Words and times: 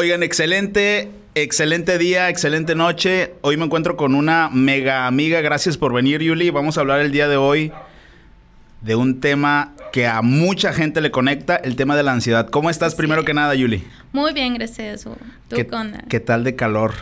Oigan, 0.00 0.22
excelente, 0.22 1.10
excelente 1.34 1.98
día, 1.98 2.28
excelente 2.28 2.76
noche. 2.76 3.34
Hoy 3.40 3.56
me 3.56 3.64
encuentro 3.64 3.96
con 3.96 4.14
una 4.14 4.48
mega 4.48 5.08
amiga. 5.08 5.40
Gracias 5.40 5.76
por 5.76 5.92
venir, 5.92 6.22
Yuli. 6.22 6.50
Vamos 6.50 6.78
a 6.78 6.82
hablar 6.82 7.00
el 7.00 7.10
día 7.10 7.26
de 7.26 7.36
hoy 7.36 7.72
de 8.80 8.94
un 8.94 9.18
tema 9.18 9.74
que 9.92 10.06
a 10.06 10.22
mucha 10.22 10.72
gente 10.72 11.00
le 11.00 11.10
conecta, 11.10 11.56
el 11.56 11.74
tema 11.74 11.96
de 11.96 12.04
la 12.04 12.12
ansiedad. 12.12 12.48
¿Cómo 12.48 12.70
estás 12.70 12.94
primero 12.94 13.24
que 13.24 13.34
nada, 13.34 13.56
Yuli? 13.56 13.82
Muy 14.12 14.32
bien, 14.32 14.54
gracias. 14.54 15.02
¿Tú 15.02 15.16
¿Qué, 15.56 15.66
¿Qué 16.08 16.20
tal 16.20 16.44
de 16.44 16.54
calor? 16.54 16.94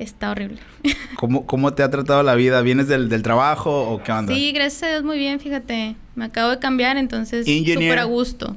Está 0.00 0.32
horrible. 0.32 0.58
¿Cómo, 1.14 1.46
¿Cómo, 1.46 1.74
te 1.74 1.84
ha 1.84 1.90
tratado 1.92 2.24
la 2.24 2.34
vida? 2.34 2.60
¿Vienes 2.62 2.88
del, 2.88 3.08
del, 3.08 3.22
trabajo 3.22 3.88
o 3.88 4.02
qué 4.02 4.10
onda? 4.10 4.34
Sí, 4.34 4.50
gracias 4.50 4.82
a 4.82 4.88
Dios, 4.88 5.04
muy 5.04 5.18
bien, 5.18 5.38
fíjate. 5.38 5.94
Me 6.16 6.24
acabo 6.24 6.50
de 6.50 6.58
cambiar, 6.58 6.96
entonces 6.96 7.46
súper 7.46 8.00
a 8.00 8.04
gusto. 8.04 8.56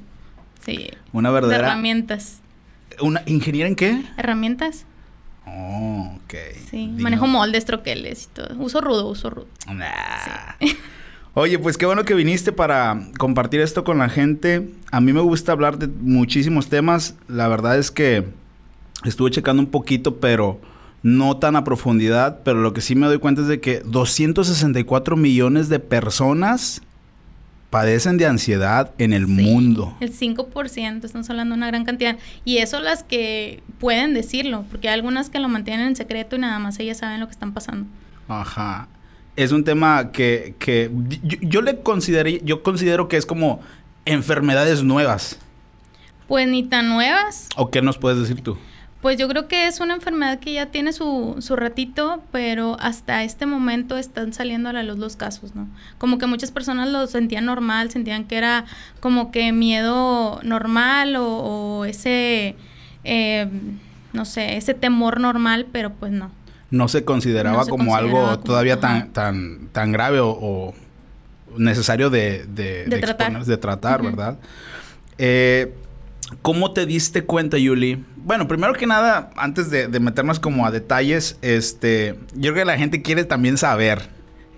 Sí. 0.66 0.90
Una 1.14 1.30
verdadera... 1.30 1.60
De 1.60 1.68
herramientas. 1.68 2.42
¿Una 3.02 3.22
ingeniera 3.26 3.68
en 3.68 3.76
qué? 3.76 4.04
Herramientas. 4.18 4.86
Oh, 5.48 6.18
ok. 6.24 6.34
Sí, 6.70 6.88
manejo 6.88 7.28
moldes, 7.28 7.66
troqueles 7.66 8.26
y 8.26 8.28
todo. 8.28 8.56
Uso 8.58 8.82
rudo, 8.82 9.08
uso 9.08 9.30
rudo. 9.30 9.48
Oye, 11.38 11.60
pues 11.60 11.78
qué 11.78 11.86
bueno 11.86 12.06
que 12.06 12.14
viniste 12.14 12.52
para 12.52 13.10
compartir 13.18 13.60
esto 13.60 13.84
con 13.84 13.98
la 13.98 14.08
gente. 14.08 14.70
A 14.92 15.02
mí 15.02 15.12
me 15.12 15.20
gusta 15.20 15.52
hablar 15.52 15.78
de 15.78 15.88
muchísimos 15.88 16.70
temas. 16.70 17.16
La 17.28 17.50
verdad 17.50 17.78
es 17.78 17.92
que 17.92 18.26
estuve 19.04 19.32
checando 19.32 19.62
un 19.62 19.70
poquito, 19.70 20.22
pero 20.22 20.62
no 21.04 21.38
tan 21.38 21.58
a 21.58 21.66
profundidad. 21.66 22.40
Pero 22.44 22.62
lo 22.62 22.74
que 22.74 22.80
sí 22.80 22.96
me 22.96 23.08
doy 23.08 23.20
cuenta 23.20 23.42
es 23.42 23.48
de 23.48 23.60
que 23.60 23.82
264 23.82 25.18
millones 25.18 25.68
de 25.68 25.80
personas 25.80 26.82
padecen 27.70 28.18
de 28.18 28.26
ansiedad 28.26 28.92
en 28.98 29.14
el 29.14 29.28
mundo. 29.28 29.96
El 30.00 30.14
5%, 30.14 31.04
estamos 31.04 31.30
hablando 31.30 31.54
de 31.54 31.58
una 31.58 31.68
gran 31.68 31.86
cantidad. 31.86 32.18
Y 32.44 32.58
eso 32.58 32.80
las 32.80 33.04
que 33.04 33.64
pueden 33.80 34.14
decirlo, 34.14 34.66
porque 34.72 34.88
hay 34.88 34.94
algunas 34.94 35.30
que 35.30 35.40
lo 35.40 35.50
mantienen 35.50 35.88
en 35.88 35.96
secreto 35.96 36.36
y 36.36 36.40
nada 36.40 36.60
más 36.60 36.80
ellas 36.80 36.98
saben 36.98 37.20
lo 37.20 37.28
que 37.28 37.34
están 37.34 37.54
pasando. 37.54 37.88
Ajá. 38.28 38.88
Es 39.36 39.52
un 39.52 39.64
tema 39.64 40.12
que, 40.12 40.56
que 40.60 40.90
yo, 41.42 41.62
le 41.62 41.82
consideré, 41.82 42.40
yo 42.44 42.64
considero 42.64 43.10
que 43.10 43.18
es 43.18 43.26
como 43.26 43.60
enfermedades 44.06 44.84
nuevas. 44.84 45.38
Pues 46.28 46.48
ni 46.48 46.64
tan 46.64 46.88
nuevas. 46.90 47.50
¿O 47.58 47.70
qué 47.70 47.82
nos 47.82 47.98
puedes 47.98 48.20
decir 48.20 48.42
tú? 48.42 48.58
Pues 49.06 49.20
yo 49.20 49.28
creo 49.28 49.48
que 49.48 49.68
es 49.68 49.82
una 49.82 49.94
enfermedad 49.94 50.40
que 50.40 50.54
ya 50.54 50.72
tiene 50.72 50.92
su, 50.92 51.36
su 51.38 51.56
ratito, 51.56 52.24
pero 52.32 52.76
hasta 52.80 53.24
este 53.24 53.46
momento 53.46 54.00
están 54.00 54.34
saliendo 54.34 54.70
a 54.70 54.74
la 54.74 54.82
luz 54.82 54.98
los 54.98 55.16
casos, 55.16 55.54
¿no? 55.54 55.68
Como 56.00 56.18
que 56.18 56.26
muchas 56.26 56.50
personas 56.50 56.90
lo 56.90 57.06
sentían 57.06 57.46
normal, 57.46 57.92
sentían 57.92 58.24
que 58.24 58.36
era 58.36 58.66
como 59.02 59.30
que 59.30 59.52
miedo 59.52 60.40
normal 60.42 61.18
o, 61.20 61.86
ese, 61.86 62.56
eh, 63.04 63.48
no 64.12 64.26
sé, 64.26 64.58
ese 64.58 64.74
temor 64.74 65.20
normal, 65.20 65.68
pero 65.72 65.94
pues 65.94 66.12
no. 66.12 66.32
No 66.72 66.88
se 66.88 67.06
consideraba 67.06 67.68
como 67.68 67.96
algo 67.96 68.40
todavía 68.40 68.80
tan, 68.80 69.14
tan, 69.14 69.68
tan 69.72 69.92
grave 69.92 70.18
o, 70.20 70.74
necesario 71.56 72.10
de, 72.10 72.44
de, 72.48 72.86
tratar, 73.00 73.46
de 73.46 73.58
tratar 73.58 74.02
¿verdad? 74.02 74.40
Eh, 75.20 75.72
¿Cómo 76.42 76.72
te 76.72 76.86
diste 76.86 77.24
cuenta, 77.24 77.58
Yuli? 77.58 78.04
Bueno, 78.18 78.48
primero 78.48 78.74
que 78.74 78.88
nada, 78.88 79.30
antes 79.36 79.70
de, 79.70 79.88
meternos 80.00 80.40
como 80.40 80.66
a 80.66 80.72
detalles, 80.72 81.38
este, 81.42 82.16
yo 82.34 82.54
creo 82.54 82.64
que 82.64 82.66
la 82.66 82.78
gente 82.78 83.02
quiere 83.02 83.24
también 83.26 83.58
saber. 83.58 84.10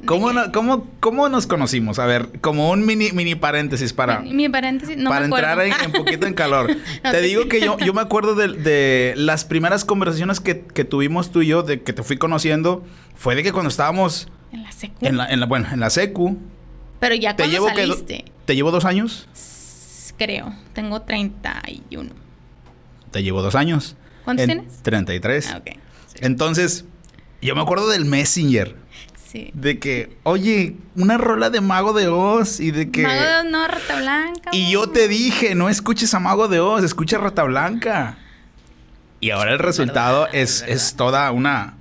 ¿Cómo, 0.05 0.29
cómo, 0.53 0.87
cómo 0.99 1.27
nos 1.27 1.47
conocimos? 1.47 1.97
A 1.99 2.05
ver, 2.05 2.39
como 2.39 2.69
un 2.69 2.85
mini, 2.85 3.11
mini 3.11 3.35
paréntesis 3.35 3.93
para... 3.93 4.19
Mi, 4.19 4.47
paréntesis, 4.47 4.95
no 4.95 5.09
Para 5.09 5.25
entrar 5.25 5.59
en, 5.59 5.73
un 5.87 5.91
poquito 5.91 6.27
en 6.27 6.35
calor. 6.35 6.69
te 7.01 7.21
digo 7.21 7.47
que 7.47 7.59
yo, 7.59 7.77
yo 7.85 7.93
me 7.93 8.01
acuerdo 8.01 8.35
de, 8.35 9.13
las 9.17 9.43
primeras 9.43 9.83
conversaciones 9.83 10.39
que, 10.39 10.55
tuvimos 10.55 11.31
tú 11.31 11.41
y 11.41 11.47
yo, 11.47 11.63
de 11.63 11.81
que 11.81 11.93
te 11.93 12.03
fui 12.03 12.17
conociendo, 12.17 12.85
fue 13.15 13.35
de 13.35 13.43
que 13.43 13.51
cuando 13.51 13.69
estábamos... 13.69 14.29
En 14.51 14.63
la 14.63 14.71
secu. 14.71 15.05
En 15.05 15.17
la, 15.17 15.45
bueno, 15.47 15.67
en 15.71 15.79
la 15.79 15.89
secu. 15.89 16.37
Pero 16.99 17.15
ya 17.15 17.35
cuando 17.35 17.51
llevo 17.51 17.67
saliste. 17.67 18.25
¿Te 18.45 18.55
llevo 18.55 18.71
dos 18.71 18.85
años? 18.85 19.27
Creo. 20.17 20.53
Tengo 20.73 21.01
31. 21.01 22.09
Te 23.11 23.23
llevo 23.23 23.41
dos 23.41 23.55
años. 23.55 23.95
¿Cuántos 24.25 24.45
tienes? 24.45 24.83
33. 24.83 25.49
Ah, 25.51 25.57
ok. 25.57 25.77
Entonces, 26.15 26.85
yo 27.41 27.55
me 27.55 27.61
acuerdo 27.61 27.89
del 27.89 28.05
Messenger. 28.05 28.75
Sí. 29.31 29.51
De 29.53 29.79
que, 29.79 30.17
oye, 30.23 30.75
una 30.95 31.17
rola 31.17 31.49
de 31.49 31.61
Mago 31.61 31.93
de 31.93 32.07
Oz 32.07 32.59
y 32.59 32.71
de 32.71 32.91
que... 32.91 33.03
Mago 33.03 33.21
de 33.21 33.37
Oz, 33.37 33.45
no, 33.45 33.67
Rata 33.67 33.99
Blanca. 33.99 34.49
Y 34.51 34.71
yo 34.71 34.89
te 34.89 35.07
dije, 35.07 35.55
no 35.55 35.69
escuches 35.69 36.13
a 36.13 36.19
Mago 36.19 36.47
de 36.47 36.59
Oz, 36.59 36.83
escucha 36.83 37.17
Rata 37.17 37.43
Blanca. 37.43 38.17
Y 39.19 39.31
ahora 39.31 39.51
el 39.51 39.59
resultado 39.59 40.27
es, 40.31 40.63
es, 40.67 40.95
toda 40.95 41.31
una... 41.31 41.75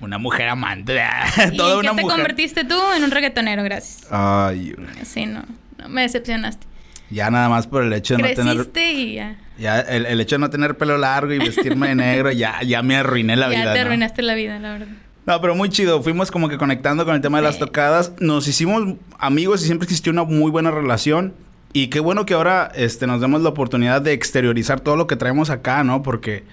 Una 0.00 0.18
mujer 0.18 0.48
amante. 0.48 1.00
¿Y 1.52 1.56
toda 1.56 1.82
qué 1.82 1.88
te 1.88 2.02
convertiste 2.02 2.64
tú? 2.64 2.80
En 2.96 3.02
un 3.02 3.10
reggaetonero, 3.10 3.64
gracias. 3.64 4.06
Ay. 4.12 4.76
Sí, 5.02 5.26
no. 5.26 5.42
no 5.78 5.88
me 5.88 6.02
decepcionaste. 6.02 6.67
Ya 7.10 7.30
nada 7.30 7.48
más 7.48 7.66
por 7.66 7.82
el 7.82 7.92
hecho 7.92 8.16
de 8.16 8.22
no 8.22 8.34
tener. 8.34 8.66
y 8.76 9.14
ya. 9.14 9.36
Ya 9.58 9.80
el, 9.80 10.06
el, 10.06 10.20
hecho 10.20 10.36
de 10.36 10.40
no 10.40 10.50
tener 10.50 10.76
pelo 10.76 10.98
largo 10.98 11.32
y 11.32 11.38
vestirme 11.38 11.88
de 11.88 11.94
negro, 11.94 12.30
ya, 12.30 12.62
ya 12.62 12.82
me 12.82 12.96
arruiné 12.96 13.34
la 13.36 13.48
vida. 13.48 13.64
Ya 13.64 13.72
te 13.72 13.80
arruinaste 13.80 14.22
la 14.22 14.34
vida, 14.34 14.58
la 14.58 14.72
verdad. 14.72 14.88
No, 15.26 15.40
pero 15.40 15.54
muy 15.54 15.68
chido. 15.68 16.02
Fuimos 16.02 16.30
como 16.30 16.48
que 16.48 16.56
conectando 16.56 17.04
con 17.04 17.14
el 17.14 17.20
tema 17.20 17.38
de 17.38 17.44
las 17.44 17.58
tocadas. 17.58 18.12
Nos 18.18 18.48
hicimos 18.48 18.94
amigos 19.18 19.62
y 19.62 19.66
siempre 19.66 19.84
existió 19.84 20.10
una 20.10 20.24
muy 20.24 20.50
buena 20.50 20.70
relación. 20.70 21.34
Y 21.72 21.88
qué 21.88 22.00
bueno 22.00 22.24
que 22.24 22.34
ahora 22.34 22.72
este, 22.74 23.06
nos 23.06 23.20
demos 23.20 23.42
la 23.42 23.50
oportunidad 23.50 24.00
de 24.00 24.12
exteriorizar 24.14 24.80
todo 24.80 24.96
lo 24.96 25.06
que 25.06 25.16
traemos 25.16 25.50
acá, 25.50 25.84
¿no? 25.84 26.02
Porque 26.02 26.44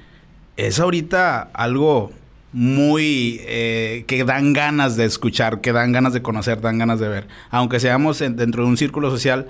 es 0.58 0.80
ahorita 0.80 1.50
algo 1.54 2.12
muy 2.52 3.40
eh, 3.44 4.04
que 4.08 4.24
dan 4.24 4.54
ganas 4.54 4.98
de 4.98 5.06
escuchar, 5.06 5.62
que 5.62 5.72
dan 5.72 5.92
ganas 5.92 6.14
de 6.14 6.22
conocer, 6.22 6.60
dan 6.60 6.78
ganas 6.78 7.00
de 7.00 7.08
ver. 7.08 7.28
Aunque 7.52 7.80
seamos 7.80 8.20
dentro 8.20 8.64
de 8.64 8.70
un 8.70 8.78
círculo 8.78 9.10
social 9.10 9.48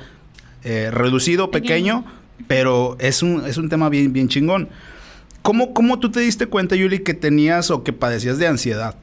eh, 0.66 0.90
reducido, 0.92 1.52
pequeño, 1.52 2.04
pero 2.48 2.98
es 3.00 3.24
un, 3.24 3.46
es 3.46 3.58
un 3.58 3.70
tema 3.70 3.88
bien, 3.90 4.12
bien 4.12 4.28
chingón. 4.28 4.68
¿Cómo, 5.42 5.74
¿Cómo 5.74 6.00
tú 6.00 6.10
te 6.12 6.20
diste 6.20 6.48
cuenta, 6.48 6.76
Yuli, 6.76 7.00
que 7.00 7.14
tenías 7.14 7.70
o 7.70 7.84
que 7.84 7.94
padecías 7.94 8.40
de 8.40 8.48
ansiedad? 8.48 8.96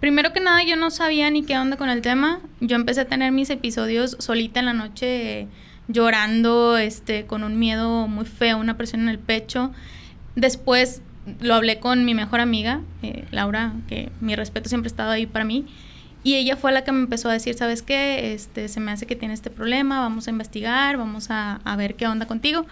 Primero 0.00 0.32
que 0.32 0.40
nada, 0.40 0.62
yo 0.64 0.76
no 0.76 0.90
sabía 0.90 1.30
ni 1.30 1.44
qué 1.44 1.56
onda 1.56 1.76
con 1.76 1.88
el 1.88 2.02
tema. 2.02 2.40
Yo 2.60 2.76
empecé 2.76 3.02
a 3.02 3.04
tener 3.06 3.32
mis 3.32 3.48
episodios 3.48 4.16
solita 4.18 4.60
en 4.60 4.66
la 4.66 4.72
noche, 4.72 5.46
llorando, 5.88 6.76
este, 6.76 7.26
con 7.26 7.44
un 7.44 7.58
miedo 7.58 8.08
muy 8.08 8.26
feo, 8.26 8.58
una 8.58 8.76
presión 8.76 9.02
en 9.02 9.08
el 9.08 9.18
pecho. 9.18 9.70
Después 10.34 11.00
lo 11.40 11.54
hablé 11.54 11.78
con 11.78 12.04
mi 12.04 12.14
mejor 12.14 12.40
amiga, 12.40 12.80
eh, 13.02 13.24
Laura, 13.30 13.72
que 13.88 14.10
mi 14.20 14.34
respeto 14.34 14.68
siempre 14.68 14.88
ha 14.88 14.90
estado 14.90 15.10
ahí 15.12 15.26
para 15.26 15.44
mí. 15.44 15.64
Y 16.24 16.36
ella 16.36 16.56
fue 16.56 16.72
la 16.72 16.84
que 16.84 16.90
me 16.90 17.00
empezó 17.00 17.28
a 17.28 17.34
decir, 17.34 17.54
¿sabes 17.54 17.82
qué? 17.82 18.32
Este, 18.32 18.68
se 18.68 18.80
me 18.80 18.90
hace 18.90 19.04
que 19.06 19.14
tiene 19.14 19.34
este 19.34 19.50
problema, 19.50 20.00
vamos 20.00 20.26
a 20.26 20.30
investigar, 20.30 20.96
vamos 20.96 21.26
a, 21.28 21.60
ver 21.76 21.96
qué 21.96 22.06
onda 22.06 22.26
contigo. 22.26 22.64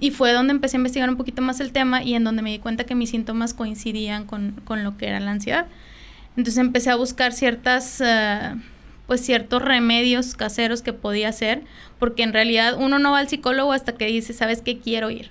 Y 0.00 0.10
fue 0.10 0.32
donde 0.32 0.50
empecé 0.50 0.76
a 0.76 0.78
investigar 0.78 1.08
un 1.08 1.16
poquito 1.16 1.40
más 1.40 1.60
el 1.60 1.70
tema 1.70 2.02
y 2.02 2.16
en 2.16 2.24
donde 2.24 2.42
me 2.42 2.50
di 2.50 2.58
cuenta 2.58 2.82
que 2.82 2.96
mis 2.96 3.10
síntomas 3.10 3.54
coincidían 3.54 4.26
con, 4.26 4.60
lo 4.68 4.98
que 4.98 5.06
era 5.06 5.20
la 5.20 5.30
ansiedad. 5.30 5.66
Entonces 6.36 6.58
empecé 6.58 6.90
a 6.90 6.96
buscar 6.96 7.32
ciertas, 7.32 8.02
eh, 8.04 8.56
pues 9.06 9.20
ciertos 9.20 9.62
remedios 9.62 10.34
caseros 10.34 10.82
que 10.82 10.92
podía 10.92 11.28
hacer, 11.28 11.62
porque 12.00 12.24
en 12.24 12.32
realidad 12.32 12.74
uno 12.76 12.98
no 12.98 13.12
va 13.12 13.20
al 13.20 13.28
psicólogo 13.28 13.72
hasta 13.72 13.92
que 13.92 14.06
dice, 14.06 14.32
¿sabes 14.32 14.62
qué? 14.62 14.80
Quiero 14.80 15.10
ir. 15.10 15.30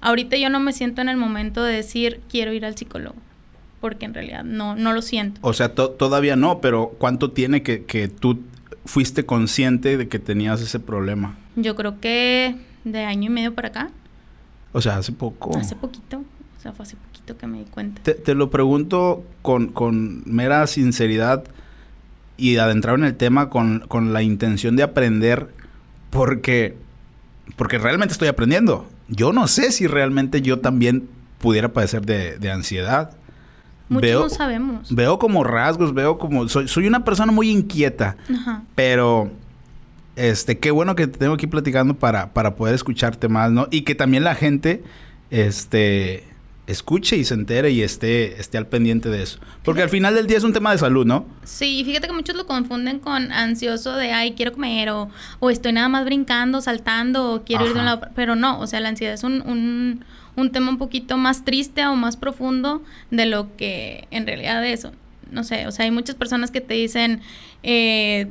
Ahorita 0.00 0.36
yo 0.36 0.48
no 0.48 0.60
me 0.60 0.72
siento 0.72 1.02
en 1.02 1.08
el 1.08 1.16
momento 1.16 1.64
de 1.64 1.74
decir, 1.74 2.20
quiero 2.30 2.52
ir 2.52 2.64
al 2.64 2.76
psicólogo 2.76 3.16
porque 3.80 4.06
en 4.06 4.14
realidad 4.14 4.44
no, 4.44 4.74
no 4.74 4.92
lo 4.92 5.02
siento. 5.02 5.40
O 5.42 5.52
sea, 5.52 5.74
todavía 5.74 6.36
no, 6.36 6.60
pero 6.60 6.94
¿cuánto 6.98 7.30
tiene 7.30 7.62
que, 7.62 7.84
que 7.84 8.08
tú 8.08 8.40
fuiste 8.84 9.26
consciente 9.26 9.96
de 9.96 10.08
que 10.08 10.18
tenías 10.18 10.60
ese 10.60 10.80
problema? 10.80 11.36
Yo 11.56 11.74
creo 11.74 12.00
que 12.00 12.56
de 12.84 13.04
año 13.04 13.26
y 13.26 13.30
medio 13.30 13.54
para 13.54 13.68
acá. 13.68 13.90
O 14.72 14.80
sea, 14.80 14.96
hace 14.96 15.12
poco. 15.12 15.56
Hace 15.56 15.76
poquito. 15.76 16.18
O 16.18 16.60
sea, 16.60 16.72
fue 16.72 16.84
hace 16.84 16.96
poquito 16.96 17.36
que 17.36 17.46
me 17.46 17.58
di 17.58 17.64
cuenta. 17.64 18.02
Te, 18.02 18.34
lo 18.34 18.50
pregunto 18.50 19.24
con, 19.42 19.68
con, 19.68 20.22
mera 20.26 20.66
sinceridad 20.66 21.44
y 22.36 22.56
adentrar 22.56 22.98
en 22.98 23.04
el 23.04 23.16
tema 23.16 23.50
con, 23.50 23.80
con, 23.88 24.12
la 24.12 24.22
intención 24.22 24.76
de 24.76 24.82
aprender 24.82 25.48
porque, 26.10 26.76
porque 27.56 27.78
realmente 27.78 28.12
estoy 28.12 28.28
aprendiendo. 28.28 28.88
Yo 29.08 29.32
no 29.32 29.48
sé 29.48 29.72
si 29.72 29.86
realmente 29.86 30.42
yo 30.42 30.60
también 30.60 31.08
pudiera 31.38 31.72
padecer 31.72 32.04
de, 32.04 32.38
de 32.38 32.50
ansiedad. 32.50 33.12
Muchos 33.88 34.22
no 34.22 34.28
sabemos. 34.28 34.94
Veo 34.94 35.18
como 35.18 35.44
rasgos, 35.44 35.94
veo 35.94 36.18
como... 36.18 36.48
Soy, 36.48 36.68
soy 36.68 36.86
una 36.86 37.04
persona 37.04 37.32
muy 37.32 37.50
inquieta. 37.50 38.16
Ajá. 38.32 38.62
Pero... 38.74 39.30
Este, 40.16 40.58
qué 40.58 40.70
bueno 40.70 40.96
que 40.96 41.06
te 41.06 41.18
tengo 41.18 41.34
aquí 41.34 41.46
platicando 41.46 41.92
para, 41.92 42.32
para 42.32 42.56
poder 42.56 42.74
escucharte 42.74 43.28
más, 43.28 43.52
¿no? 43.52 43.68
Y 43.70 43.82
que 43.82 43.94
también 43.94 44.24
la 44.24 44.34
gente, 44.34 44.82
este, 45.30 46.24
escuche 46.66 47.16
y 47.16 47.24
se 47.24 47.34
entere 47.34 47.70
y 47.70 47.82
esté, 47.82 48.40
esté 48.40 48.58
al 48.58 48.66
pendiente 48.66 49.08
de 49.08 49.22
eso. 49.22 49.38
Porque 49.62 49.82
al 49.82 49.88
final 49.88 50.14
del 50.14 50.26
día 50.26 50.36
es 50.36 50.44
un 50.44 50.52
tema 50.52 50.72
de 50.72 50.78
salud, 50.78 51.06
¿no? 51.06 51.26
Sí, 51.44 51.82
fíjate 51.84 52.08
que 52.08 52.12
muchos 52.12 52.34
lo 52.34 52.46
confunden 52.46 52.98
con 52.98 53.30
ansioso 53.32 53.94
de, 53.94 54.12
ay, 54.12 54.32
quiero 54.32 54.52
comer 54.52 54.90
o, 54.90 55.08
o 55.38 55.50
estoy 55.50 55.72
nada 55.72 55.88
más 55.88 56.04
brincando, 56.04 56.60
saltando 56.60 57.34
o 57.34 57.44
quiero 57.44 57.66
ir 57.66 57.74
de 57.74 57.80
un 57.80 57.84
lado. 57.84 58.08
Pero 58.14 58.36
no, 58.36 58.60
o 58.60 58.66
sea, 58.66 58.80
la 58.80 58.88
ansiedad 58.88 59.14
es 59.14 59.22
un, 59.22 59.42
un, 59.42 60.04
un 60.36 60.52
tema 60.52 60.70
un 60.70 60.78
poquito 60.78 61.16
más 61.16 61.44
triste 61.44 61.84
o 61.86 61.96
más 61.96 62.16
profundo 62.16 62.82
de 63.10 63.26
lo 63.26 63.56
que 63.56 64.06
en 64.10 64.26
realidad 64.26 64.64
es. 64.64 64.86
No 65.30 65.42
sé, 65.42 65.66
o 65.66 65.72
sea, 65.72 65.86
hay 65.86 65.90
muchas 65.90 66.14
personas 66.14 66.50
que 66.50 66.60
te 66.60 66.74
dicen, 66.74 67.20
eh, 67.62 68.28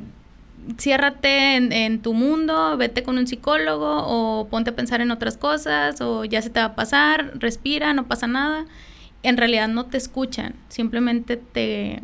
ciérrate 0.78 1.56
en, 1.56 2.00
tu 2.00 2.14
mundo, 2.14 2.76
vete 2.76 3.02
con 3.02 3.18
un 3.18 3.26
psicólogo 3.26 4.02
o 4.06 4.48
ponte 4.48 4.70
a 4.70 4.76
pensar 4.76 5.00
en 5.00 5.10
otras 5.10 5.36
cosas 5.36 6.00
o 6.00 6.24
ya 6.24 6.42
se 6.42 6.50
te 6.50 6.60
va 6.60 6.66
a 6.66 6.74
pasar, 6.74 7.32
respira, 7.38 7.92
no 7.92 8.06
pasa 8.06 8.26
nada. 8.26 8.66
En 9.22 9.36
realidad 9.36 9.68
no 9.68 9.86
te 9.86 9.98
escuchan, 9.98 10.54
simplemente 10.68 11.36
te... 11.36 12.02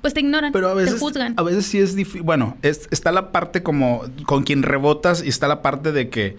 Pues 0.00 0.14
te 0.14 0.20
ignoran, 0.20 0.52
Pero 0.52 0.70
a 0.70 0.74
veces, 0.74 0.94
te 0.94 1.00
juzgan. 1.00 1.34
A 1.36 1.42
veces 1.42 1.66
sí 1.66 1.78
es 1.78 1.94
difícil. 1.94 2.22
Bueno, 2.22 2.56
está 2.62 3.12
la 3.12 3.32
parte 3.32 3.62
como 3.62 4.02
con 4.24 4.44
quien 4.44 4.62
rebotas 4.62 5.22
y 5.22 5.28
está 5.28 5.46
la 5.46 5.60
parte 5.60 5.92
de 5.92 6.08
que 6.08 6.36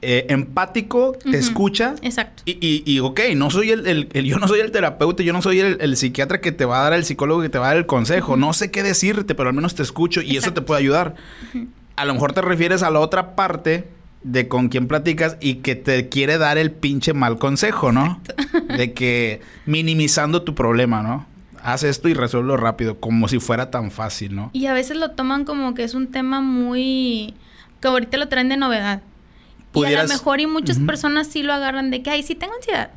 eh, 0.00 0.26
empático, 0.28 1.12
te 1.12 1.36
escucha. 1.38 1.96
Exacto. 2.02 2.44
Y, 2.46 2.52
y, 2.60 2.82
y, 2.86 3.00
ok, 3.00 3.20
no 3.34 3.50
soy 3.50 3.70
el, 3.70 4.08
yo 4.12 4.38
no 4.38 4.46
soy 4.46 4.60
el 4.60 4.70
terapeuta, 4.70 5.22
yo 5.22 5.32
no 5.32 5.42
soy 5.42 5.58
el, 5.60 5.96
psiquiatra 5.96 6.40
que 6.40 6.52
te 6.52 6.64
va 6.64 6.80
a 6.80 6.84
dar, 6.84 6.92
el 6.92 7.04
psicólogo 7.04 7.42
que 7.42 7.48
te 7.48 7.58
va 7.58 7.66
a 7.66 7.68
dar 7.68 7.78
el 7.78 7.86
consejo. 7.86 8.36
No 8.36 8.52
sé 8.52 8.70
qué 8.70 8.82
decirte, 8.82 9.34
pero 9.34 9.48
al 9.48 9.54
menos 9.54 9.74
te 9.74 9.82
escucho 9.82 10.20
y 10.22 10.36
eso 10.36 10.52
te 10.52 10.60
puede 10.60 10.80
ayudar. 10.80 11.16
A 11.96 12.04
lo 12.04 12.14
mejor 12.14 12.32
te 12.32 12.42
refieres 12.42 12.84
a 12.84 12.90
la 12.90 13.00
otra 13.00 13.34
parte 13.34 13.88
de 14.22 14.46
con 14.46 14.68
quien 14.68 14.86
platicas 14.86 15.36
y 15.40 15.56
que 15.56 15.74
te 15.74 16.08
quiere 16.08 16.38
dar 16.38 16.58
el 16.58 16.70
pinche 16.70 17.12
mal 17.12 17.38
consejo, 17.38 17.90
¿no? 17.90 18.20
De 18.76 18.92
que 18.92 19.40
minimizando 19.66 20.42
tu 20.42 20.54
problema, 20.54 21.02
¿no? 21.02 21.26
Haz 21.62 21.82
esto 21.82 22.08
y 22.08 22.14
resuelvo 22.14 22.56
rápido, 22.56 23.00
como 23.00 23.26
si 23.26 23.40
fuera 23.40 23.70
tan 23.70 23.90
fácil, 23.90 24.36
¿no? 24.36 24.50
Y 24.52 24.66
a 24.66 24.72
veces 24.72 24.96
lo 24.96 25.10
toman 25.10 25.44
como 25.44 25.74
que 25.74 25.82
es 25.82 25.94
un 25.94 26.06
tema 26.08 26.40
muy... 26.40 27.34
que 27.80 27.88
ahorita 27.88 28.16
lo 28.16 28.28
traen 28.28 28.48
de 28.48 28.56
novedad. 28.56 29.02
Y 29.86 29.94
a 29.94 30.02
lo 30.02 30.08
mejor 30.08 30.40
y 30.40 30.46
muchas 30.46 30.78
personas 30.78 31.26
sí 31.26 31.42
lo 31.42 31.52
agarran 31.52 31.90
de 31.90 32.02
que, 32.02 32.10
ay, 32.10 32.22
sí 32.22 32.34
tengo 32.34 32.54
ansiedad, 32.54 32.90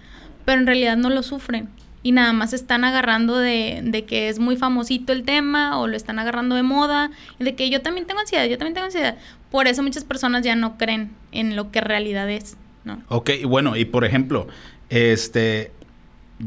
pero 0.46 0.60
en 0.60 0.68
realidad 0.68 0.98
no 0.98 1.10
lo 1.10 1.24
sufren. 1.24 1.70
Y 2.04 2.14
nada 2.14 2.34
más 2.34 2.54
están 2.54 2.84
agarrando 2.84 3.38
de, 3.38 3.82
de 3.84 4.06
que 4.06 4.30
es 4.30 4.40
muy 4.40 4.58
famosito 4.58 5.14
el 5.14 5.24
tema 5.24 5.80
o 5.80 5.88
lo 5.88 5.96
están 5.96 6.18
agarrando 6.18 6.56
de 6.56 6.64
moda 6.64 7.12
y 7.40 7.44
de 7.44 7.54
que 7.54 7.70
yo 7.70 7.82
también 7.82 8.08
tengo 8.08 8.20
ansiedad, 8.20 8.46
yo 8.46 8.58
también 8.58 8.74
tengo 8.74 8.86
ansiedad. 8.86 9.18
Por 9.52 9.68
eso 9.68 9.84
muchas 9.84 10.04
personas 10.04 10.44
ya 10.44 10.56
no 10.56 10.78
creen 10.78 11.12
en 11.32 11.56
lo 11.56 11.72
que 11.72 11.82
realidad 11.82 12.30
es, 12.30 12.58
¿no? 12.86 13.02
Ok, 13.10 13.32
bueno, 13.46 13.76
y 13.76 13.86
por 13.86 14.04
ejemplo, 14.04 14.48
este, 14.90 15.72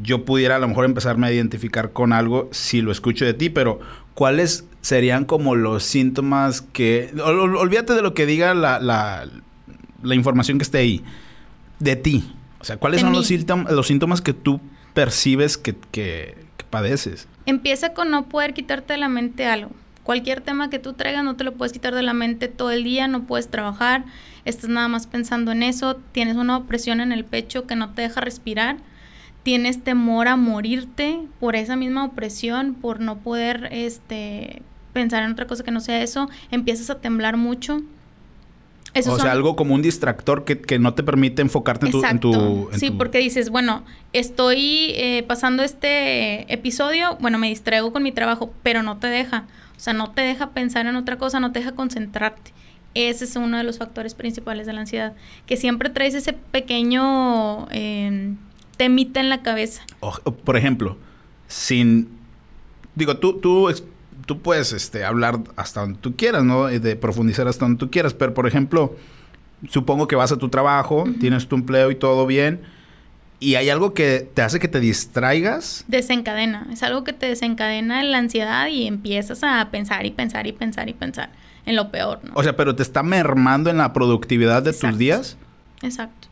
yo 0.03 0.25
pudiera 0.25 0.57
a 0.57 0.59
lo 0.59 0.69
mejor 0.69 0.85
empezarme 0.85 1.27
a 1.27 1.33
identificar 1.33 1.93
con 1.93 2.13
algo 2.13 2.49
si 2.51 2.81
lo 2.81 2.91
escucho 2.91 3.25
de 3.25 3.35
ti, 3.35 3.51
pero 3.51 3.81
¿cuáles 4.15 4.65
serían 4.81 5.25
como 5.25 5.55
los 5.55 5.83
síntomas 5.83 6.63
que... 6.63 7.13
olvídate 7.23 7.95
de 7.95 8.03
lo 8.03 8.15
que 8.15 8.27
diga 8.27 8.55
la, 8.55 8.81
la, 8.81 9.27
la 10.05 10.15
información 10.15 10.59
que 10.59 10.63
esté 10.63 10.79
ahí, 10.79 11.03
de 11.79 11.97
ti. 11.97 12.33
O 12.61 12.65
sea, 12.65 12.77
¿cuáles 12.77 13.01
son 13.01 13.13
los 13.13 13.27
síntomas, 13.27 13.73
los 13.73 13.87
síntomas 13.87 14.21
que 14.21 14.33
tú 14.33 14.61
percibes 14.95 15.59
que, 15.59 15.75
que, 15.91 16.37
padeces? 16.71 17.29
Empieza 17.47 17.93
con 17.93 18.11
no 18.11 18.29
poder 18.29 18.55
quitarte 18.55 18.95
de 18.95 18.99
la 18.99 19.09
mente 19.09 19.47
algo. 19.47 19.71
Cualquier 20.03 20.41
tema 20.41 20.71
que 20.71 20.79
tú 20.79 20.93
traigas 20.95 21.25
no 21.25 21.37
te 21.37 21.45
lo 21.45 21.53
puedes 21.53 21.73
quitar 21.73 21.95
de 21.95 22.03
la 22.03 22.15
mente 22.15 22.49
todo 22.49 22.71
el 22.71 22.85
día, 22.85 23.09
no 23.09 23.25
puedes 23.25 23.49
trabajar, 23.49 24.05
estás 24.45 24.71
nada 24.71 24.89
más 24.89 25.07
pensando 25.07 25.53
en 25.53 25.63
eso, 25.63 25.97
tienes 26.13 26.37
una 26.37 26.57
opresión 26.57 27.01
en 27.01 27.13
el 27.13 27.25
pecho 27.25 27.67
que 27.67 27.77
no 27.77 27.91
te 27.91 28.03
deja 28.03 28.21
respirar, 28.21 28.77
tienes 29.45 29.83
temor 29.83 30.29
a 30.29 30.37
morirte 30.37 31.21
por 31.41 31.57
esa 31.57 31.77
misma 31.77 32.05
opresión, 32.05 32.75
por 32.75 33.01
no 33.01 33.19
poder 33.19 33.69
este 33.71 34.63
pensar 34.93 35.23
en 35.23 35.33
otra 35.33 35.47
cosa 35.47 35.65
que 35.65 35.71
no 35.71 35.81
sea 35.81 36.03
eso, 36.03 36.31
empiezas 36.51 36.89
a 36.89 37.01
temblar 37.01 37.37
mucho, 37.37 37.83
o 38.95 39.19
sea, 39.19 39.33
algo 39.33 39.57
como 39.57 39.75
un 39.75 39.83
distractor 39.83 40.45
que, 40.45 40.79
no 40.79 40.95
te 40.95 41.03
permite 41.03 41.43
enfocarte 41.43 41.87
en 41.87 41.93
tu... 41.93 42.05
En 42.05 42.21
tu 42.21 42.69
sí, 42.73 42.91
porque 42.91 43.19
dices, 43.19 43.51
bueno, 43.51 43.85
estoy 44.13 44.93
eh, 44.95 45.25
pasando 45.27 45.63
este 45.63 46.53
episodio, 46.53 47.17
bueno, 47.21 47.39
me 47.39 47.49
distraigo 47.49 47.93
con 47.93 48.03
mi 48.03 48.13
trabajo, 48.13 48.53
pero 48.63 48.83
no 48.83 48.99
te 48.99 49.09
deja. 49.09 49.47
O 49.77 49.81
sea, 49.81 49.93
no 49.93 50.13
te 50.13 50.23
deja 50.23 50.51
pensar 50.51 50.87
en 50.87 50.97
otra 50.97 51.19
cosa, 51.19 51.41
no 51.41 51.53
te 51.53 51.59
deja 51.59 51.73
concentrarte. 51.73 52.53
Ese 52.95 53.25
es 53.25 53.35
uno 53.35 53.57
de 53.59 53.65
los 53.65 53.79
factores 53.79 54.15
principales 54.15 54.67
de 54.67 54.73
la 54.73 54.81
ansiedad. 54.81 55.15
Que 55.47 55.57
siempre 55.57 55.91
traes 55.91 56.15
ese 56.15 56.33
pequeño 56.33 57.67
eh, 57.73 58.35
temita 58.77 59.21
en 59.21 59.29
la 59.29 59.43
cabeza. 59.43 59.83
por 60.45 60.57
ejemplo, 60.57 60.97
sin... 61.49 62.09
Digo, 62.95 63.17
tú, 63.17 63.41
tú 63.41 63.69
tú 64.27 64.41
puedes 64.41 64.73
este, 64.73 65.05
hablar 65.05 65.41
hasta 65.57 65.81
donde 65.81 65.99
tú 65.99 66.17
quieras, 66.17 66.45
¿no? 66.45 66.67
De 66.67 66.97
profundizar 66.97 67.49
hasta 67.49 67.65
donde 67.65 67.79
tú 67.79 67.91
quieras. 67.91 68.15
Pero, 68.15 68.35
por 68.35 68.47
ejemplo, 68.47 68.97
supongo 69.69 70.09
que 70.09 70.17
vas 70.17 70.33
a 70.33 70.37
tu 70.37 70.49
trabajo, 70.49 71.05
tienes 71.21 71.49
tu 71.49 71.57
empleo 71.57 71.91
y 71.91 71.95
todo 71.95 72.27
bien. 72.27 72.63
¿Y 73.41 73.57
hay 73.57 73.69
algo 73.69 73.93
que 73.93 74.29
te 74.33 74.43
hace 74.43 74.59
que 74.59 74.69
te 74.69 74.81
distraigas? 74.81 75.85
Desencadena. 75.89 76.69
Es 76.73 76.83
algo 76.83 77.05
que 77.05 77.13
te 77.13 77.27
desencadena 77.27 78.03
la 78.03 78.19
ansiedad 78.19 78.69
y 78.69 78.87
empiezas 78.87 79.43
a 79.43 79.69
pensar 79.71 80.07
y 80.07 80.13
pensar 80.13 80.47
y 80.47 80.53
pensar 80.53 80.89
y 80.89 80.95
pensar 80.95 81.31
en 81.67 81.77
lo 81.77 81.91
peor, 81.91 82.21
¿no? 82.23 82.33
O 82.35 82.43
sea, 82.43 82.57
pero 82.57 82.75
te 82.75 82.83
está 82.83 83.03
mermando 83.03 83.71
en 83.71 83.79
la 83.79 83.93
productividad 83.93 84.63
de 84.63 84.73
tus 84.73 84.97
días. 84.97 85.37
Exacto. 85.83 86.29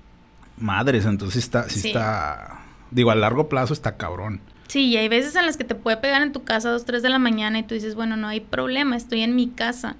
Madres, 0.57 1.05
entonces 1.05 1.43
está, 1.43 1.69
sí, 1.69 1.89
está... 1.89 2.61
Digo, 2.91 3.11
a 3.11 3.15
largo 3.15 3.49
plazo 3.49 3.73
está 3.73 3.97
cabrón. 3.97 4.41
Sí, 4.69 4.87
y 4.87 4.97
hay 4.97 5.09
veces 5.09 5.37
en 5.37 5.47
las 5.47 5.57
que 5.57 5.65
te 5.65 5.75
puede 5.75 5.99
pegar 5.99 6.23
en 6.23 6.33
tu 6.33 6.45
casa 6.45 6.69
a 6.69 6.73
2, 6.73 6.85
3 6.85 7.03
de 7.03 7.11
la 7.11 7.19
mañana 7.19 7.59
y 7.59 7.63
tú 7.63 7.75
dices, 7.75 7.95
bueno, 7.95 8.17
no 8.17 8.29
hay 8.29 8.41
problema, 8.41 8.97
estoy 8.97 9.21
en 9.21 9.37
mi 9.37 9.49
casa, 9.49 9.97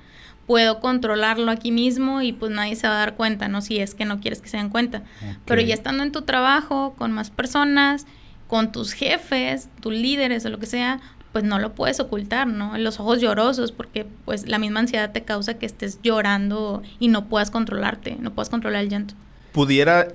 puedo 0.47 0.81
controlarlo 0.81 1.51
aquí 1.51 1.71
mismo 1.73 2.23
y 2.23 2.33
pues 2.33 2.53
nadie 2.53 2.77
se 2.77 2.87
va 2.89 2.95
a 2.95 2.99
dar 2.99 3.15
cuenta, 3.15 3.49
¿no? 3.49 3.61
Si 3.61 3.79
es 3.79 3.95
que 3.95 4.05
no 4.05 4.21
quieres 4.21 4.41
que 4.41 4.49
se 4.49 4.57
den 4.57 4.71
cuenta. 4.71 5.03
Pero 5.45 5.61
ya 5.61 5.75
estando 5.75 6.03
en 6.03 6.13
tu 6.13 6.23
trabajo, 6.23 6.95
con 6.97 7.13
más 7.13 7.31
personas, 7.31 8.07
con 8.49 8.73
tus 8.73 8.93
jefes, 8.93 9.69
tus 9.81 9.93
líderes 9.93 10.45
o 10.45 10.51
lo 10.51 10.59
que 10.59 10.67
sea, 10.67 11.01
pues 11.33 11.45
no 11.45 11.59
lo 11.59 11.75
puedes 11.75 12.01
ocultar, 12.01 12.47
¿no? 12.47 12.77
Los 12.77 13.01
ojos 13.01 13.21
llorosos, 13.21 13.73
porque 13.73 14.07
pues 14.25 14.47
la 14.47 14.59
misma 14.59 14.81
ansiedad 14.81 15.13
te 15.13 15.23
causa 15.23 15.55
que 15.55 15.67
estés 15.67 16.01
llorando 16.03 16.83
y 16.99 17.09
no 17.09 17.27
puedas 17.29 17.51
controlarte, 17.51 18.17
no 18.21 18.33
puedas 18.35 18.51
controlar 18.51 18.83
el 18.83 18.91
llanto. 18.91 19.15
Pudiera 19.53 20.09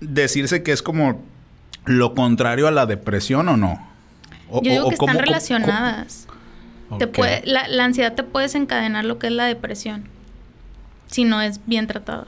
decirse 0.00 0.62
que 0.62 0.72
es 0.72 0.82
como 0.82 1.22
lo 1.90 2.14
contrario 2.14 2.68
a 2.68 2.70
la 2.70 2.86
depresión 2.86 3.48
o 3.48 3.56
no? 3.56 3.86
Yo 4.62 4.70
digo 4.70 4.88
que 4.88 4.94
están 4.94 5.18
relacionadas. 5.18 6.26
Te 6.98 7.06
puede, 7.06 7.42
la, 7.44 7.84
ansiedad 7.84 8.14
te 8.14 8.24
puede 8.24 8.46
desencadenar 8.46 9.04
lo 9.04 9.18
que 9.18 9.28
es 9.28 9.32
la 9.32 9.44
depresión, 9.44 10.04
si 11.06 11.24
no 11.24 11.40
es 11.40 11.60
bien 11.66 11.86
tratada. 11.86 12.26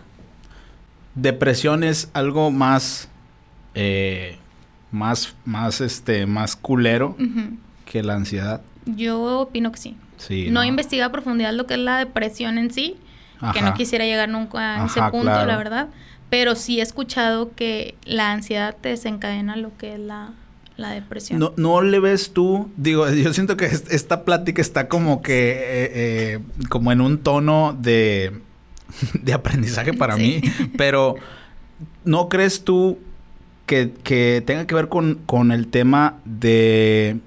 Depresión 1.17 1.83
es 1.83 2.11
algo 2.13 2.53
más, 2.53 3.09
eh, 3.75 4.39
más, 4.93 5.35
más, 5.45 5.81
este, 5.81 6.27
más 6.27 6.55
culero 6.55 7.17
que 7.87 8.03
la 8.05 8.15
ansiedad. 8.15 8.61
Yo 8.87 9.41
opino 9.41 9.73
que 9.73 9.79
sí. 9.79 9.97
sí 10.17 10.49
no, 10.51 10.63
he 10.63 10.67
investigado 10.67 11.09
a 11.09 11.13
profundidad 11.13 11.53
lo 11.53 11.67
que 11.67 11.75
es 11.75 11.81
la 11.81 11.99
depresión 11.99 12.57
en 12.57 12.71
sí, 12.73 12.97
que 13.53 13.63
no 13.63 13.75
quisiera 13.75 14.05
llegar 14.05 14.29
nunca 14.29 14.83
a 14.83 14.87
ese 14.87 15.03
punto, 15.11 15.45
la 15.45 15.57
verdad. 15.57 15.89
Pero 16.33 16.55
sí 16.55 16.81
he 16.81 16.83
escuchado 16.83 17.53
que 17.55 17.95
la 18.07 18.33
ansiedad 18.33 18.75
te 18.81 18.89
desencadena 18.89 19.55
lo 19.55 19.77
que 19.77 19.93
es 19.93 20.01
la, 20.01 20.33
la 20.79 20.89
depresión. 20.89 21.39
No, 21.39 21.53
no 21.59 21.83
le 21.83 22.01
ves 22.01 22.33
tú, 22.33 22.71
digo, 22.79 23.07
yo 23.11 23.35
siento 23.35 23.59
que 23.59 23.67
esta 23.67 24.25
plática 24.25 24.63
está 24.63 24.89
como 24.89 25.21
que, 25.21 25.51
eh, 25.51 25.91
eh, 25.93 26.39
como 26.71 26.91
en 26.91 27.03
un 27.03 27.19
tono 27.19 27.77
de, 27.79 28.33
de 29.23 29.33
aprendizaje 29.35 29.93
para 29.93 30.17
mí, 30.17 30.41
pero 30.79 31.17
¿no 32.07 32.31
crees 32.31 32.65
tú 32.65 32.99
que, 33.67 33.93
que 34.03 34.43
tenga 34.47 34.67
que 34.67 34.75
ver 34.75 34.89
con, 34.89 35.17
con, 35.27 35.53
el 35.53 35.67
tema 35.67 36.19
de 36.25 37.19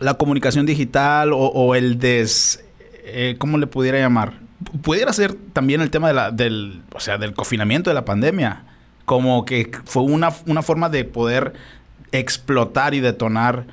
la 0.00 0.14
comunicación 0.14 0.66
digital 0.66 1.30
o, 1.32 1.76
el 1.76 2.00
des... 2.00 2.64
Eh, 3.04 3.36
¿Cómo 3.38 3.58
le 3.58 3.68
pudiera 3.68 4.00
llamar? 4.00 4.39
Pudiera 4.82 5.12
ser 5.12 5.34
también 5.52 5.80
el 5.80 5.90
tema 5.90 6.08
de 6.08 6.14
la, 6.14 6.30
del, 6.30 6.82
o 6.92 7.00
sea, 7.00 7.18
del 7.18 7.34
confinamiento 7.34 7.90
de 7.90 7.94
la 7.94 8.04
pandemia. 8.04 8.64
Como 9.04 9.44
que 9.44 9.70
fue 9.84 10.02
una, 10.02 10.30
una 10.46 10.62
forma 10.62 10.88
de 10.88 11.04
poder 11.04 11.54
explotar 12.12 12.94
y 12.94 13.00
detonar 13.00 13.66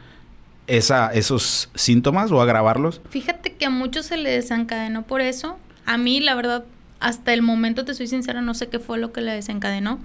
esa, 0.67 1.12
esos 1.13 1.70
síntomas 1.75 2.32
o 2.32 2.41
agravarlos? 2.41 3.01
Fíjate 3.10 3.53
que 3.53 3.65
a 3.65 3.70
muchos 3.70 4.06
se 4.06 4.17
le 4.17 4.29
desencadenó 4.29 5.03
por 5.03 5.22
eso. 5.22 5.58
A 5.86 5.98
mí, 5.98 6.20
la 6.20 6.36
verdad, 6.36 6.65
hasta 7.00 7.34
el 7.34 7.41
momento, 7.41 7.86
te 7.86 7.94
soy 7.94 8.08
sincera, 8.08 8.41
no 8.41 8.53
sé 8.53 8.67
qué 8.67 8.79
fue 8.79 8.98
lo 9.00 9.12
que 9.12 9.22
le 9.22 9.32
desencadenó. 9.32 10.00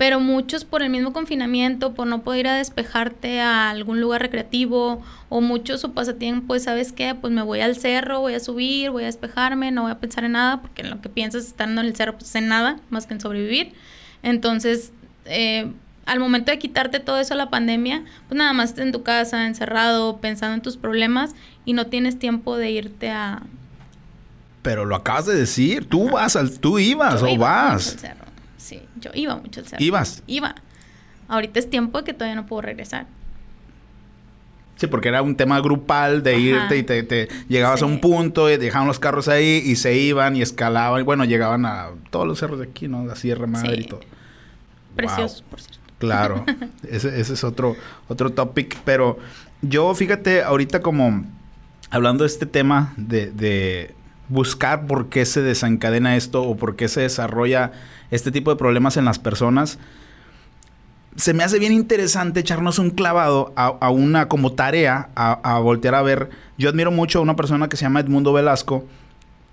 Pero 0.00 0.18
muchos 0.18 0.64
por 0.64 0.82
el 0.82 0.88
mismo 0.88 1.12
confinamiento, 1.12 1.92
por 1.92 2.06
no 2.06 2.22
poder 2.22 2.40
ir 2.40 2.48
a 2.48 2.54
despejarte 2.54 3.38
a 3.42 3.68
algún 3.68 4.00
lugar 4.00 4.22
recreativo, 4.22 5.02
o 5.28 5.42
muchos 5.42 5.82
su 5.82 5.92
pasatiempo, 5.92 6.46
pues, 6.46 6.62
¿sabes 6.62 6.92
qué? 6.92 7.14
Pues 7.14 7.34
me 7.34 7.42
voy 7.42 7.60
al 7.60 7.76
cerro, 7.76 8.20
voy 8.20 8.32
a 8.32 8.40
subir, 8.40 8.88
voy 8.92 9.02
a 9.02 9.06
despejarme, 9.06 9.72
no 9.72 9.82
voy 9.82 9.90
a 9.90 9.98
pensar 9.98 10.24
en 10.24 10.32
nada, 10.32 10.62
porque 10.62 10.80
en 10.80 10.88
lo 10.88 11.02
que 11.02 11.10
piensas 11.10 11.44
estando 11.44 11.82
en 11.82 11.88
el 11.88 11.94
cerro, 11.96 12.14
pues 12.16 12.34
en 12.34 12.48
nada, 12.48 12.80
más 12.88 13.06
que 13.06 13.12
en 13.12 13.20
sobrevivir. 13.20 13.74
Entonces, 14.22 14.94
eh, 15.26 15.70
al 16.06 16.18
momento 16.18 16.50
de 16.50 16.58
quitarte 16.58 17.00
todo 17.00 17.20
eso 17.20 17.34
la 17.34 17.50
pandemia, 17.50 18.02
pues 18.26 18.38
nada 18.38 18.54
más 18.54 18.70
estás 18.70 18.86
en 18.86 18.92
tu 18.92 19.02
casa, 19.02 19.46
encerrado, 19.46 20.16
pensando 20.16 20.54
en 20.54 20.62
tus 20.62 20.78
problemas 20.78 21.34
y 21.66 21.74
no 21.74 21.88
tienes 21.88 22.18
tiempo 22.18 22.56
de 22.56 22.70
irte 22.70 23.10
a... 23.10 23.42
Pero 24.62 24.86
lo 24.86 24.96
acabas 24.96 25.26
de 25.26 25.36
decir, 25.36 25.84
tú 25.90 26.08
vas 26.08 26.36
al, 26.36 26.58
tú 26.58 26.78
ibas 26.78 27.22
o 27.22 27.36
vas. 27.36 27.98
Sí, 28.60 28.82
yo 29.00 29.10
iba 29.14 29.36
mucho 29.36 29.60
al 29.60 29.66
cerro. 29.66 29.82
¿Ibas? 29.82 30.22
Iba. 30.26 30.54
Ahorita 31.28 31.58
es 31.58 31.70
tiempo 31.70 32.04
que 32.04 32.12
todavía 32.12 32.34
no 32.34 32.46
puedo 32.46 32.62
regresar. 32.62 33.06
Sí, 34.76 34.86
porque 34.86 35.08
era 35.08 35.22
un 35.22 35.36
tema 35.36 35.60
grupal 35.60 36.22
de 36.22 36.38
irte 36.38 36.78
y 36.78 36.82
te, 36.82 37.28
llegabas 37.48 37.82
a 37.82 37.86
un 37.86 38.00
punto 38.00 38.50
y 38.50 38.56
dejaban 38.56 38.88
los 38.88 38.98
carros 38.98 39.28
ahí 39.28 39.62
y 39.64 39.76
se 39.76 39.96
iban 39.96 40.36
y 40.36 40.42
escalaban. 40.42 41.00
Y 41.00 41.04
bueno, 41.04 41.24
llegaban 41.24 41.66
a 41.66 41.88
todos 42.10 42.26
los 42.26 42.38
cerros 42.38 42.58
de 42.58 42.66
aquí, 42.66 42.88
¿no? 42.88 43.04
La 43.04 43.16
Sierra 43.16 43.46
Madre 43.46 43.80
y 43.80 43.84
todo. 43.84 44.00
Preciosos, 44.96 45.42
por 45.42 45.60
cierto. 45.60 45.80
Claro, 45.98 46.44
ese, 46.88 47.20
ese, 47.20 47.34
es 47.34 47.44
otro, 47.44 47.76
otro 48.08 48.30
topic. 48.30 48.78
Pero 48.84 49.18
yo, 49.60 49.94
fíjate, 49.94 50.42
ahorita 50.42 50.80
como 50.80 51.26
hablando 51.90 52.24
de 52.24 52.28
este 52.28 52.46
tema 52.46 52.94
de, 52.96 53.30
de 53.30 53.94
buscar 54.30 54.86
por 54.86 55.08
qué 55.10 55.26
se 55.26 55.42
desencadena 55.42 56.16
esto 56.16 56.42
o 56.42 56.56
por 56.56 56.76
qué 56.76 56.88
se 56.88 57.02
desarrolla 57.02 57.72
este 58.10 58.32
tipo 58.32 58.50
de 58.50 58.56
problemas 58.56 58.96
en 58.96 59.04
las 59.04 59.18
personas, 59.18 59.78
se 61.16 61.34
me 61.34 61.42
hace 61.42 61.58
bien 61.58 61.72
interesante 61.72 62.40
echarnos 62.40 62.78
un 62.78 62.90
clavado 62.90 63.52
a, 63.56 63.90
una 63.90 64.28
como 64.28 64.52
tarea, 64.52 65.10
a, 65.14 65.58
voltear 65.58 65.94
a 65.94 66.02
ver. 66.02 66.30
Yo 66.56 66.70
admiro 66.70 66.90
mucho 66.90 67.18
a 67.18 67.22
una 67.22 67.36
persona 67.36 67.68
que 67.68 67.76
se 67.76 67.82
llama 67.82 68.00
Edmundo 68.00 68.32
Velasco. 68.32 68.86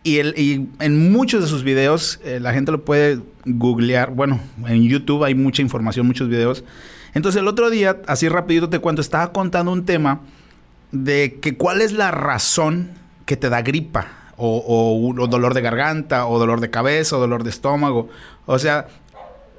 Y, 0.04 0.20
él, 0.20 0.34
y 0.38 0.70
en 0.80 1.12
muchos 1.12 1.42
de 1.42 1.48
sus 1.48 1.64
videos, 1.64 2.22
eh, 2.24 2.40
la 2.40 2.54
gente 2.54 2.72
lo 2.72 2.86
puede 2.86 3.20
googlear. 3.46 4.12
Bueno, 4.12 4.40
en 4.66 4.84
YouTube 4.84 5.24
hay 5.24 5.36
mucha 5.36 5.62
información, 5.62 6.06
muchos 6.06 6.30
videos. 6.30 6.64
Entonces 7.14 7.42
el 7.42 7.48
otro 7.48 7.70
día, 7.70 7.98
así 8.08 8.30
rapidito 8.30 8.70
te 8.70 8.80
cuento, 8.80 9.02
estaba 9.02 9.34
contando 9.34 9.72
un 9.72 9.86
tema 9.86 10.22
de 10.92 11.40
que 11.42 11.58
cuál 11.58 11.82
es 11.82 11.92
la 11.92 12.12
razón 12.12 12.92
que 13.26 13.36
te 13.36 13.50
da 13.50 13.62
gripa. 13.64 14.27
O, 14.40 15.14
o, 15.18 15.28
dolor 15.28 15.56
de 15.56 15.62
garganta, 15.62 16.28
o 16.28 16.38
dolor 16.38 16.62
de 16.62 16.70
cabeza, 16.70 17.18
o 17.18 17.20
dolor 17.20 17.44
de 17.44 17.50
estómago. 17.50 18.08
O 18.46 18.60
sea, 18.60 18.88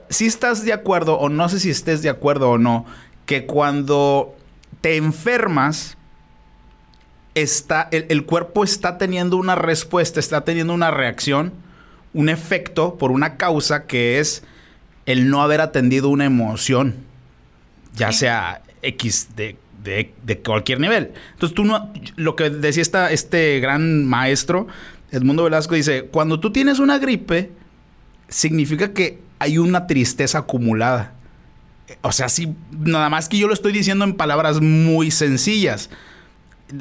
si 0.09 0.27
estás 0.27 0.65
de 0.65 0.73
acuerdo, 0.73 1.19
o 1.19 1.29
no 1.29 1.49
sé 1.49 1.59
si 1.59 1.71
estés 1.71 2.01
de 2.03 2.09
acuerdo 2.09 2.51
o 2.51 2.59
no, 2.59 2.87
que 3.27 3.45
cuando 3.45 4.37
te 4.81 4.97
enfermas, 4.97 5.99
está, 7.35 7.89
el, 7.91 8.25
cuerpo 8.25 8.65
está 8.65 8.99
teniendo 8.99 9.37
una 9.37 9.55
respuesta, 9.55 10.21
está 10.21 10.43
teniendo 10.43 10.73
una 10.75 10.91
reacción, 10.91 11.53
un 12.15 12.29
efecto 12.29 12.97
por 12.97 13.11
una 13.11 13.37
causa 13.37 13.87
que 13.87 14.19
es 14.19 14.43
el 15.07 15.31
no 15.31 15.43
haber 15.43 15.61
atendido 15.61 16.09
una 16.09 16.25
emoción, 16.25 16.97
ya 17.95 18.13
sea 18.13 18.63
X 18.83 19.29
de, 19.37 19.57
cualquier 20.45 20.81
nivel. 20.81 21.13
Entonces 21.33 21.55
tú 21.55 21.65
no, 21.65 21.93
lo 22.17 22.37
que 22.37 22.51
decía 22.51 22.83
este 23.11 23.61
gran 23.61 24.05
maestro, 24.05 24.67
Edmundo 25.11 25.45
Velasco, 25.45 25.75
dice, 25.75 26.05
cuando 26.05 26.41
tú 26.41 26.53
tienes 26.53 26.79
una 26.79 26.99
gripe, 26.99 27.51
significa 28.29 28.93
que 28.93 29.21
hay 29.39 29.59
una 29.59 29.87
tristeza 29.87 30.39
acumulada. 30.39 31.15
O 32.03 32.13
sea, 32.13 32.29
sí, 32.29 32.55
nada 32.71 33.09
más 33.09 33.29
que 33.29 33.39
yo 33.39 33.49
lo 33.49 33.55
estoy 33.55 33.73
diciendo 33.73 34.05
en 34.05 34.15
palabras 34.15 34.61
muy 34.61 35.11
sencillas. 35.11 35.91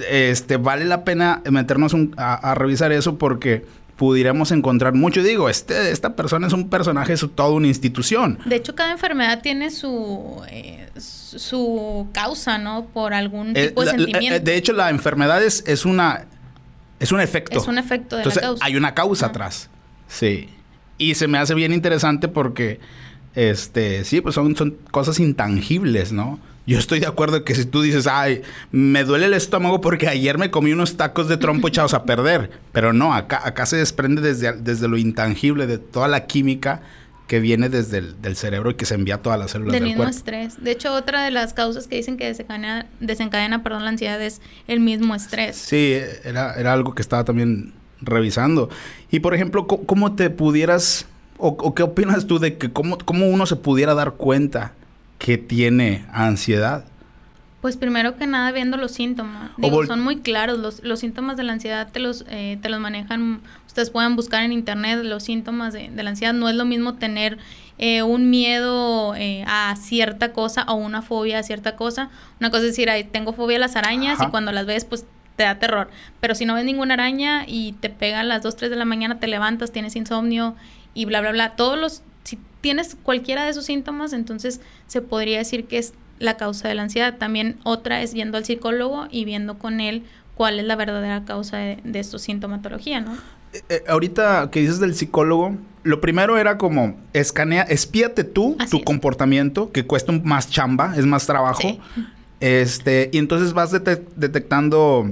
Este, 0.10 0.58
vale 0.58 0.84
la 0.84 1.06
pena 1.06 1.42
meternos 1.50 1.96
a, 2.18 2.56
revisar 2.56 2.92
eso 2.92 3.18
porque 3.18 3.66
pudiéramos 3.98 4.51
encontrar 4.51 4.94
mucho. 4.94 5.22
Digo, 5.22 5.50
este, 5.50 5.92
esta 5.92 6.16
persona 6.16 6.48
es 6.48 6.54
un 6.54 6.70
personaje, 6.70 7.13
es 7.13 7.25
toda 7.36 7.50
una 7.50 7.68
institución. 7.68 8.39
De 8.46 8.56
hecho, 8.56 8.75
cada 8.75 8.92
enfermedad 8.92 9.42
tiene 9.42 9.72
su, 9.72 10.42
eh, 10.50 10.88
su 10.96 12.08
causa, 12.13 12.58
¿no? 12.58 12.86
Por 12.86 13.13
algún 13.13 13.58
eh, 13.58 13.68
tipo 13.68 13.84
de 13.84 13.92
sentimiento. 13.92 14.36
Eh, 14.36 14.39
de 14.39 14.56
hecho, 14.56 14.72
la 14.72 14.89
enfermedad 14.92 15.44
es, 15.44 15.63
es, 15.68 15.84
una, 15.84 16.25
es 17.00 17.12
un 17.12 17.20
efecto. 17.20 17.58
Es 17.58 17.68
un 17.68 17.80
efecto 17.80 18.16
de 18.16 18.25
la 18.25 18.34
causa. 18.34 18.66
Hay 18.66 18.75
una 18.75 18.94
causa 18.94 19.25
atrás. 19.25 19.70
Sí. 20.08 20.50
Y 21.00 21.16
se 21.16 21.27
me 21.27 21.39
hace 21.39 21.56
bien 21.56 21.74
interesante 21.74 22.27
porque, 22.27 22.80
este, 23.34 24.06
sí, 24.06 24.22
pues 24.22 24.36
son, 24.36 24.56
son 24.56 24.77
cosas 24.92 25.20
intangibles, 25.20 26.12
¿no? 26.12 26.39
Yo 26.68 26.78
estoy 26.78 27.00
de 27.00 27.08
acuerdo 27.08 27.46
que 27.46 27.56
si 27.56 27.66
tú 27.66 27.82
dices, 27.82 28.08
ay, 28.08 28.42
me 28.72 29.06
duele 29.06 29.28
el 29.28 29.34
estómago 29.34 29.80
porque 29.80 30.10
ayer 30.10 30.38
me 30.38 30.52
comí 30.52 30.74
unos 30.74 30.98
tacos 30.98 31.30
de 31.30 31.38
trompo 31.38 31.70
echados 31.70 31.94
a 31.94 32.04
perder. 32.04 32.52
Pero 32.74 32.92
no, 32.92 33.14
acá, 33.14 33.42
acá 33.44 33.66
se 33.66 33.78
desprende 33.78 34.22
desde, 34.22 34.52
desde 34.52 34.90
lo 34.90 34.98
intangible, 34.98 35.66
de 35.66 35.78
toda 35.78 36.10
la 36.10 36.26
química 36.28 36.82
que 37.28 37.40
viene 37.40 37.70
desde 37.70 38.00
el 38.00 38.22
del 38.22 38.36
cerebro 38.36 38.72
y 38.72 38.76
que 38.76 38.86
se 38.86 38.96
envía 38.96 39.16
a 39.16 39.22
todas 39.22 39.40
las 39.40 39.52
células 39.52 39.74
del, 39.74 39.84
del 39.84 39.90
mismo 39.90 40.10
estrés. 40.10 40.62
De 40.64 40.72
hecho, 40.72 40.94
otra 40.94 41.24
de 41.24 41.32
las 41.32 41.54
causas 41.54 41.88
que 41.88 41.96
dicen 41.96 42.18
que 42.18 42.26
desencadena, 42.26 42.88
desencadena 43.00 43.64
perdón, 43.64 43.84
la 43.84 43.90
ansiedad 43.90 44.22
es 44.22 44.42
el 44.68 44.80
mismo 44.80 45.16
estrés. 45.16 45.56
Sí, 45.56 45.98
era, 46.24 46.54
era 46.54 46.74
algo 46.74 46.94
que 46.96 47.02
estaba 47.02 47.24
también 47.24 47.74
revisando. 48.02 48.70
Y 49.12 49.20
por 49.20 49.34
ejemplo, 49.34 49.68
¿cómo 49.68 50.16
te 50.16 50.30
pudieras, 50.30 51.06
o, 51.38 51.74
qué 51.74 51.84
opinas 51.84 52.28
tú 52.28 52.40
de 52.40 52.58
que 52.58 52.72
cómo, 52.72 52.98
cómo, 52.98 53.30
uno 53.30 53.46
se 53.46 53.56
pudiera 53.56 53.94
dar 53.94 54.14
cuenta 54.14 54.74
que 55.18 55.38
tiene 55.38 56.06
ansiedad? 56.12 56.86
Pues 57.62 57.76
primero 57.76 58.16
que 58.18 58.28
nada 58.28 58.52
viendo 58.52 58.78
los 58.78 58.92
síntomas. 58.92 59.52
Digo, 59.58 59.86
son 59.86 60.00
muy 60.00 60.18
claros. 60.18 60.60
Los, 60.60 60.84
los, 60.84 61.00
síntomas 61.00 61.38
de 61.38 61.44
la 61.44 61.54
ansiedad 61.54 61.92
te 61.92 62.00
los, 62.00 62.24
eh, 62.30 62.60
te 62.62 62.70
los 62.70 62.80
manejan. 62.80 63.42
Ustedes 63.66 63.90
pueden 63.90 64.16
buscar 64.16 64.44
en 64.44 64.54
internet 64.54 65.00
los 65.04 65.24
síntomas 65.24 65.74
de, 65.74 65.90
la 65.90 66.10
ansiedad. 66.10 66.34
No 66.34 66.50
es 66.50 66.56
lo 66.56 66.66
mismo 66.66 66.96
tener 66.96 67.40
eh, 67.80 68.04
un 68.04 68.30
miedo 68.30 69.16
eh, 69.16 69.44
a 69.48 69.76
cierta 69.76 70.34
cosa 70.34 70.64
o 70.68 70.76
una 70.76 71.02
fobia 71.02 71.40
a 71.40 71.44
cierta 71.44 71.76
cosa. 71.76 72.10
Una 72.40 72.52
cosa 72.52 72.64
es 72.64 72.78
decir, 72.78 72.90
tengo 73.12 73.34
fobia 73.34 73.58
a 73.58 73.60
las 73.60 73.76
arañas 73.76 74.20
y 74.22 74.28
cuando 74.28 74.52
las 74.52 74.68
ves, 74.68 74.86
pues 74.86 75.06
te 75.36 75.44
da 75.44 75.58
terror. 75.58 75.90
Pero 76.20 76.36
si 76.36 76.46
no 76.46 76.54
ves 76.54 76.66
ninguna 76.66 76.94
araña 76.94 77.46
y 77.48 77.74
te 77.74 77.90
pega 77.90 78.20
a 78.20 78.24
las 78.24 78.44
2, 78.44 78.56
3 78.56 78.70
de 78.70 78.76
la 78.76 78.86
mañana, 78.86 79.20
te 79.20 79.28
levantas, 79.28 79.72
tienes 79.72 79.96
insomnio 79.96 80.56
y 80.94 81.06
bla, 81.06 81.22
bla, 81.22 81.32
bla. 81.32 81.56
Todos 81.56 81.78
los, 81.78 82.04
tienes 82.62 82.96
cualquiera 83.02 83.44
de 83.44 83.52
esos 83.52 83.66
síntomas, 83.66 84.14
entonces 84.14 84.62
se 84.88 85.02
podría 85.02 85.38
decir 85.38 85.66
que 85.66 85.78
es 85.78 85.94
la 86.20 86.38
causa 86.38 86.68
de 86.68 86.76
la 86.76 86.84
ansiedad. 86.84 87.18
También 87.18 87.60
otra 87.64 88.02
es 88.02 88.14
viendo 88.14 88.38
al 88.38 88.46
psicólogo 88.46 89.08
y 89.12 89.26
viendo 89.26 89.58
con 89.58 89.80
él 89.80 90.04
cuál 90.36 90.60
es 90.60 90.66
la 90.66 90.76
verdadera 90.76 91.26
causa 91.26 91.58
de, 91.58 91.80
de 91.84 92.00
esta 92.00 92.20
sintomatología, 92.20 93.02
¿no? 93.02 93.18
Eh, 93.54 93.64
eh, 93.70 93.84
ahorita 93.88 94.50
que 94.52 94.60
dices 94.62 94.80
del 94.80 94.94
psicólogo, 94.94 95.56
lo 95.84 96.02
primero 96.02 96.38
era 96.38 96.58
como 96.58 96.98
escanea, 97.14 97.64
espíate 97.64 98.24
tú 98.24 98.58
tu 98.70 98.84
comportamiento, 98.84 99.72
que 99.72 99.86
cuesta 99.86 100.12
más 100.12 100.50
chamba, 100.50 100.94
es 100.98 101.06
más 101.06 101.26
trabajo. 101.26 101.78
Este, 102.40 103.10
y 103.14 103.18
entonces 103.18 103.54
vas 103.54 103.72
detectando 103.72 105.10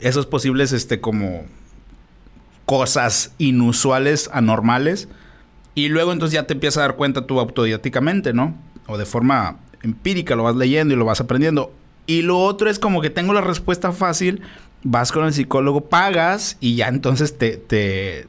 esos 0.00 0.26
posibles, 0.26 0.72
este, 0.72 1.00
como 1.00 1.42
cosas 2.64 3.32
inusuales, 3.38 4.30
anormales. 4.32 5.08
Y 5.78 5.88
luego 5.88 6.10
entonces 6.12 6.34
ya 6.34 6.42
te 6.42 6.54
empiezas 6.54 6.78
a 6.78 6.80
dar 6.80 6.96
cuenta 6.96 7.24
tú 7.24 7.38
autodidácticamente, 7.38 8.32
¿no? 8.32 8.52
O 8.88 8.98
de 8.98 9.06
forma 9.06 9.60
empírica 9.84 10.34
lo 10.34 10.42
vas 10.42 10.56
leyendo 10.56 10.92
y 10.92 10.96
lo 10.96 11.04
vas 11.04 11.20
aprendiendo. 11.20 11.72
Y 12.04 12.22
lo 12.22 12.40
otro 12.40 12.68
es 12.68 12.80
como 12.80 13.00
que 13.00 13.10
tengo 13.10 13.32
la 13.32 13.42
respuesta 13.42 13.92
fácil, 13.92 14.42
vas 14.82 15.12
con 15.12 15.24
el 15.24 15.32
psicólogo, 15.32 15.82
pagas 15.82 16.56
y 16.58 16.74
ya 16.74 16.88
entonces 16.88 17.38
te, 17.38 17.58
te, 17.58 18.26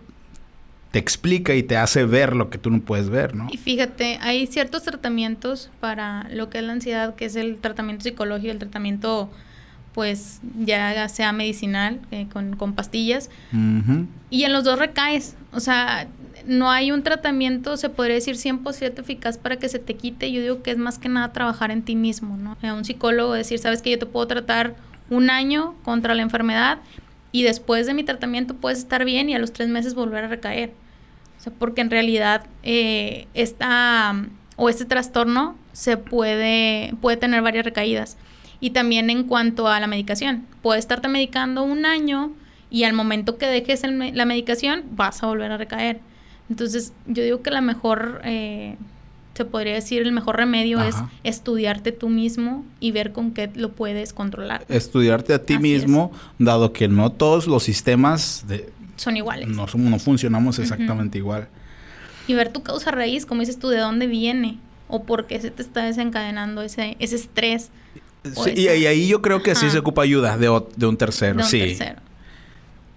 te 0.92 1.00
explica 1.00 1.56
y 1.56 1.64
te 1.64 1.76
hace 1.76 2.06
ver 2.06 2.36
lo 2.36 2.52
que 2.52 2.60
tú 2.60 2.70
no 2.70 2.82
puedes 2.82 3.10
ver, 3.10 3.34
¿no? 3.34 3.48
Y 3.52 3.58
fíjate, 3.58 4.20
hay 4.22 4.46
ciertos 4.46 4.84
tratamientos 4.84 5.72
para 5.80 6.30
lo 6.30 6.52
que 6.52 6.60
es 6.60 6.64
la 6.64 6.74
ansiedad, 6.74 7.16
que 7.16 7.26
es 7.26 7.36
el 7.36 7.58
tratamiento 7.58 8.04
psicológico, 8.04 8.52
el 8.52 8.60
tratamiento 8.60 9.32
pues 9.96 10.40
ya 10.60 11.10
sea 11.10 11.34
medicinal, 11.34 12.00
eh, 12.12 12.28
con, 12.32 12.56
con, 12.56 12.74
pastillas. 12.74 13.32
Y 14.30 14.44
en 14.44 14.54
los 14.54 14.64
dos 14.64 14.78
recaes. 14.78 15.36
O 15.52 15.60
sea, 15.60 16.08
no 16.46 16.72
hay 16.72 16.92
un 16.92 17.04
tratamiento, 17.04 17.78
se 17.78 17.90
podría 17.90 18.16
decir 18.16 18.36
100% 18.36 19.00
eficaz 19.00 19.38
para 19.38 19.58
que 19.58 19.70
se 19.70 19.80
te 19.80 19.96
quite. 19.96 20.32
Yo 20.32 20.42
digo 20.42 20.62
que 20.64 20.72
es 20.72 20.78
más 20.78 21.00
que 21.00 21.10
nada 21.10 21.34
trabajar 21.34 21.72
en 21.72 21.84
ti 21.84 21.96
mismo, 21.96 22.38
¿no? 22.38 22.58
A 22.62 22.74
un 22.74 22.86
psicólogo 22.86 23.34
decir, 23.34 23.60
sabes 23.60 23.82
que 23.82 23.92
yo 23.92 24.00
te 24.00 24.06
puedo 24.06 24.28
tratar 24.28 24.76
un 25.10 25.30
año 25.30 25.76
contra 25.84 26.16
la 26.16 26.22
enfermedad 26.22 26.80
y 27.32 27.44
después 27.44 27.86
de 27.88 27.94
mi 27.94 28.04
tratamiento 28.04 28.56
puedes 28.56 28.80
estar 28.80 29.06
bien 29.06 29.30
y 29.30 29.36
a 29.36 29.40
los 29.40 29.54
tres 29.54 29.70
meses 29.70 29.94
volver 29.94 30.26
a 30.26 30.28
recaer. 30.28 30.72
O 31.46 31.52
porque 31.52 31.82
en 31.82 31.90
realidad 31.90 32.46
eh, 32.64 33.28
esta 33.34 34.14
o 34.56 34.70
este 34.70 34.86
trastorno 34.86 35.56
se 35.72 35.96
puede, 35.96 36.94
puede 37.02 37.18
tener 37.18 37.42
varias 37.42 37.64
recaídas. 37.64 38.18
Y 38.60 38.72
también 38.72 39.10
en 39.10 39.24
cuanto 39.24 39.68
a 39.68 39.80
la 39.80 39.88
medicación, 39.88 40.46
puedes 40.62 40.84
estarte 40.84 41.08
medicando 41.08 41.64
un 41.64 41.86
año 41.86 42.34
y 42.70 42.84
al 42.84 42.94
momento 42.94 43.38
que 43.38 43.48
dejes 43.48 43.84
la 43.84 44.26
medicación 44.26 44.84
vas 44.92 45.24
a 45.24 45.28
volver 45.28 45.52
a 45.52 45.58
recaer. 45.58 46.02
Entonces 46.50 46.94
yo 47.08 47.24
digo 47.24 47.42
que 47.42 47.52
la 47.52 47.62
mejor, 47.62 48.22
eh, 48.24 48.76
se 49.36 49.46
podría 49.46 49.74
decir, 49.74 50.02
el 50.02 50.12
mejor 50.12 50.38
remedio 50.38 50.82
es 50.82 50.96
estudiarte 51.24 51.92
tú 51.92 52.10
mismo 52.10 52.66
y 52.80 52.92
ver 52.92 53.12
con 53.12 53.32
qué 53.32 53.50
lo 53.54 53.72
puedes 53.72 54.14
controlar. 54.14 54.66
Estudiarte 54.68 55.34
a 55.34 55.44
ti 55.44 55.60
mismo, 55.60 56.12
dado 56.40 56.74
que 56.74 56.88
no 56.88 57.12
todos 57.12 57.48
los 57.48 57.64
sistemas 57.64 58.46
de, 58.48 58.70
son 59.00 59.16
iguales. 59.16 59.48
No, 59.48 59.66
no 59.76 60.00
funcionamos 60.00 60.60
exactamente 60.60 61.18
igual. 61.18 61.48
Y 62.28 62.34
ver 62.34 62.52
tu 62.52 62.62
causa 62.62 62.92
raíz, 62.92 63.26
como 63.26 63.40
dices 63.40 63.58
tú, 63.58 63.70
de 63.70 63.78
dónde 63.78 64.08
viene. 64.08 64.60
o 64.88 65.04
por 65.04 65.28
qué 65.28 65.40
se 65.40 65.52
te 65.52 65.62
está 65.62 65.86
desencadenando 65.86 66.62
ese, 66.64 66.98
ese 67.00 67.16
estrés. 67.16 67.70
Sí, 68.24 68.54
y, 68.56 68.68
ahí 68.68 69.08
yo 69.08 69.22
creo 69.22 69.42
que 69.42 69.56
sí 69.56 69.70
se 69.70 69.80
ocupa 69.80 70.02
ayuda 70.02 70.38
de, 70.38 70.62
de 70.76 70.86
un 70.88 70.98
tercero, 70.98 71.38
de 71.38 71.44
un 71.44 71.48
sí. 71.50 71.60
Tercero. 71.60 72.02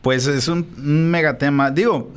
Pues 0.01 0.27
es 0.27 0.49
un, 0.49 0.67
mega 1.11 1.39
tema. 1.39 1.71
Digo, 1.71 2.11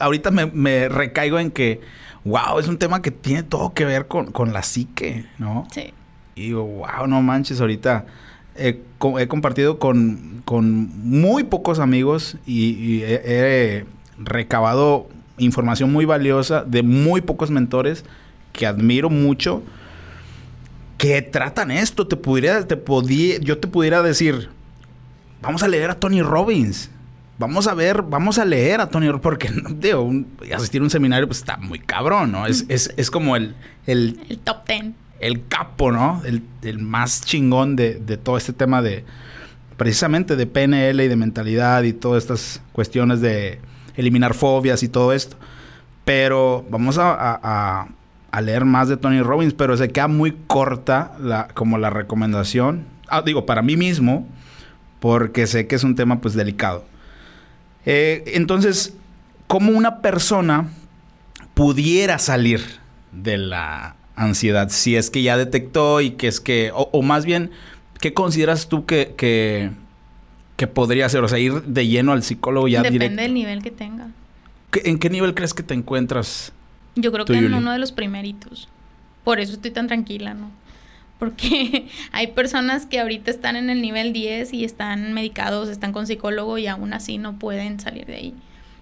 ahorita 0.00 0.30
me, 0.30 0.88
recaigo 0.88 1.38
en 1.38 1.50
que, 1.50 1.80
wow, 2.24 2.58
es 2.58 2.68
un 2.68 2.78
tema 2.78 3.02
que 3.02 3.10
tiene 3.10 3.42
todo 3.42 3.72
que 3.74 3.84
ver 3.84 4.06
con, 4.06 4.32
con 4.32 4.52
la 4.52 4.62
psique, 4.62 5.26
¿no? 5.38 5.66
Sí. 5.72 5.92
Y 6.34 6.42
digo, 6.46 6.64
wow, 6.64 7.06
no 7.06 7.20
manches, 7.22 7.60
ahorita 7.60 8.06
he, 8.56 8.80
compartido 9.28 9.78
con, 9.78 10.42
con, 10.44 10.90
muy 11.08 11.44
pocos 11.44 11.78
amigos 11.78 12.36
y, 12.46 13.02
he, 13.02 13.84
recabado 14.18 15.08
información 15.38 15.90
muy 15.90 16.04
valiosa 16.04 16.62
de 16.64 16.82
muy 16.82 17.22
pocos 17.22 17.50
mentores 17.50 18.04
que 18.52 18.66
admiro 18.66 19.10
mucho 19.10 19.62
que 20.98 21.22
tratan 21.22 21.70
esto. 21.70 22.06
Te 22.06 22.16
pudiera, 22.16 22.66
te 22.66 22.76
podía, 22.76 23.38
yo 23.40 23.58
te 23.58 23.66
pudiera 23.66 24.02
decir, 24.02 24.50
vamos 25.40 25.62
a 25.62 25.68
leer 25.68 25.90
a 25.90 25.98
Tony 25.98 26.22
Robbins. 26.22 26.90
Vamos 27.42 27.66
a 27.66 27.74
ver, 27.74 28.02
vamos 28.02 28.38
a 28.38 28.44
leer 28.44 28.80
a 28.80 28.88
Tony 28.88 29.06
Robbins, 29.08 29.22
porque 29.22 29.50
digo, 29.76 30.10
asistir 30.54 30.80
a 30.80 30.84
un 30.84 30.90
seminario 30.90 31.26
pues 31.26 31.40
está 31.40 31.56
muy 31.56 31.78
cabrón, 31.78 32.32
¿no? 32.32 32.46
Es, 32.46 32.64
es, 32.68 32.94
es 32.96 33.10
como 33.10 33.36
el, 33.36 33.54
el, 33.86 34.20
el 34.28 34.38
top 34.38 34.64
ten 34.64 34.94
el 35.22 35.46
capo, 35.46 35.90
¿no? 35.92 36.20
El, 36.24 36.78
más 36.80 37.24
chingón 37.24 37.76
de, 37.76 37.94
todo 38.22 38.36
este 38.36 38.52
tema 38.52 38.82
de, 38.82 39.04
precisamente 39.76 40.36
de 40.36 40.46
PNL 40.46 41.00
y 41.00 41.08
de 41.08 41.16
mentalidad 41.16 41.84
y 41.84 41.92
todas 41.92 42.24
estas 42.24 42.60
cuestiones 42.72 43.20
de 43.20 43.60
eliminar 43.96 44.34
fobias 44.34 44.82
y 44.82 44.88
todo 44.88 45.12
esto. 45.12 45.36
Pero 46.04 46.66
vamos 46.68 46.98
a, 46.98 47.88
leer 48.42 48.64
más 48.64 48.88
de 48.88 48.96
Tony 48.96 49.22
Robbins, 49.22 49.54
pero 49.54 49.76
se 49.76 49.90
queda 49.90 50.08
muy 50.08 50.36
corta 50.48 51.12
la, 51.20 51.48
como 51.54 51.78
la 51.78 51.90
recomendación. 51.90 52.84
Ah, 53.08 53.22
digo, 53.22 53.46
para 53.46 53.62
mí 53.62 53.76
mismo, 53.76 54.26
porque 54.98 55.46
sé 55.46 55.68
que 55.68 55.76
es 55.76 55.84
un 55.84 55.94
tema 55.94 56.20
pues 56.20 56.34
delicado. 56.34 56.84
Eh, 57.86 58.24
entonces, 58.34 58.94
¿cómo 59.46 59.72
una 59.72 60.00
persona 60.00 60.68
pudiera 61.54 62.18
salir 62.18 62.60
de 63.12 63.38
la 63.38 63.96
ansiedad, 64.16 64.68
si 64.70 64.96
es 64.96 65.10
que 65.10 65.22
ya 65.22 65.36
detectó 65.36 66.00
y 66.00 66.12
que 66.12 66.28
es 66.28 66.40
que, 66.40 66.70
o, 66.74 67.02
más 67.02 67.24
bien, 67.24 67.50
¿qué 68.00 68.14
consideras 68.14 68.68
tú 68.68 68.86
que, 68.86 69.14
que, 69.16 69.70
podría 70.66 71.08
ser? 71.08 71.24
O 71.24 71.28
sea, 71.28 71.38
ir 71.38 71.62
de 71.62 71.86
lleno 71.88 72.12
al 72.12 72.22
psicólogo 72.22 72.68
ya 72.68 72.82
Depende 72.82 73.22
del 73.22 73.34
nivel 73.34 73.62
que 73.62 73.70
tenga. 73.70 74.10
¿En 74.72 74.98
qué 74.98 75.10
nivel 75.10 75.34
crees 75.34 75.54
que 75.54 75.62
te 75.62 75.74
encuentras? 75.74 76.52
Yo 76.94 77.10
creo 77.10 77.24
que 77.24 77.34
en 77.34 77.52
uno 77.52 77.72
de 77.72 77.78
los 77.78 77.92
primeritos. 77.92 78.68
Por 79.24 79.40
eso 79.40 79.54
estoy 79.54 79.70
tan 79.70 79.86
tranquila, 79.86 80.34
¿no? 80.34 80.50
Porque 81.22 81.86
hay 82.10 82.26
personas 82.32 82.84
que 82.84 82.98
ahorita 82.98 83.30
están 83.30 83.54
en 83.54 83.70
el 83.70 83.80
nivel 83.80 84.12
10 84.12 84.52
y 84.54 84.64
están 84.64 85.12
medicados, 85.12 85.68
están 85.68 85.92
con 85.92 86.08
psicólogo 86.08 86.58
y 86.58 86.66
aún 86.66 86.92
así 86.94 87.16
no 87.16 87.38
pueden 87.38 87.78
salir 87.78 88.06
de 88.06 88.16
ahí. 88.16 88.34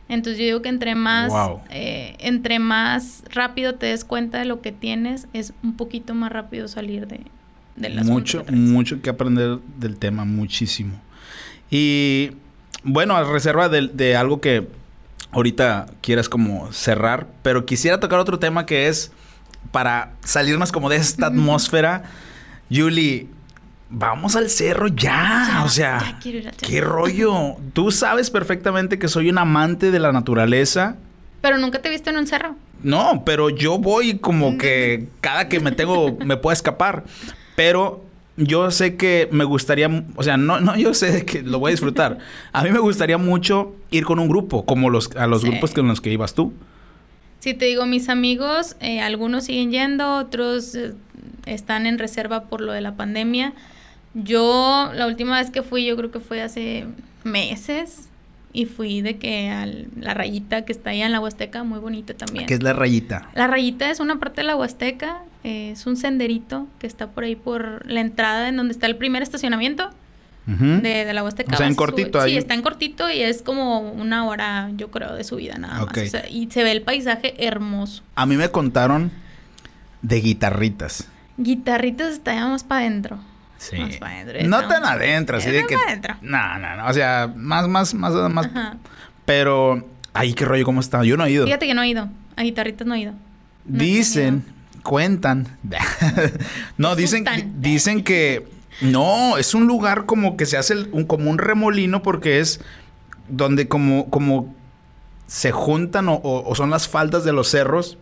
Entonces 0.09 0.39
yo 0.39 0.47
digo 0.47 0.63
que 0.63 0.71
entre 0.71 0.95
más, 0.95 1.31
eh, 1.69 2.17
entre 2.19 2.59
más 2.59 3.25
rápido 3.29 3.75
te 3.75 3.87
des 3.87 4.07
cuenta 4.07 4.39
de 4.39 4.47
lo 4.47 4.63
que 4.63 4.73
tienes, 4.73 5.27
es 5.35 5.53
un 5.63 5.77
poquito 5.77 6.15
más 6.15 6.33
rápido 6.33 6.67
salir 6.67 7.07
de, 7.07 7.21
de 7.77 7.91
las 7.91 8.07
Mucho, 8.07 8.43
mucho 8.51 9.03
que 9.03 9.11
aprender 9.11 9.59
del 9.77 9.99
tema, 9.99 10.25
muchísimo. 10.25 10.99
Y 11.71 12.31
bueno, 12.85 13.17
a 13.17 13.23
reserva 13.25 13.69
de, 13.69 14.17
algo 14.17 14.41
que 14.41 14.67
ahorita 15.31 15.89
quieras 16.01 16.31
como 16.31 16.73
cerrar, 16.73 17.27
pero 17.43 17.67
quisiera 17.67 18.01
tocar 18.01 18.19
otro 18.19 18.39
tema 18.39 18.65
que 18.65 18.89
es 18.89 19.13
para 19.73 20.13
salirnos 20.25 20.73
como 20.73 20.89
de 20.89 20.97
esta 20.97 21.27
atmósfera. 21.27 22.05
Julie, 22.71 23.27
vamos 23.91 24.37
al 24.37 24.49
cerro 24.49 24.89
ya. 24.89 25.63
o 25.65 25.69
sea, 25.69 26.19
qué 26.21 26.81
rollo. 26.81 27.57
Tú 27.73 27.91
sabes 27.91 28.31
perfectamente 28.31 28.99
que 28.99 29.09
soy 29.09 29.29
un 29.29 29.39
amante 29.39 29.91
de 29.91 29.99
la 29.99 30.13
naturaleza. 30.13 30.97
Pero 31.41 31.59
nunca 31.59 31.81
te 31.81 31.89
he 31.89 31.91
visto 31.91 32.11
en 32.11 32.19
un 32.19 32.27
cerro. 32.27 32.55
No, 32.83 33.25
pero 33.25 33.51
yo 33.51 33.79
voy 33.79 34.19
como 34.19 34.57
que 34.57 35.09
cada 35.21 35.49
que 35.49 35.61
me 35.61 35.73
tengo, 35.73 36.17
me 36.25 36.37
puedo 36.37 36.53
escapar. 36.53 37.05
Pero 37.57 38.05
yo 38.37 38.71
sé 38.71 38.97
que 38.97 39.29
me 39.33 39.45
gustaría, 39.45 39.89
o 40.17 40.23
sea, 40.23 40.37
no, 40.37 40.61
no, 40.61 40.77
yo 40.77 40.95
sé 40.95 41.25
que 41.25 41.43
lo 41.43 41.59
voy 41.59 41.71
a 41.71 41.73
disfrutar. 41.73 42.19
A 42.53 42.63
mí 42.63 42.71
me 42.71 42.79
gustaría 42.79 43.19
mucho 43.19 43.75
ir 43.91 44.05
con 44.05 44.19
un 44.19 44.29
grupo, 44.29 44.65
como 44.65 44.89
los, 44.91 45.15
a 45.17 45.27
los 45.27 45.45
grupos 45.45 45.73
con 45.73 45.89
los 45.89 46.01
que 46.01 46.11
ibas 46.11 46.35
tú. 46.35 46.53
Sí, 47.41 47.55
te 47.55 47.65
digo, 47.65 47.87
mis 47.87 48.11
amigos, 48.11 48.77
eh, 48.81 49.01
algunos 49.01 49.45
siguen 49.45 49.71
yendo, 49.71 50.17
otros 50.17 50.75
eh, 50.75 50.93
están 51.47 51.87
en 51.87 51.99
reserva 51.99 52.45
por 52.45 52.61
lo 52.61 52.73
de 52.73 52.81
la 52.81 52.95
pandemia. 52.95 53.53
Yo, 54.15 54.91
la 54.95 55.07
última 55.07 55.39
vez 55.39 55.51
que 55.51 55.63
fui, 55.63 55.85
yo 55.85 55.97
creo 55.97 56.11
que 56.11 56.21
fue 56.21 56.43
hace 56.43 56.87
meses. 57.25 58.07
Y 58.53 58.65
fui 58.67 59.01
de 59.01 59.17
que 59.17 59.49
a 59.49 59.65
la 59.65 60.13
rayita 60.13 60.65
que 60.65 60.73
está 60.73 60.91
ahí 60.91 61.03
en 61.03 61.13
la 61.13 61.21
Huasteca, 61.21 61.63
muy 61.63 61.79
bonita 61.79 62.15
también. 62.15 62.47
¿Qué 62.47 62.55
es 62.55 62.63
la 62.65 62.73
rayita? 62.73 63.31
La 63.35 63.47
rayita 63.47 63.89
es 63.91 64.01
una 64.01 64.19
parte 64.19 64.41
de 64.41 64.49
la 64.49 64.57
Huasteca, 64.57 65.23
es 65.45 65.87
un 65.87 65.97
senderito 65.97 66.67
que 66.81 66.89
está 66.89 67.11
por 67.11 67.23
ahí 67.23 67.37
por 67.37 67.89
la 67.89 68.01
entrada 68.01 68.49
en 68.49 68.57
donde 68.57 68.73
está 68.73 68.89
el 68.89 68.97
primer 68.97 69.23
estacionamiento 69.23 69.91
de, 70.47 71.13
la 71.15 71.23
Huasteca. 71.23 71.55
O 71.55 71.57
sea, 71.57 71.69
en 71.69 71.77
cortito 71.77 72.21
ahí. 72.21 72.33
Sí, 72.33 72.39
está 72.39 72.55
en 72.55 72.63
cortito 72.63 73.09
y 73.09 73.23
es 73.23 73.43
como 73.43 73.79
una 73.93 74.27
hora, 74.27 74.71
yo 74.77 74.91
creo, 74.91 75.15
de 75.15 75.23
subida 75.23 75.57
nada 75.57 75.87
más. 75.87 75.97
y 76.29 76.51
se 76.51 76.65
ve 76.65 76.73
el 76.73 76.83
paisaje 76.83 77.47
hermoso. 77.47 78.03
A 78.17 78.27
mí 78.27 78.37
me 78.37 78.49
contaron 78.49 79.13
de 80.03 80.21
guitarritas. 80.21 81.09
Guitarritas 81.37 82.13
está 82.13 82.47
más 82.49 82.65
para 82.65 82.83
adentro. 82.83 83.19
Sí. 83.59 83.77
no 84.47 84.67
tan 84.69 84.85
adentro, 84.85 85.37
así 85.37 85.51
de 85.51 85.67
que. 85.67 85.77
No, 86.23 86.59
no, 86.59 86.77
no. 86.77 86.87
O 86.87 86.93
sea, 86.95 87.31
más, 87.37 87.69
más, 87.69 87.93
más, 87.93 88.15
más. 88.31 88.49
Pero, 89.27 89.87
ay, 90.15 90.33
qué 90.33 90.47
rollo, 90.47 90.65
¿cómo 90.65 90.81
está? 90.81 91.05
Yo 91.05 91.19
no 91.19 91.27
he 91.27 91.31
ido. 91.31 91.45
Fíjate 91.45 91.67
que 91.67 91.75
no 91.75 91.83
he 91.83 91.89
ido. 91.89 92.09
A 92.37 92.43
guitarritas 92.43 92.87
no 92.87 92.95
he 92.95 93.01
ido. 93.01 93.13
dicen, 93.65 94.45
cuentan. 94.83 95.59
no, 96.79 96.97
dicen, 96.97 97.25
dicen 97.59 98.03
que. 98.03 98.49
No, 98.81 99.37
es 99.37 99.55
un 99.55 99.67
lugar 99.67 100.07
como 100.07 100.39
que 100.39 100.47
se 100.47 100.57
hace 100.57 100.75
un, 100.93 101.05
como 101.05 101.29
un 101.31 101.37
remolino 101.37 102.03
porque 102.03 102.41
es 102.41 102.63
donde 103.29 103.69
como, 103.69 104.09
como 104.09 104.55
se 105.27 105.53
juntan 105.53 106.09
o, 106.09 106.19
o, 106.23 106.55
son 106.55 106.71
las 106.71 106.89
faldas 106.89 107.23
de 107.25 107.35
los 107.35 107.51
cerros, 107.51 107.99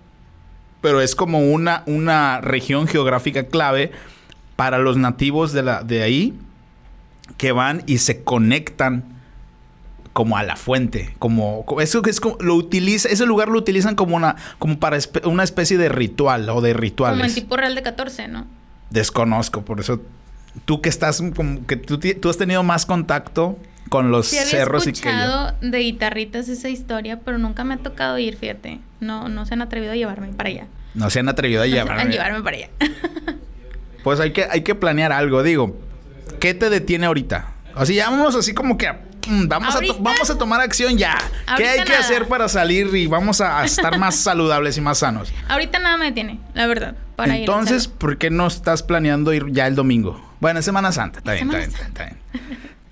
pero 0.81 1.01
es 1.01 1.15
como 1.15 1.41
una, 1.41 1.83
una 1.87 2.41
región 2.41 2.87
geográfica 2.87 3.47
clave 3.47 3.93
para 4.57 4.79
los 4.79 4.97
nativos 4.97 5.53
de, 5.53 5.63
la, 5.63 5.83
de 5.83 6.03
ahí 6.03 6.35
que 7.37 7.53
van 7.53 7.83
y 7.87 7.99
se 7.99 8.23
conectan 8.23 9.19
como 10.13 10.37
a 10.37 10.43
la 10.43 10.57
fuente, 10.57 11.15
como, 11.21 11.65
eso 11.81 12.03
es 12.05 12.19
como 12.19 12.37
lo 12.41 12.57
utiliza, 12.57 13.09
ese 13.09 13.25
lugar 13.25 13.49
lo 13.49 13.59
utilizan 13.59 13.95
como 13.95 14.17
una 14.17 14.35
como 14.59 14.81
para 14.81 14.99
una 15.25 15.45
especie 15.45 15.79
de 15.79 15.89
ritual 15.89 16.49
o 16.51 16.61
de 16.61 16.73
rituales. 16.73 17.19
Como 17.19 17.29
el 17.29 17.35
tipo 17.35 17.57
real 17.57 17.77
de 17.77 17.83
14, 17.83 18.27
¿no? 18.27 18.47
Desconozco, 18.91 19.65
por 19.65 19.79
eso 19.79 20.01
tú 20.65 20.81
que 20.81 20.89
estás 20.89 21.23
como 21.37 21.65
que 21.67 21.77
tú, 21.77 22.01
tú 22.01 22.29
has 22.29 22.37
tenido 22.37 22.65
más 22.65 22.85
contacto 22.85 23.59
con 23.89 24.11
los 24.11 24.29
cerros 24.29 24.87
y 24.87 24.93
que 24.93 25.11
yo. 25.11 25.53
de 25.61 25.79
guitarritas 25.79 26.49
esa 26.49 26.69
historia, 26.69 27.21
pero 27.25 27.39
nunca 27.39 27.65
me 27.65 27.75
ha 27.75 27.79
tocado 27.79 28.19
ir, 28.19 28.37
fíjate. 28.37 28.81
No 29.01 29.29
no 29.29 29.47
se 29.47 29.55
han 29.55 29.63
atrevido 29.63 29.93
a 29.93 29.97
llevarme 29.97 30.29
para 30.29 30.49
allá. 30.49 30.67
No 30.95 31.11
se 31.11 31.21
han 31.21 31.29
atrevido 31.29 31.63
a 31.63 31.67
llevarme. 31.69 32.03
a 32.03 32.05
llevarme 32.07 32.43
para 32.43 32.57
allá. 32.57 32.69
Pues 34.05 34.21
hay 34.21 34.33
que, 34.33 34.47
hay 34.49 34.63
que 34.63 34.75
planear 34.75 35.13
algo. 35.13 35.43
Digo, 35.43 35.77
¿qué 36.41 36.55
te 36.55 36.71
detiene 36.71 37.07
ahorita? 37.07 37.53
Así 37.75 37.95
ya 37.95 38.09
vamos 38.11 38.35
así 38.35 38.55
como 38.55 38.79
que 38.79 38.91
mm, 38.91 39.49
vamos, 39.49 39.77
a 39.77 39.81
vamos 40.01 40.31
a 40.31 40.39
tomar 40.39 40.61
acción 40.61 40.97
ya. 40.97 41.19
¿Qué 41.57 41.69
hay 41.69 41.85
que 41.85 41.95
hacer 41.95 42.27
para 42.27 42.49
salir 42.49 42.95
y 42.95 43.07
vamos 43.07 43.41
a, 43.41 43.65
estar 43.65 43.99
más 43.99 44.17
saludables 44.23 44.77
y 44.79 44.81
más 44.81 44.99
sanos? 44.99 45.33
Ahorita 45.49 45.79
nada 45.79 45.97
me 45.97 46.07
detiene, 46.07 46.39
la 46.55 46.67
verdad. 46.67 46.97
Para 47.17 47.37
Entonces, 47.37 47.89
¿por 47.89 48.17
qué 48.19 48.31
no 48.31 48.47
estás 48.47 48.83
planeando 48.83 49.33
ir 49.33 49.47
ya 49.51 49.67
el 49.67 49.75
domingo? 49.75 50.25
Bueno, 50.41 50.61
es 50.61 50.65
Semana 50.65 50.93
Santa. 50.93 51.19
Está 51.19 51.33
bien, 51.33 51.49
está 51.49 51.59
bien, 51.59 51.71
está 51.71 52.05
bien, 52.05 52.19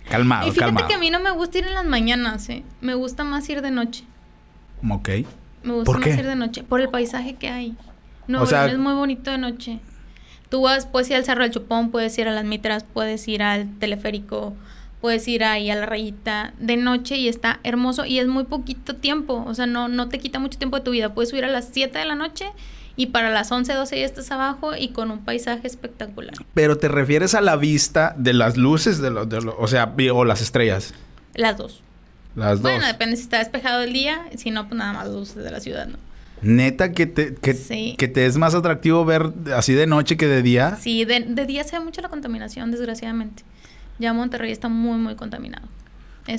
Calmado, 0.09 0.49
y 0.49 0.53
fíjate 0.53 0.87
que 0.87 0.95
a 0.95 0.99
mí 0.99 1.11
no 1.11 1.21
me 1.21 1.31
gusta 1.31 1.59
ir 1.59 1.67
en 1.67 1.75
las 1.75 1.85
mañanas, 1.85 2.49
¿eh? 2.49 2.63
Me 2.81 2.95
gusta 2.95 3.25
más 3.25 3.49
ir 3.49 3.63
de 3.63 3.71
noche. 3.71 4.05
Ok. 4.89 5.09
Me 5.63 5.73
gusta 5.73 5.99
más 5.99 6.07
ir 6.07 6.27
de 6.27 6.37
noche. 6.37 6.63
Por 6.63 6.81
el 6.81 6.89
paisaje 6.89 7.35
que 7.35 7.49
hay. 7.49 7.77
No, 8.29 8.45
es 8.45 8.79
muy 8.79 8.95
bonito 8.95 9.31
de 9.31 9.39
noche. 9.39 9.81
Tú 10.49 10.63
vas, 10.63 10.87
puedes 10.87 11.11
ir 11.11 11.17
al 11.17 11.25
Cerro 11.25 11.43
del 11.43 11.53
Chupón, 11.53 11.91
puedes 11.91 12.17
ir 12.19 12.29
a 12.29 12.33
las 12.33 12.45
Mitras, 12.45 12.85
puedes 12.85 13.27
ir 13.27 13.43
al 13.43 13.79
teleférico, 13.79 14.55
puedes 15.01 15.27
ir 15.27 15.43
ahí 15.43 15.71
a 15.71 15.75
la 15.75 15.87
rayita 15.87 16.55
de 16.61 16.77
noche 16.77 17.17
y 17.17 17.27
está 17.29 17.59
hermoso 17.65 18.05
y 18.05 18.21
es 18.21 18.29
muy 18.29 18.45
poquito 18.45 18.95
tiempo, 18.97 19.45
o 19.47 19.55
sea, 19.55 19.67
no, 19.67 19.89
no 19.89 20.09
te 20.09 20.19
quita 20.21 20.39
mucho 20.39 20.59
tiempo 20.59 20.77
de 20.77 20.85
tu 20.85 20.93
vida. 20.93 21.15
Puedes 21.15 21.31
subir 21.31 21.45
a 21.45 21.49
las 21.49 21.69
7 21.73 21.99
de 21.99 22.05
la 22.05 22.15
noche 22.15 22.47
y 22.97 23.07
para 23.07 23.31
las 23.31 23.53
11, 23.53 23.73
12 23.75 24.01
ya 24.01 24.07
estás 24.07 24.31
abajo 24.31 24.75
y 24.75 24.89
con 24.89 25.11
un 25.11 25.25
paisaje 25.25 25.67
espectacular. 25.67 26.35
Pero 26.55 26.79
te 26.79 26.89
refieres 26.89 27.35
a 27.35 27.41
la 27.41 27.57
vista 27.57 28.15
de 28.17 28.33
las 28.33 28.57
luces, 28.57 28.99
de 28.99 29.11
los, 29.11 29.29
de 29.29 29.39
o 29.39 29.69
sea, 29.69 29.95
o 30.13 30.25
las 30.25 30.41
estrellas. 30.41 30.95
Las 31.35 31.59
dos. 31.59 31.83
Las 32.35 32.63
dos. 32.63 32.63
Bueno, 32.63 32.87
depende 32.87 33.17
si 33.17 33.23
está 33.23 33.39
despejado 33.39 33.83
el 33.83 33.93
día, 33.93 34.27
si 34.37 34.51
no, 34.51 34.67
pues 34.69 34.79
nada 34.79 34.93
más 34.93 35.09
luces 35.09 35.37
de 35.37 35.51
la 35.51 35.61
ciudad, 35.61 35.87
¿no? 35.87 35.99
Neta, 36.43 36.93
que 36.93 37.07
te, 37.07 37.35
que, 37.35 37.97
que 37.97 38.09
te 38.09 38.27
es 38.27 38.37
más 38.37 38.55
atractivo 38.55 39.05
ver 39.05 39.33
así 39.55 39.73
de 39.73 39.87
noche 39.87 40.17
que 40.17 40.27
de 40.27 40.43
día. 40.43 40.77
Sí, 40.81 41.05
de, 41.05 41.21
de 41.21 41.47
día 41.47 41.65
se 41.65 41.79
ve 41.79 41.85
mucho 41.85 42.03
la 42.03 42.09
contaminación, 42.09 42.71
desgraciadamente. 42.71 43.43
Ya 43.99 44.13
Monterrey 44.13 44.53
está 44.53 44.69
muy, 44.69 44.99
muy 44.99 45.17
contaminado. 45.17 45.67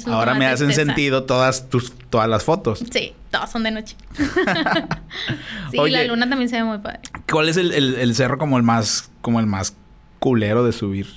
Ahora 0.07 0.33
me 0.33 0.45
hacen 0.45 0.73
sentido 0.73 1.23
todas 1.23 1.69
tus 1.69 1.93
todas 2.09 2.27
las 2.27 2.43
fotos. 2.43 2.83
Sí, 2.91 3.13
todas 3.31 3.51
son 3.51 3.63
de 3.63 3.71
noche. 3.71 3.95
sí, 5.71 5.77
la 5.89 6.03
luna 6.03 6.29
también 6.29 6.49
se 6.49 6.57
ve 6.57 6.63
muy 6.63 6.79
padre. 6.79 6.99
¿Cuál 7.31 7.49
es 7.49 7.57
el, 7.57 8.15
cerro 8.15 8.37
como 8.37 8.57
el 8.57 8.63
más 8.63 9.09
como 9.21 9.39
el 9.39 9.45
más 9.45 9.75
culero 10.19 10.63
de 10.63 10.71
subir? 10.71 11.07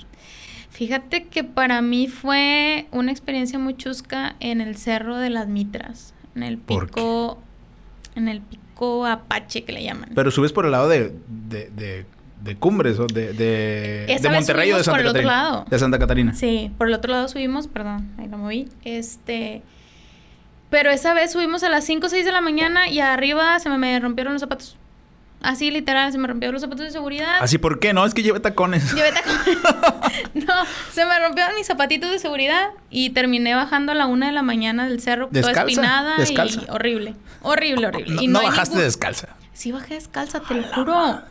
Fíjate 0.69 1.27
que 1.27 1.43
para 1.43 1.81
mí 1.81 2.07
fue 2.07 2.87
una 2.91 3.11
experiencia 3.11 3.59
muy 3.59 3.75
chusca 3.75 4.35
en 4.39 4.61
el 4.61 4.77
cerro 4.77 5.17
de 5.17 5.29
las 5.29 5.47
Mitras, 5.47 6.13
en 6.35 6.43
el 6.43 6.57
pico 6.57 7.41
en 8.15 8.27
el 8.27 8.41
pico 8.41 9.05
Apache 9.05 9.63
que 9.63 9.73
le 9.73 9.83
llaman. 9.83 10.11
Pero 10.15 10.31
subes 10.31 10.51
por 10.51 10.65
el 10.65 10.71
lado 10.71 10.87
de 10.89 11.13
de 11.27 12.05
Cumbres 12.57 12.99
o 12.99 13.07
de, 13.07 13.33
de, 13.33 14.19
de 14.19 14.29
Monterrey 14.29 14.71
o 14.71 14.77
de 14.77 14.83
Santa 14.83 14.97
por 14.97 15.01
el 15.01 15.07
Otro 15.07 15.21
lado. 15.21 15.65
De 15.69 15.79
Santa 15.79 15.99
Catarina. 15.99 16.33
Sí, 16.33 16.71
por 16.77 16.87
el 16.87 16.93
otro 16.93 17.11
lado 17.11 17.27
subimos, 17.27 17.67
perdón, 17.67 18.11
ahí 18.17 18.27
lo 18.27 18.37
moví. 18.37 18.67
Este. 18.83 19.61
Pero 20.69 20.89
esa 20.89 21.13
vez 21.13 21.33
subimos 21.33 21.63
a 21.63 21.69
las 21.69 21.83
5 21.85 22.07
o 22.07 22.09
6 22.09 22.23
de 22.25 22.31
la 22.31 22.41
mañana 22.41 22.87
y 22.87 22.99
arriba 22.99 23.59
se 23.59 23.69
me 23.69 23.99
rompieron 23.99 24.33
los 24.33 24.41
zapatos. 24.41 24.77
Así 25.41 25.71
literal, 25.71 26.11
se 26.11 26.19
me 26.19 26.27
rompieron 26.27 26.53
los 26.53 26.61
zapatos 26.61 26.85
de 26.85 26.91
seguridad. 26.91 27.37
¿Así 27.41 27.57
por 27.57 27.79
qué? 27.79 27.93
No, 27.93 28.05
es 28.05 28.13
que 28.13 28.21
llevé 28.21 28.39
tacones. 28.39 28.93
Llevé 28.93 29.11
tacones. 29.11 29.57
no, 30.33 30.53
se 30.91 31.05
me 31.05 31.19
rompieron 31.19 31.55
mis 31.55 31.65
zapatitos 31.65 32.11
de 32.11 32.19
seguridad 32.19 32.69
y 32.89 33.09
terminé 33.09 33.55
bajando 33.55 33.91
a 33.91 33.95
la 33.95 34.05
una 34.05 34.27
de 34.27 34.33
la 34.33 34.43
mañana 34.43 34.87
del 34.87 35.01
cerro, 35.01 35.27
toda 35.27 35.51
espinada 35.51 36.15
y 36.23 36.37
horrible. 36.69 37.15
Horrible, 37.41 37.87
horrible. 37.87 38.15
No, 38.15 38.21
y 38.21 38.27
no, 38.27 38.43
bajaste 38.43 38.77
descalza. 38.77 39.29
Sí, 39.53 39.71
bajé 39.71 39.95
descalza, 39.95 40.41
te 40.41 40.53
lo 40.53 40.63
juro. 40.63 41.21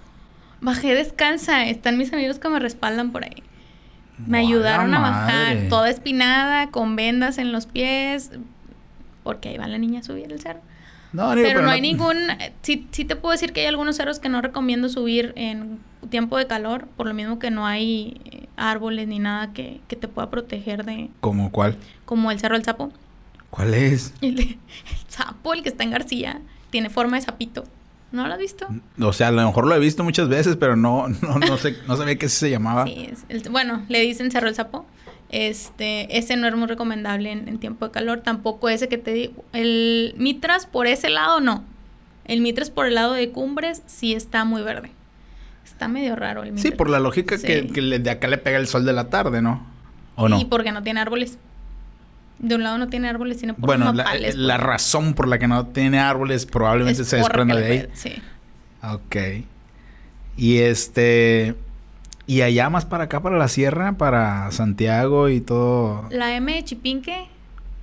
Bajé 0.61 0.94
descansa. 0.94 1.66
Están 1.66 1.99
mis 1.99 2.12
amigos 2.12 2.38
que 2.38 2.49
me 2.49 2.59
respaldan 2.59 3.12
por 3.12 3.25
ahí. 3.25 3.42
Me 4.27 4.38
ayudaron 4.38 4.92
a 4.94 5.01
bajar 5.01 5.68
toda 5.70 5.88
espinada, 5.88 6.70
con 6.70 6.94
vendas 6.96 7.38
en 7.38 7.53
los 7.53 7.66
pies. 7.66 8.31
Porque 9.23 9.51
ahí 9.51 9.59
va 9.59 9.66
la 9.66 9.79
niña 9.79 10.01
a 10.01 10.03
subir 10.03 10.31
el 10.31 10.40
cerro. 10.40 10.61
No, 11.12 11.33
pero, 11.35 11.62
no 11.62 11.70
hay 11.70 11.81
ningún... 11.81 12.16
Sí, 12.62 12.87
sí 12.92 13.05
te 13.05 13.16
puedo 13.16 13.33
decir 13.33 13.53
que 13.53 13.61
hay 13.62 13.66
algunos 13.66 13.96
cerros 13.96 14.20
que 14.20 14.29
no 14.29 14.40
recomiendo 14.42 14.88
subir 14.88 15.33
en 15.37 15.81
tiempo 16.09 16.38
de 16.38 16.46
calor, 16.46 16.87
por 16.96 17.07
lo 17.07 17.14
mismo 17.14 17.38
que 17.38 17.51
no 17.51 17.66
hay 17.66 18.20
eh, 18.25 18.46
árboles 18.57 19.09
ni 19.09 19.18
nada 19.18 19.53
que, 19.53 19.81
te 19.88 20.09
pueda 20.09 20.31
proteger 20.31 20.85
de... 20.85 21.11
¿Como 21.20 21.51
cuál? 21.51 21.77
Como 22.05 22.31
el 22.31 22.38
Cerro 22.38 22.55
del 22.55 22.64
Sapo. 22.64 22.92
¿Cuál 23.51 23.75
es? 23.75 24.14
El, 24.20 24.38
el 24.40 24.59
sapo, 25.09 25.53
el 25.53 25.62
que 25.62 25.68
está 25.70 25.83
en 25.83 25.90
García, 25.90 26.40
tiene 26.70 26.90
forma 26.90 27.16
de 27.16 27.23
sapito. 27.23 27.64
¿No 28.12 28.27
lo 28.27 28.33
has 28.33 28.38
visto? 28.38 28.66
O 29.01 29.12
sea, 29.12 29.29
a 29.29 29.31
lo 29.31 29.46
mejor 29.46 29.66
lo 29.66 29.75
he 29.75 29.79
visto 29.79 30.03
muchas 30.03 30.29
veces, 30.29 30.57
pero 30.57 30.77
no, 30.77 31.09
no, 31.23 31.38
no 31.38 31.57
sé, 31.59 31.77
no 31.87 31.96
sabía 31.96 32.16
que 32.16 32.29
se 32.29 32.51
llamaba. 32.51 32.85
Sí, 32.87 33.12
bueno, 33.51 33.85
le 33.88 34.01
dicen 34.01 34.31
Cerro 34.31 34.49
el 34.49 34.55
Sapo. 34.55 34.87
Este, 35.31 36.18
ese 36.18 36.37
no 36.37 36.49
es 36.49 36.57
muy 36.57 36.66
recomendable 36.66 37.31
en, 37.31 37.59
tiempo 37.59 37.87
de 37.87 37.92
calor. 37.92 38.20
Tampoco 38.20 38.68
ese 38.68 38.88
que 38.88 38.99
te 38.99 39.12
digo. 39.12 39.44
El 39.53 40.14
Mitras 40.18 40.66
por 40.66 40.88
ese 40.88 41.09
lado 41.09 41.40
no. 41.40 41.64
El 42.25 42.40
Mitras 42.40 42.70
por 42.70 42.87
el 42.87 42.96
lado 42.96 43.12
de 43.12 43.31
Cumbres 43.31 43.83
sí 43.87 44.12
está 44.12 44.44
muy 44.44 44.62
verde. 44.62 44.90
Está 45.64 45.87
medio 45.87 46.16
raro 46.16 46.42
el 46.42 46.53
Mitras. 46.53 46.62
Sí, 46.62 46.77
por 46.77 46.90
la 46.90 46.99
lógica 46.99 47.38
que, 47.38 47.62
de 47.62 48.11
acá 48.11 48.27
le 48.27 48.38
pega 48.38 48.59
el 48.59 48.66
sol 48.66 48.85
de 48.85 48.92
la 48.92 49.09
tarde, 49.09 49.40
¿no? 49.40 49.64
¿O 50.16 50.29
no? 50.29 50.40
Y 50.40 50.46
porque 50.46 50.73
no 50.73 50.83
tiene 50.83 51.01
árboles. 51.01 51.38
De 52.40 52.55
un 52.55 52.62
lado 52.62 52.79
no 52.79 52.88
tiene 52.88 53.09
árboles, 53.09 53.38
sino 53.38 53.55
por 53.55 53.66
Bueno, 53.66 53.92
la, 53.92 54.16
la 54.35 54.57
razón 54.57 55.14
por 55.14 55.29
la 55.29 55.38
que 55.38 55.46
no 55.46 55.66
tiene 55.66 56.00
árboles 56.00 56.46
probablemente 56.46 57.05
se 57.05 57.16
desprenda 57.16 57.57
de 57.57 57.66
ahí. 57.66 57.88
Sí. 57.92 58.14
Ok. 58.83 59.16
Y 60.37 60.59
este. 60.59 61.55
Y 62.26 62.42
allá 62.42 62.70
más 62.70 62.87
para 62.87 63.05
acá, 63.05 63.20
para 63.20 63.37
la 63.37 63.48
sierra, 63.48 63.92
para 63.92 64.50
Santiago 64.53 65.29
y 65.29 65.40
todo. 65.40 66.07
La 66.11 66.35
M 66.35 66.55
de 66.55 66.64
Chipinque. 66.64 67.29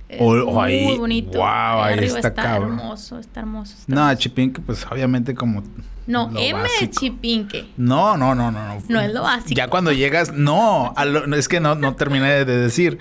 Es 0.08 0.20
muy 0.20 0.96
bonito. 0.96 1.38
Wow, 1.38 1.82
ahí, 1.82 1.98
está, 2.04 2.28
está 2.28 2.56
hermoso, 2.56 3.18
está 3.18 3.40
hermoso. 3.40 3.76
no, 3.86 4.12
Chipinque, 4.14 4.60
pues 4.62 4.86
obviamente 4.90 5.34
como. 5.34 5.62
No, 6.06 6.30
M 6.34 6.62
de 6.80 6.90
Chipinque. 6.90 7.68
No, 7.76 8.16
no, 8.16 8.34
no, 8.34 8.50
no, 8.50 8.74
no. 8.74 8.82
No 8.88 9.00
es 9.00 9.12
lo 9.12 9.22
básico. 9.22 9.54
Ya 9.54 9.68
cuando 9.68 9.92
llegas, 9.92 10.32
no, 10.32 10.94
es 11.36 11.46
que 11.46 11.60
no, 11.60 11.74
no 11.74 11.94
terminé 11.94 12.44
de 12.44 12.58
decir. 12.58 12.98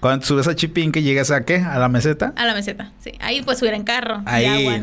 Cuando 0.00 0.24
subes 0.24 0.46
a 0.46 0.54
Chipín, 0.54 0.92
que 0.92 1.02
llegas 1.02 1.30
a 1.30 1.44
qué? 1.44 1.56
¿A 1.56 1.78
la 1.78 1.88
meseta? 1.88 2.32
A 2.36 2.44
la 2.44 2.54
meseta, 2.54 2.92
sí. 3.00 3.12
Ahí 3.20 3.42
pues 3.42 3.58
subir 3.58 3.74
en 3.74 3.82
carro. 3.82 4.22
Ahí. 4.26 4.80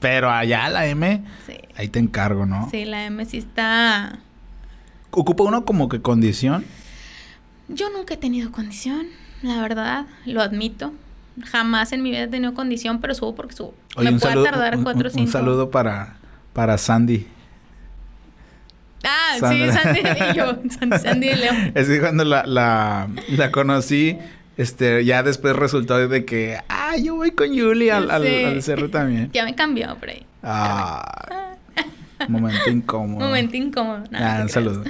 Pero 0.00 0.30
allá 0.30 0.68
la 0.68 0.86
M, 0.86 1.22
sí. 1.46 1.54
ahí 1.76 1.88
te 1.88 1.98
encargo, 1.98 2.44
¿no? 2.44 2.68
Sí, 2.70 2.84
la 2.84 3.06
M 3.06 3.24
sí 3.24 3.38
está. 3.38 4.18
¿Ocupa 5.10 5.44
uno 5.44 5.64
como 5.64 5.88
que 5.88 6.02
condición? 6.02 6.66
Yo 7.68 7.88
nunca 7.88 8.14
he 8.14 8.16
tenido 8.18 8.52
condición, 8.52 9.06
la 9.40 9.62
verdad, 9.62 10.04
lo 10.26 10.42
admito. 10.42 10.92
Jamás 11.42 11.92
en 11.92 12.02
mi 12.02 12.10
vida 12.10 12.24
he 12.24 12.28
tenido 12.28 12.52
condición, 12.52 13.00
pero 13.00 13.14
subo 13.14 13.34
porque 13.34 13.54
subo. 13.54 13.74
Me 13.96 14.12
puede 14.12 14.44
tardar 14.44 14.78
cuatro 14.82 15.08
o 15.08 15.10
cinco. 15.10 15.24
Un 15.24 15.32
saludo 15.32 15.70
para, 15.70 16.16
para 16.52 16.76
Sandy. 16.76 17.26
Ah, 19.04 19.36
sí, 19.38 19.66
Sandy 19.70 20.00
y 20.00 20.36
yo. 20.36 20.58
Sandy 20.98 21.28
y 21.28 21.34
Leo. 21.34 21.52
Es 21.74 21.88
que 21.88 22.00
cuando 22.00 22.24
la, 22.24 22.44
la, 22.46 23.08
la 23.28 23.50
conocí, 23.50 24.18
este, 24.56 25.04
ya 25.04 25.22
después 25.22 25.54
resultó 25.56 26.08
de 26.08 26.24
que, 26.24 26.58
ah, 26.68 26.96
yo 26.96 27.16
voy 27.16 27.32
con 27.32 27.48
Julie 27.48 27.92
al, 27.92 28.10
al, 28.10 28.62
cerro 28.62 28.88
también. 28.90 29.30
Ya 29.32 29.44
me 29.44 29.54
cambió 29.54 29.96
por 29.96 30.10
ahí. 30.10 30.24
Ah. 30.42 31.56
momento 32.28 32.70
incómodo. 32.70 33.26
Momento 33.26 33.56
incómodo. 33.56 34.04
ah, 34.12 34.40
un 34.42 34.48
saludo. 34.48 34.84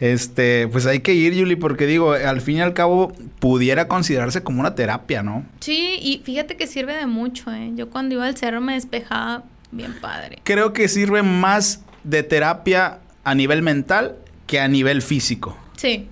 Este, 0.00 0.68
pues 0.68 0.86
hay 0.86 1.00
que 1.00 1.14
ir, 1.14 1.34
Julie, 1.38 1.56
porque 1.56 1.86
digo, 1.86 2.12
al 2.12 2.40
fin 2.40 2.56
y 2.56 2.60
al 2.60 2.74
cabo 2.74 3.12
pudiera 3.38 3.86
considerarse 3.86 4.42
como 4.42 4.60
una 4.60 4.74
terapia, 4.74 5.22
¿no? 5.22 5.44
Sí, 5.60 5.98
y 6.00 6.20
fíjate 6.24 6.56
que 6.56 6.66
sirve 6.66 6.94
de 6.94 7.06
mucho, 7.06 7.52
¿eh? 7.52 7.72
Yo 7.74 7.90
cuando 7.90 8.16
iba 8.16 8.26
al 8.26 8.36
cerro 8.36 8.60
me 8.60 8.74
despejaba 8.74 9.44
bien 9.70 9.94
padre. 10.00 10.40
Creo 10.42 10.72
que 10.72 10.88
sirve 10.88 11.22
más 11.22 11.82
de 12.02 12.22
terapia 12.22 12.98
a 13.24 13.34
nivel 13.34 13.62
mental 13.62 14.16
que 14.46 14.60
a 14.60 14.68
nivel 14.68 15.02
físico. 15.02 15.56
Sí. 15.76 16.08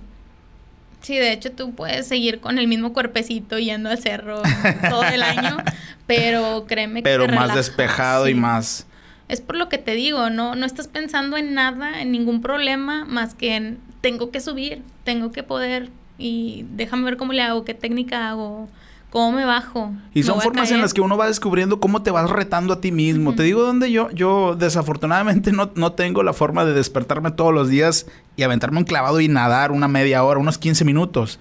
Sí, 1.01 1.17
de 1.17 1.33
hecho 1.33 1.51
tú 1.51 1.73
puedes 1.75 2.07
seguir 2.07 2.39
con 2.39 2.57
el 2.57 2.67
mismo 2.67 2.93
cuerpecito 2.93 3.59
yendo 3.59 3.89
al 3.89 3.97
cerro 3.97 4.41
todo 4.89 5.03
el 5.03 5.21
año, 5.21 5.57
pero 6.07 6.65
créeme 6.67 7.01
que 7.01 7.09
Pero 7.09 7.27
más 7.27 7.53
despejado 7.53 8.27
y 8.29 8.33
más 8.33 8.87
es 9.27 9.41
por 9.41 9.55
lo 9.55 9.69
que 9.69 9.77
te 9.77 9.95
digo, 9.95 10.29
no 10.29 10.55
no 10.55 10.65
estás 10.65 10.87
pensando 10.87 11.37
en 11.37 11.53
nada, 11.53 12.01
en 12.01 12.11
ningún 12.11 12.41
problema 12.41 13.05
más 13.05 13.33
que 13.33 13.55
en 13.55 13.79
tengo 14.01 14.31
que 14.31 14.39
subir, 14.39 14.81
tengo 15.03 15.31
que 15.31 15.43
poder 15.43 15.89
y 16.17 16.65
déjame 16.71 17.05
ver 17.05 17.17
cómo 17.17 17.33
le 17.33 17.41
hago, 17.41 17.65
qué 17.65 17.73
técnica 17.73 18.29
hago, 18.29 18.69
¿Cómo 19.13 19.31
me 19.31 19.45
bajo? 19.45 19.93
Y 20.15 20.23
son 20.23 20.41
formas 20.41 20.71
en 20.71 20.81
las 20.81 20.91
que 20.91 20.99
uno 20.99 21.15
va 21.15 21.27
descubriendo 21.27 21.79
cómo 21.79 22.01
te 22.01 22.09
vas 22.09 22.31
retando 22.31 22.73
a 22.73 22.81
ti 22.81 22.91
mismo. 22.91 23.35
Te 23.35 23.43
digo 23.43 23.61
dónde 23.61 23.91
yo, 23.91 24.09
yo 24.09 24.55
desafortunadamente 24.55 25.51
no, 25.51 25.69
no, 25.75 25.91
tengo 25.91 26.23
la 26.23 26.33
forma 26.33 26.65
de 26.65 26.73
despertarme 26.73 27.29
todos 27.29 27.53
los 27.53 27.69
días 27.69 28.07
y 28.37 28.41
aventarme 28.41 28.79
un 28.79 28.85
clavado 28.85 29.21
y 29.21 29.27
nadar 29.27 29.71
una 29.71 29.87
media 29.87 30.23
hora, 30.23 30.39
unos 30.39 30.57
15 30.57 30.83
minutos. 30.83 31.37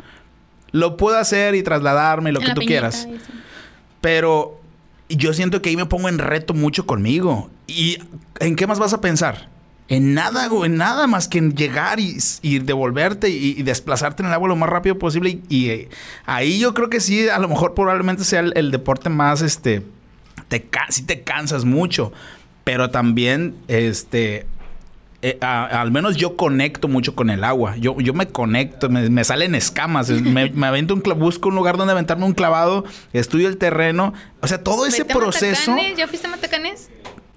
Lo 0.70 0.98
puedo 0.98 1.16
hacer 1.16 1.54
y 1.54 1.62
trasladarme, 1.62 2.30
lo 2.30 2.40
que 2.40 2.52
tú 2.52 2.60
quieras. 2.60 3.08
Pero 4.02 4.60
yo 5.08 5.32
siento 5.32 5.62
que 5.62 5.70
ahí 5.70 5.76
me 5.78 5.86
pongo 5.86 6.10
en 6.10 6.18
reto 6.18 6.52
mucho 6.52 6.84
conmigo. 6.84 7.48
¿Y 7.66 7.96
en 8.40 8.54
qué 8.54 8.66
más 8.66 8.80
vas 8.80 8.92
a 8.92 9.00
pensar? 9.00 9.48
En 9.92 10.14
nada, 10.14 10.48
en 10.64 10.76
nada 10.78 11.06
más 11.06 11.28
que 11.28 11.36
en 11.36 11.54
llegar 11.54 12.00
y, 12.00 12.58
devolverte 12.60 13.28
y, 13.28 13.62
desplazarte 13.62 14.22
en 14.22 14.28
el 14.28 14.32
agua 14.32 14.48
lo 14.48 14.56
más 14.56 14.70
rápido 14.70 14.98
posible. 14.98 15.40
Y, 15.50 15.68
eh, 15.68 15.90
ahí 16.24 16.58
yo 16.58 16.72
creo 16.72 16.88
que 16.88 16.98
sí, 16.98 17.28
a 17.28 17.38
lo 17.38 17.46
mejor 17.46 17.74
probablemente 17.74 18.24
sea 18.24 18.40
el, 18.40 18.70
deporte 18.70 19.10
más, 19.10 19.42
este, 19.42 19.82
te, 20.48 20.66
sí 20.88 21.04
te 21.04 21.20
cansas 21.20 21.66
mucho. 21.66 22.10
Pero 22.64 22.88
también, 22.88 23.54
este, 23.68 24.46
eh, 25.20 25.36
al 25.42 25.90
menos 25.90 26.16
yo 26.16 26.38
conecto 26.38 26.88
mucho 26.88 27.14
con 27.14 27.28
el 27.28 27.44
agua. 27.44 27.76
Yo, 27.76 28.00
yo 28.00 28.14
me 28.14 28.28
conecto, 28.28 28.88
me, 28.88 29.24
salen 29.24 29.54
escamas. 29.54 30.08
me, 30.08 30.48
me, 30.54 30.66
avento 30.66 30.94
un 30.94 31.02
busco 31.18 31.50
un 31.50 31.54
lugar 31.54 31.76
donde 31.76 31.92
aventarme 31.92 32.24
un 32.24 32.32
clavado, 32.32 32.86
estudio 33.12 33.46
el 33.46 33.58
terreno. 33.58 34.14
O 34.40 34.48
sea, 34.48 34.64
todo 34.64 34.86
ese 34.86 35.04
proceso. 35.04 35.76
¿Ya 35.98 36.08
fuiste 36.08 36.28
a 36.28 36.30
Matacanes? 36.30 36.88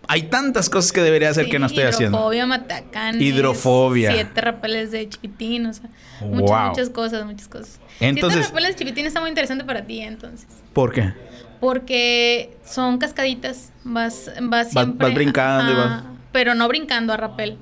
Hay 0.07 0.23
tantas 0.23 0.69
cosas 0.69 0.91
que 0.91 1.01
debería 1.01 1.29
hacer 1.29 1.49
que 1.49 1.59
no 1.59 1.65
estoy 1.65 1.83
haciendo. 1.83 2.17
Hidrofobia, 2.17 2.45
matacanes. 2.45 3.21
Hidrofobia. 3.21 4.11
Siete 4.11 4.41
rapeles 4.41 4.91
de 4.91 5.09
chipitín, 5.09 5.65
o 5.65 5.73
sea, 5.73 5.89
muchas, 6.21 6.69
muchas 6.69 6.89
cosas, 6.89 7.25
muchas 7.25 7.47
cosas. 7.47 7.79
Entonces, 7.99 8.39
siete 8.39 8.49
rapeles 8.49 8.71
de 8.71 8.75
chipitín 8.75 9.05
está 9.05 9.19
muy 9.19 9.29
interesante 9.29 9.63
para 9.63 9.85
ti, 9.85 10.01
entonces. 10.01 10.47
¿Por 10.73 10.91
qué? 10.93 11.13
Porque 11.59 12.57
son 12.65 12.97
cascaditas. 12.97 13.71
Vas, 13.83 14.31
vas 14.41 14.71
siempre. 14.71 15.07
Vas, 15.07 15.15
brincando 15.15 15.71
y 15.71 15.75
vas. 15.75 16.03
Pero 16.31 16.55
no 16.55 16.67
brincando 16.67 17.13
a 17.13 17.17
rapel. 17.17 17.57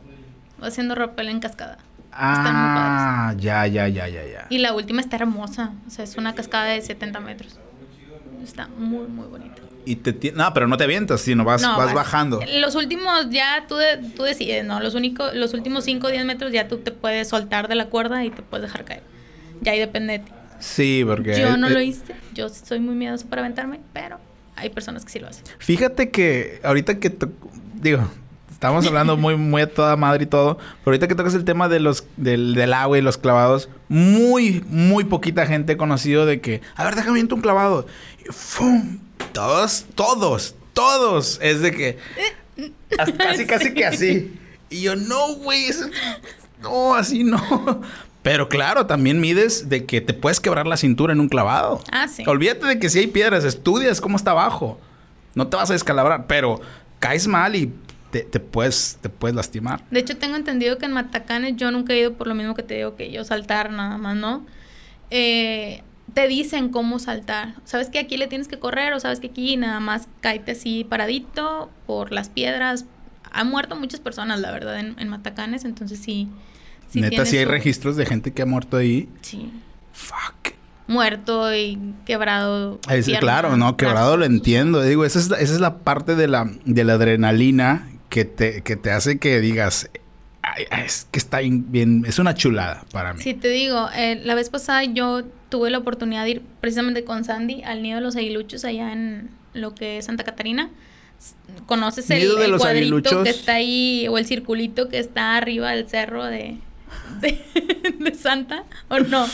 Vas 0.57 0.69
haciendo 0.69 0.95
rapel 0.95 1.29
en 1.29 1.39
cascada. 1.39 1.77
Ah, 2.11 3.33
ya, 3.37 3.65
ya, 3.67 3.87
ya, 3.87 4.07
ya, 4.07 4.23
ya. 4.25 4.45
Y 4.49 4.59
la 4.59 4.73
última 4.73 5.01
está 5.01 5.15
hermosa. 5.15 5.73
O 5.87 5.89
sea, 5.89 6.03
es 6.03 6.15
una 6.17 6.35
cascada 6.35 6.65
de 6.65 6.81
70 6.81 7.19
metros. 7.19 7.59
Está 8.43 8.67
muy, 8.77 9.07
muy 9.07 9.25
bonito. 9.27 9.61
Y 9.85 9.97
te 9.97 10.31
no, 10.31 10.53
pero 10.53 10.67
no 10.67 10.77
te 10.77 10.83
avientas, 10.83 11.21
sino 11.21 11.43
vas, 11.43 11.61
vas, 11.61 11.93
bajando. 11.93 12.39
Los 12.59 12.75
últimos, 12.75 13.29
ya 13.29 13.65
tú, 13.67 13.75
tú 14.15 14.23
decides, 14.23 14.65
¿no? 14.65 14.79
Los, 14.79 14.95
únicos, 14.95 15.33
los 15.35 15.53
últimos 15.53 15.83
5 15.83 16.07
o 16.07 16.09
10 16.09 16.25
metros 16.25 16.51
ya 16.51 16.67
tú 16.67 16.77
te 16.77 16.91
puedes 16.91 17.27
soltar 17.27 17.67
de 17.67 17.75
la 17.75 17.87
cuerda 17.87 18.23
y 18.23 18.29
te 18.29 18.41
puedes 18.41 18.67
dejar 18.67 18.85
caer. 18.85 19.03
Ya 19.61 19.73
ahí 19.73 19.79
depende 19.79 20.13
de 20.13 20.19
ti. 20.19 20.31
Sí, 20.59 21.03
porque... 21.05 21.39
Yo 21.39 21.57
no 21.57 21.69
lo 21.69 21.81
hice. 21.81 22.15
Yo 22.33 22.47
soy 22.49 22.79
muy 22.79 22.95
miedoso 22.95 23.27
para 23.27 23.41
aventarme, 23.41 23.81
pero 23.91 24.19
hay 24.55 24.69
personas 24.69 25.03
que 25.03 25.11
sí 25.11 25.19
lo 25.19 25.27
hacen. 25.27 25.43
Fíjate 25.57 26.09
que 26.09 26.61
ahorita 26.63 26.99
que... 26.99 27.15
Digo, 27.75 28.07
estamos 28.63 28.87
hablando 28.87 29.17
muy, 29.17 29.35
muy 29.35 29.61
a 29.61 29.69
toda 29.69 29.97
madre 29.97 30.23
y 30.23 30.27
todo. 30.27 30.57
Pero 30.57 30.93
ahorita 30.93 31.09
que 31.09 31.15
tocas 31.15 31.33
el 31.33 31.43
tema 31.43 31.67
de 31.67 31.81
los, 31.81 32.05
del, 32.15 32.55
del 32.55 32.73
agua 32.73 32.97
y 32.97 33.01
los 33.01 33.17
clavados, 33.17 33.67
muy, 33.89 34.63
muy 34.69 35.03
poquita 35.03 35.45
gente 35.45 35.73
ha 35.73 35.77
conocido 35.77 36.25
de 36.25 36.39
que, 36.39 36.61
a 36.75 36.85
ver, 36.85 36.95
déjame 36.95 37.21
un 37.21 37.41
clavado. 37.41 37.85
Y 38.21 38.31
¡fum! 38.31 38.99
Todos, 39.31 39.85
todos, 39.95 40.55
todos. 40.73 41.39
Es 41.41 41.61
de 41.61 41.71
que. 41.71 41.97
Casi, 43.17 43.45
casi 43.47 43.73
que 43.73 43.83
así. 43.83 44.39
Y 44.69 44.83
yo, 44.83 44.95
no, 44.95 45.35
güey. 45.35 45.71
No, 46.61 46.93
así 46.93 47.23
no. 47.23 47.81
Pero 48.21 48.47
claro, 48.47 48.85
también 48.85 49.19
mides 49.19 49.69
de 49.69 49.85
que 49.85 49.99
te 49.99 50.13
puedes 50.13 50.39
quebrar 50.39 50.65
la 50.67 50.77
cintura 50.77 51.13
en 51.13 51.19
un 51.19 51.27
clavado. 51.27 51.81
Ah, 51.91 52.07
sí. 52.07 52.23
Olvídate 52.25 52.65
de 52.67 52.79
que 52.79 52.89
si 52.89 52.99
hay 52.99 53.07
piedras, 53.07 53.43
estudias 53.43 53.99
cómo 53.99 54.15
está 54.15 54.31
abajo. 54.31 54.79
No 55.35 55.47
te 55.47 55.57
vas 55.57 55.69
a 55.71 55.73
descalabrar, 55.73 56.27
pero 56.27 56.61
caes 56.99 57.27
mal 57.27 57.55
y 57.55 57.73
te, 58.11 58.39
puedes, 58.39 58.99
te 59.01 59.09
puedes 59.09 59.35
lastimar. 59.35 59.83
De 59.89 59.99
hecho, 59.99 60.17
tengo 60.17 60.35
entendido 60.35 60.77
que 60.77 60.85
en 60.85 60.93
Matacanes 60.93 61.55
yo 61.57 61.71
nunca 61.71 61.93
he 61.93 61.99
ido 61.99 62.13
por 62.13 62.27
lo 62.27 62.35
mismo 62.35 62.53
que 62.53 62.63
te 62.63 62.75
digo 62.75 62.95
que 62.95 63.11
yo 63.11 63.23
saltar 63.23 63.71
nada 63.71 63.97
más, 63.97 64.15
¿no? 64.15 64.45
Eh, 65.09 65.83
te 66.13 66.27
dicen 66.27 66.69
cómo 66.69 66.99
saltar. 66.99 67.55
Sabes 67.65 67.89
que 67.89 67.99
aquí 67.99 68.17
le 68.17 68.27
tienes 68.27 68.47
que 68.47 68.59
correr 68.59 68.93
o 68.93 68.99
sabes 68.99 69.19
que 69.19 69.27
aquí 69.27 69.57
nada 69.57 69.79
más 69.79 70.07
caete 70.21 70.51
así 70.51 70.83
paradito 70.83 71.69
por 71.85 72.11
las 72.11 72.29
piedras. 72.29 72.85
Han 73.31 73.49
muerto 73.49 73.75
muchas 73.75 73.99
personas, 73.99 74.39
la 74.39 74.51
verdad, 74.51 74.79
en, 74.79 75.09
Matacanes, 75.09 75.65
entonces 75.65 75.99
sí. 75.99 76.29
Neta, 76.93 77.25
sí 77.25 77.37
hay 77.37 77.45
registros 77.45 77.95
de 77.95 78.05
gente 78.05 78.31
que 78.31 78.43
ha 78.43 78.45
muerto 78.45 78.77
ahí. 78.77 79.09
Sí. 79.21 79.51
Fuck. 79.91 80.53
Muerto 80.85 81.55
y 81.55 81.79
quebrado. 82.05 82.79
claro, 83.19 83.57
no, 83.57 83.77
quebrado 83.77 84.17
lo 84.17 84.25
entiendo. 84.25 84.81
Digo, 84.83 85.05
esa 85.05 85.17
es, 85.17 85.25
esa 85.25 85.41
es 85.41 85.59
la 85.59 85.79
parte 85.79 86.15
de 86.15 86.27
la, 86.27 86.51
de 86.65 86.83
la 86.83 86.93
adrenalina 86.93 87.87
que 88.09 88.25
te, 88.25 88.61
que 88.61 88.75
te 88.75 88.91
hace 88.91 89.17
que 89.17 89.39
digas, 89.39 89.89
es 90.85 91.07
que 91.11 91.19
está 91.19 91.39
bien, 91.41 92.03
es 92.07 92.19
una 92.19 92.35
chulada 92.35 92.83
para 92.91 93.13
mí. 93.13 93.21
Sí, 93.21 93.33
te 93.33 93.47
digo, 93.49 93.89
eh, 93.95 94.21
la 94.23 94.35
vez 94.35 94.49
pasada 94.49 94.83
yo 94.83 95.23
tuve 95.49 95.69
la 95.69 95.77
oportunidad 95.79 96.23
de 96.23 96.31
ir 96.31 96.41
precisamente 96.61 97.03
con 97.03 97.23
Sandy 97.23 97.63
al 97.63 97.81
nido 97.81 97.97
de 97.97 98.01
los 98.01 98.15
aguiluchos 98.15 98.65
allá 98.65 98.91
en 98.91 99.29
lo 99.53 99.73
que 99.73 99.97
es 99.97 100.05
Santa 100.05 100.23
Catarina. 100.23 100.69
¿Conoces 101.65 102.09
el, 102.09 102.29
cuadrito 102.57 103.23
que 103.23 103.29
está 103.29 103.53
ahí 103.53 104.07
o 104.09 104.17
el 104.17 104.25
circulito 104.25 104.89
que 104.89 104.99
está 104.99 105.37
arriba 105.37 105.71
del 105.71 105.87
cerro 105.87 106.25
de, 106.25 106.57
de, 107.21 108.13
Santa 108.19 108.65
o 108.89 108.99
no? 108.99 109.25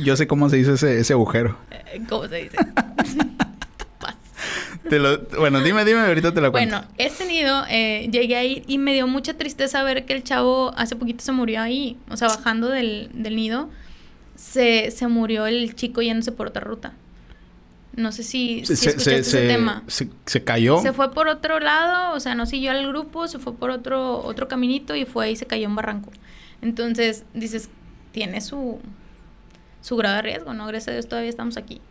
yo 0.00 0.16
sé 0.16 0.26
cómo 0.26 0.48
se 0.50 0.56
dice 0.56 0.72
ese, 0.72 0.98
ese 0.98 1.12
agujero. 1.12 1.56
Eh, 1.70 2.02
¿Cómo 2.08 2.26
se 2.26 2.42
dice? 2.42 2.56
bueno, 5.38 5.62
dime, 5.62 5.84
dime, 5.84 6.00
ahorita 6.00 6.34
te 6.34 6.40
lo 6.40 6.50
cuento. 6.50 6.76
Bueno, 6.76 6.92
ese 6.98 7.26
nido, 7.26 7.64
eh, 7.68 8.08
llegué 8.10 8.36
ahí 8.36 8.64
y 8.66 8.78
me 8.78 8.92
dio 8.92 9.06
mucha 9.06 9.34
tristeza 9.34 9.82
ver 9.82 10.04
que 10.04 10.12
el 10.12 10.24
chavo 10.24 10.72
hace 10.76 10.96
poquito 10.96 11.24
se 11.24 11.32
murió 11.32 11.60
ahí. 11.60 11.96
O 12.10 12.16
sea, 12.16 12.28
bajando 12.28 12.68
del, 12.68 13.10
nido, 13.14 13.70
se, 14.34 14.90
se 14.90 15.06
murió 15.06 15.46
el 15.46 15.74
chico 15.74 16.02
yéndose 16.02 16.32
por 16.32 16.48
otra 16.48 16.62
ruta. 16.62 16.94
No 17.94 18.10
sé 18.10 18.22
si, 18.22 18.64
se, 18.64 18.72
ese 18.72 19.46
tema. 19.46 19.82
Se, 19.86 20.42
cayó. 20.42 20.80
Se 20.80 20.92
fue 20.92 21.12
por 21.12 21.28
otro 21.28 21.60
lado, 21.60 22.14
o 22.16 22.20
sea, 22.20 22.34
no 22.34 22.46
siguió 22.46 22.70
al 22.70 22.88
grupo, 22.88 23.28
se 23.28 23.38
fue 23.38 23.54
por 23.54 23.70
otro, 23.70 24.24
otro 24.24 24.48
caminito 24.48 24.96
y 24.96 25.04
fue 25.04 25.30
y 25.30 25.36
se 25.36 25.46
cayó 25.46 25.66
en 25.66 25.76
barranco. 25.76 26.10
Entonces, 26.62 27.24
dices, 27.34 27.68
tiene 28.12 28.40
su, 28.40 28.80
su 29.82 29.96
grado 29.96 30.16
de 30.16 30.22
riesgo, 30.22 30.54
¿no? 30.54 30.66
Gracias 30.66 30.88
a 30.88 30.92
Dios 30.92 31.06
todavía 31.06 31.28
estamos 31.28 31.58
aquí. 31.58 31.82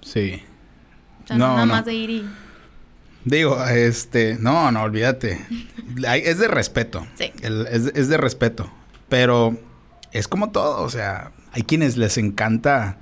Sí 0.00 0.42
no, 1.30 1.36
nada 1.36 1.66
más 1.66 1.84
de 1.84 1.94
ir 1.94 2.10
y... 2.10 2.24
Digo, 3.24 3.64
este, 3.64 4.36
no, 4.40 4.72
no, 4.72 4.82
olvídate. 4.82 5.38
es 6.24 6.38
de 6.38 6.48
respeto. 6.48 7.06
Sí. 7.14 7.32
es, 7.40 8.08
de 8.08 8.16
respeto. 8.16 8.70
Pero 9.08 9.56
es 10.12 10.28
como 10.28 10.50
todo, 10.50 10.82
o 10.82 10.90
sea, 10.90 11.32
hay 11.52 11.62
quienes 11.62 11.96
les 11.96 12.18
encanta 12.18 12.96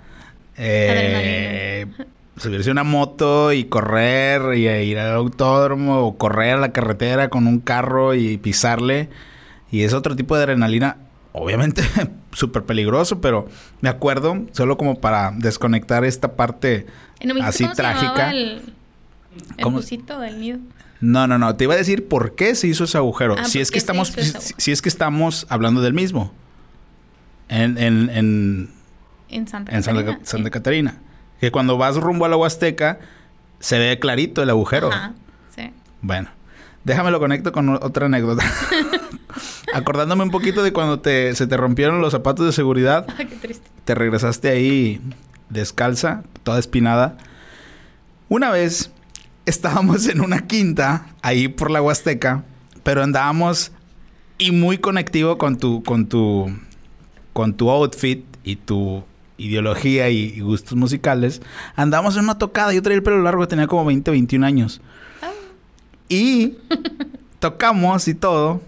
eh, 0.57 1.87
subirse 2.37 2.71
a 2.71 2.73
una 2.73 2.85
moto 2.85 3.53
y 3.53 3.65
correr 3.65 4.57
y 4.57 4.69
ir 4.69 4.99
al 4.99 5.15
autódromo 5.15 6.01
o 6.01 6.19
correr 6.19 6.55
a 6.55 6.61
la 6.61 6.73
carretera 6.73 7.31
con 7.31 7.47
un 7.47 7.61
carro 7.61 8.15
y 8.15 8.37
pisarle. 8.37 9.09
Y 9.71 9.85
es 9.85 9.95
otro 9.95 10.17
tipo 10.17 10.37
de 10.37 10.43
adrenalina, 10.43 10.97
obviamente 11.33 11.83
súper 12.33 12.65
peligroso, 12.65 13.21
pero 13.21 13.49
me 13.81 13.89
acuerdo, 13.89 14.47
solo 14.53 14.77
como 14.77 15.01
para 15.01 15.33
desconectar 15.37 16.05
esta 16.05 16.37
parte 16.37 16.87
así 17.43 17.67
trágica. 17.75 18.31
el, 18.31 18.63
el 19.57 20.07
del 20.07 20.41
nido? 20.41 20.59
No, 21.01 21.27
no, 21.27 21.39
no. 21.39 21.57
Te 21.57 21.65
iba 21.65 21.75
a 21.75 21.77
decir 21.77 22.09
por 22.09 22.35
qué 22.35 22.55
se 22.55 22.67
hizo 22.67 22.85
ese 22.85 22.99
agujero. 22.99 23.35
Ah, 23.39 23.45
si 23.45 23.59
es 23.59 23.71
que 23.71 23.79
estamos, 23.79 24.13
si, 24.59 24.71
es 24.71 24.83
que 24.83 24.89
estamos 24.89 25.47
hablando 25.49 25.81
del 25.81 25.95
mismo. 25.95 26.33
En, 27.49 27.79
en, 27.79 28.11
en, 28.11 28.71
en 29.29 29.49
Santa, 29.49 29.73
Catarina, 29.73 30.21
Santa, 30.23 30.51
Catarina. 30.51 30.99
Que 31.41 31.51
cuando 31.51 31.79
vas 31.79 31.97
rumbo 31.97 32.27
a 32.27 32.29
la 32.29 32.37
Huasteca, 32.37 32.99
se 33.61 33.79
ve 33.79 33.99
clarito 33.99 34.43
el 34.43 34.51
agujero. 34.51 34.93
Ajá, 34.93 35.15
sí. 35.55 35.73
Bueno, 36.03 36.29
déjame 36.85 37.11
lo 37.11 37.19
conecto 37.19 37.51
con 37.51 37.71
otra 37.71 38.07
anécdota. 38.07 38.45
Acordándome 39.75 40.23
un 40.23 40.31
poquito 40.31 40.63
de 40.63 40.73
cuando 40.73 41.01
te, 41.01 41.35
se 41.35 41.47
te 41.47 41.57
rompieron 41.57 42.01
los 42.01 42.13
zapatos 42.13 42.47
de 42.47 42.53
seguridad. 42.53 43.07
Ay, 43.19 43.27
qué 43.27 43.37
triste. 43.37 43.69
Te 43.85 43.95
regresaste 43.95 44.49
ahí 44.49 45.01
descalza, 45.49 46.23
toda 46.43 46.59
espinada. 46.59 47.19
Una 48.29 48.51
vez 48.51 48.91
estábamos 49.47 50.07
en 50.09 50.21
una 50.21 50.47
quinta 50.47 51.07
ahí 51.23 51.49
por 51.49 51.71
la 51.71 51.83
Huasteca, 51.83 52.45
pero 52.83 53.03
andábamos 53.03 53.73
y 54.39 54.53
muy 54.53 54.79
conectivo 54.79 55.37
con 55.37 55.59
tu 55.59 55.83
con 55.83 56.07
tu 56.07 56.51
con 57.33 57.55
tu 57.55 57.71
outfit 57.71 58.25
y 58.45 58.57
tu 58.57 59.05
ideología 59.37 60.11
y, 60.11 60.41
gustos 60.41 60.77
musicales. 60.77 61.41
Andábamos 61.75 62.17
en 62.17 62.25
una 62.25 62.39
tocada, 62.39 62.73
yo 62.73 62.83
traía 62.83 62.97
el 62.97 63.03
pelo 63.03 63.23
largo, 63.23 63.49
tenía 63.49 63.67
como 63.67 63.85
20, 63.87 64.11
21 64.11 64.47
años. 64.47 64.81
Ah. 65.23 65.31
Y 66.09 66.59
tocamos 67.39 68.07
y 68.09 68.15
todo 68.15 68.61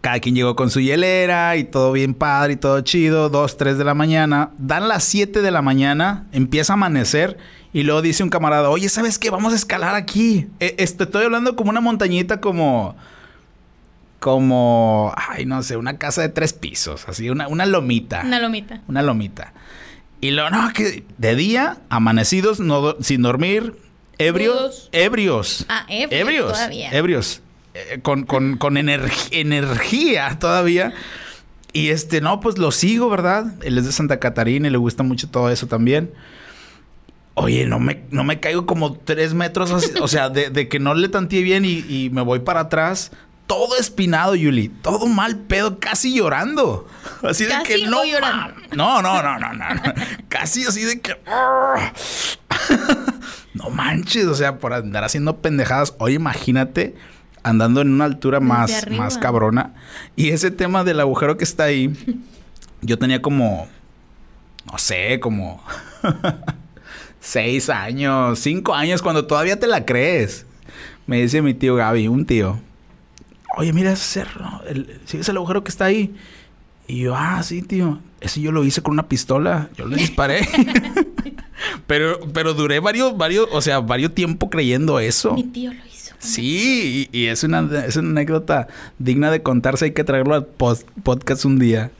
cada 0.00 0.20
quien 0.20 0.34
llegó 0.34 0.56
con 0.56 0.70
su 0.70 0.80
hielera 0.80 1.56
y 1.56 1.64
todo 1.64 1.92
bien 1.92 2.14
padre 2.14 2.54
y 2.54 2.56
todo 2.56 2.80
chido. 2.80 3.28
Dos, 3.28 3.56
tres 3.56 3.78
de 3.78 3.84
la 3.84 3.94
mañana. 3.94 4.50
Dan 4.58 4.88
las 4.88 5.04
siete 5.04 5.42
de 5.42 5.50
la 5.50 5.62
mañana, 5.62 6.26
empieza 6.32 6.72
a 6.72 6.74
amanecer 6.74 7.38
y 7.72 7.82
luego 7.82 8.02
dice 8.02 8.22
un 8.22 8.30
camarada, 8.30 8.70
oye, 8.70 8.88
¿sabes 8.88 9.18
qué? 9.18 9.30
Vamos 9.30 9.52
a 9.52 9.56
escalar 9.56 9.94
aquí. 9.94 10.46
E, 10.60 10.76
estoy 10.78 11.24
hablando 11.24 11.56
como 11.56 11.70
una 11.70 11.80
montañita 11.80 12.40
como... 12.40 12.96
Como, 14.20 15.14
ay, 15.16 15.46
no 15.46 15.62
sé, 15.62 15.76
una 15.76 15.96
casa 15.96 16.22
de 16.22 16.28
tres 16.28 16.52
pisos, 16.52 17.08
así, 17.08 17.30
una, 17.30 17.46
una 17.46 17.66
lomita. 17.66 18.22
Una 18.24 18.40
lomita. 18.40 18.80
Una 18.88 19.00
lomita. 19.00 19.52
Y 20.20 20.32
luego, 20.32 20.50
no, 20.50 20.72
que 20.72 21.04
de 21.18 21.36
día, 21.36 21.78
amanecidos, 21.88 22.58
no, 22.58 22.96
sin 23.00 23.22
dormir, 23.22 23.76
ebrios. 24.18 24.88
Ebrios. 24.90 25.66
Ah, 25.68 25.86
ebrios. 25.88 26.20
Ebrios. 26.20 26.52
Todavía. 26.52 26.90
Ebrios. 26.90 27.42
Eh, 27.78 28.00
con, 28.02 28.24
con, 28.24 28.56
con 28.56 28.76
energía 28.76 30.38
todavía. 30.38 30.92
Y 31.72 31.90
este, 31.90 32.20
no, 32.20 32.40
pues 32.40 32.58
lo 32.58 32.72
sigo, 32.72 33.08
¿verdad? 33.08 33.54
Él 33.62 33.78
es 33.78 33.86
de 33.86 33.92
Santa 33.92 34.18
Catarina 34.18 34.68
y 34.68 34.70
le 34.70 34.78
gusta 34.78 35.02
mucho 35.02 35.28
todo 35.28 35.50
eso 35.50 35.66
también. 35.66 36.12
Oye, 37.34 37.66
no 37.66 37.78
me, 37.78 38.02
no 38.10 38.24
me 38.24 38.40
caigo 38.40 38.66
como 38.66 38.94
tres 38.94 39.32
metros, 39.32 39.70
o 40.00 40.08
sea, 40.08 40.28
de, 40.28 40.68
que 40.68 40.80
no 40.80 40.94
le 40.94 41.08
tanteé 41.08 41.42
bien 41.42 41.64
y, 41.64 42.10
me 42.10 42.22
voy 42.22 42.40
para 42.40 42.60
atrás. 42.60 43.12
Todo 43.46 43.78
espinado, 43.78 44.34
Yuli. 44.34 44.68
Todo 44.68 45.06
mal 45.06 45.38
pedo, 45.38 45.78
casi 45.78 46.14
llorando. 46.14 46.86
Así 47.22 47.44
de 47.44 47.54
que 47.64 47.86
no. 47.86 48.02
No, 48.74 49.00
no, 49.00 49.22
no, 49.22 49.38
no, 49.38 49.54
no. 49.54 49.82
casi 50.28 50.66
así 50.66 50.84
de 50.84 51.00
que. 51.00 51.16
no 53.54 53.70
manches, 53.70 54.26
o 54.26 54.34
sea, 54.34 54.58
por 54.58 54.74
andar 54.74 55.04
haciendo 55.04 55.38
pendejadas. 55.38 55.94
Oye, 55.98 56.16
imagínate 56.16 56.94
andando 57.48 57.80
en 57.80 57.92
una 57.92 58.04
altura 58.04 58.40
más, 58.40 58.86
más 58.90 59.18
cabrona. 59.18 59.74
Y 60.16 60.30
ese 60.30 60.50
tema 60.50 60.84
del 60.84 61.00
agujero 61.00 61.36
que 61.36 61.44
está 61.44 61.64
ahí, 61.64 61.92
yo 62.82 62.98
tenía 62.98 63.22
como, 63.22 63.66
no 64.70 64.78
sé, 64.78 65.18
como 65.20 65.62
seis 67.20 67.70
años, 67.70 68.38
cinco 68.38 68.74
años, 68.74 69.02
cuando 69.02 69.26
todavía 69.26 69.58
te 69.58 69.66
la 69.66 69.84
crees. 69.84 70.46
Me 71.06 71.22
dice 71.22 71.40
mi 71.40 71.54
tío 71.54 71.74
Gaby, 71.74 72.08
un 72.08 72.26
tío, 72.26 72.60
oye, 73.56 73.72
mira 73.72 73.92
ese 73.92 74.04
cerro, 74.04 74.60
el, 74.68 75.00
¿sigues 75.06 75.28
el 75.28 75.38
agujero 75.38 75.64
que 75.64 75.70
está 75.70 75.86
ahí? 75.86 76.14
Y 76.86 77.00
yo, 77.00 77.14
ah, 77.16 77.42
sí, 77.42 77.62
tío. 77.62 78.00
Ese 78.20 78.40
yo 78.40 78.50
lo 78.50 78.64
hice 78.64 78.82
con 78.82 78.92
una 78.92 79.08
pistola. 79.08 79.68
Yo 79.76 79.86
le 79.86 79.96
disparé. 79.96 80.48
Pero, 81.86 82.20
pero 82.32 82.54
duré 82.54 82.78
varios, 82.78 83.16
varios, 83.16 83.48
o 83.50 83.60
sea, 83.60 83.80
varios 83.80 84.14
tiempo 84.14 84.48
creyendo 84.48 85.00
eso. 85.00 85.34
Mi 85.34 85.42
tío 85.42 85.72
lo. 85.72 85.87
Sí, 86.18 87.08
y, 87.12 87.18
y 87.18 87.26
es, 87.26 87.44
una, 87.44 87.68
es 87.86 87.96
una 87.96 88.10
anécdota 88.10 88.66
digna 88.98 89.30
de 89.30 89.42
contarse. 89.42 89.86
Hay 89.86 89.90
que 89.92 90.04
traerlo 90.04 90.34
al 90.34 90.46
post- 90.46 90.88
podcast 91.02 91.44
un 91.44 91.58
día. 91.58 91.90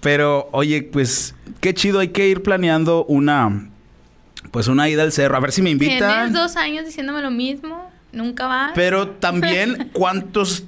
Pero, 0.00 0.48
oye, 0.52 0.82
pues, 0.82 1.34
qué 1.60 1.74
chido. 1.74 1.98
Hay 2.00 2.08
que 2.08 2.28
ir 2.28 2.42
planeando 2.42 3.04
una, 3.06 3.70
pues, 4.50 4.68
una 4.68 4.88
ida 4.88 5.02
al 5.02 5.12
cerro. 5.12 5.36
A 5.36 5.40
ver 5.40 5.52
si 5.52 5.62
me 5.62 5.74
Tienes 5.74 5.94
invitan. 6.00 6.32
dos 6.32 6.56
años 6.56 6.84
diciéndome 6.84 7.22
lo 7.22 7.30
mismo. 7.30 7.90
Nunca 8.12 8.46
vas. 8.46 8.72
Pero 8.74 9.08
también, 9.08 9.90
¿cuántos, 9.92 10.64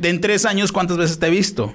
de 0.00 0.08
en 0.10 0.20
tres 0.20 0.44
años, 0.44 0.72
cuántas 0.72 0.96
veces 0.96 1.18
te 1.18 1.26
he 1.26 1.30
visto? 1.30 1.72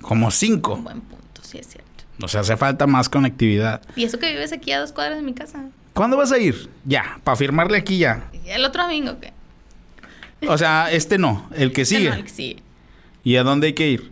Como 0.00 0.30
cinco. 0.30 0.74
Un 0.74 0.84
buen 0.84 1.00
punto, 1.00 1.42
sí 1.42 1.58
es 1.58 1.66
cierto. 1.68 1.88
O 2.22 2.28
sea, 2.28 2.40
hace 2.42 2.56
falta 2.56 2.86
más 2.86 3.08
conectividad. 3.08 3.80
Y 3.96 4.04
eso 4.04 4.18
que 4.18 4.30
vives 4.30 4.52
aquí 4.52 4.72
a 4.72 4.80
dos 4.80 4.92
cuadras 4.92 5.16
de 5.16 5.22
mi 5.22 5.32
casa. 5.32 5.64
¿Cuándo 5.94 6.16
vas 6.16 6.32
a 6.32 6.38
ir? 6.38 6.68
Ya, 6.84 7.18
para 7.24 7.36
firmarle 7.36 7.78
aquí 7.78 7.98
ya. 7.98 8.30
¿Y 8.44 8.50
¿El 8.50 8.64
otro 8.64 8.82
domingo 8.84 9.18
qué? 9.20 9.32
O 10.48 10.56
sea, 10.56 10.90
este 10.90 11.18
no, 11.18 11.48
el 11.54 11.72
que 11.72 11.84
sigue. 11.84 12.08
No, 12.08 12.16
el 12.16 12.22
que 12.24 12.30
sigue. 12.30 12.62
¿Y 13.24 13.36
a 13.36 13.42
dónde 13.42 13.68
hay 13.68 13.72
que 13.74 13.88
ir? 13.88 14.10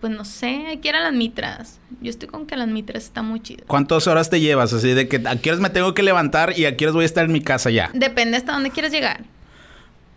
Pues 0.00 0.12
no 0.12 0.24
sé, 0.24 0.66
hay 0.68 0.78
que 0.78 0.88
ir 0.88 0.94
a 0.96 1.00
las 1.00 1.12
mitras. 1.12 1.78
Yo 2.00 2.10
estoy 2.10 2.28
con 2.28 2.46
que 2.46 2.56
las 2.56 2.68
mitras 2.68 3.04
está 3.04 3.22
muy 3.22 3.40
chido. 3.40 3.64
¿Cuántas 3.66 4.06
horas 4.06 4.30
te 4.30 4.40
llevas? 4.40 4.72
Así 4.72 4.88
de 4.94 5.08
que 5.08 5.22
a 5.26 5.36
qué 5.36 5.50
horas 5.50 5.60
me 5.60 5.70
tengo 5.70 5.94
que 5.94 6.02
levantar 6.02 6.58
y 6.58 6.64
a 6.66 6.76
qué 6.76 6.84
horas 6.86 6.94
voy 6.94 7.02
a 7.02 7.06
estar 7.06 7.24
en 7.24 7.32
mi 7.32 7.40
casa 7.42 7.70
ya. 7.70 7.90
Depende 7.92 8.36
hasta 8.36 8.52
dónde 8.52 8.70
quieres 8.70 8.92
llegar. 8.92 9.24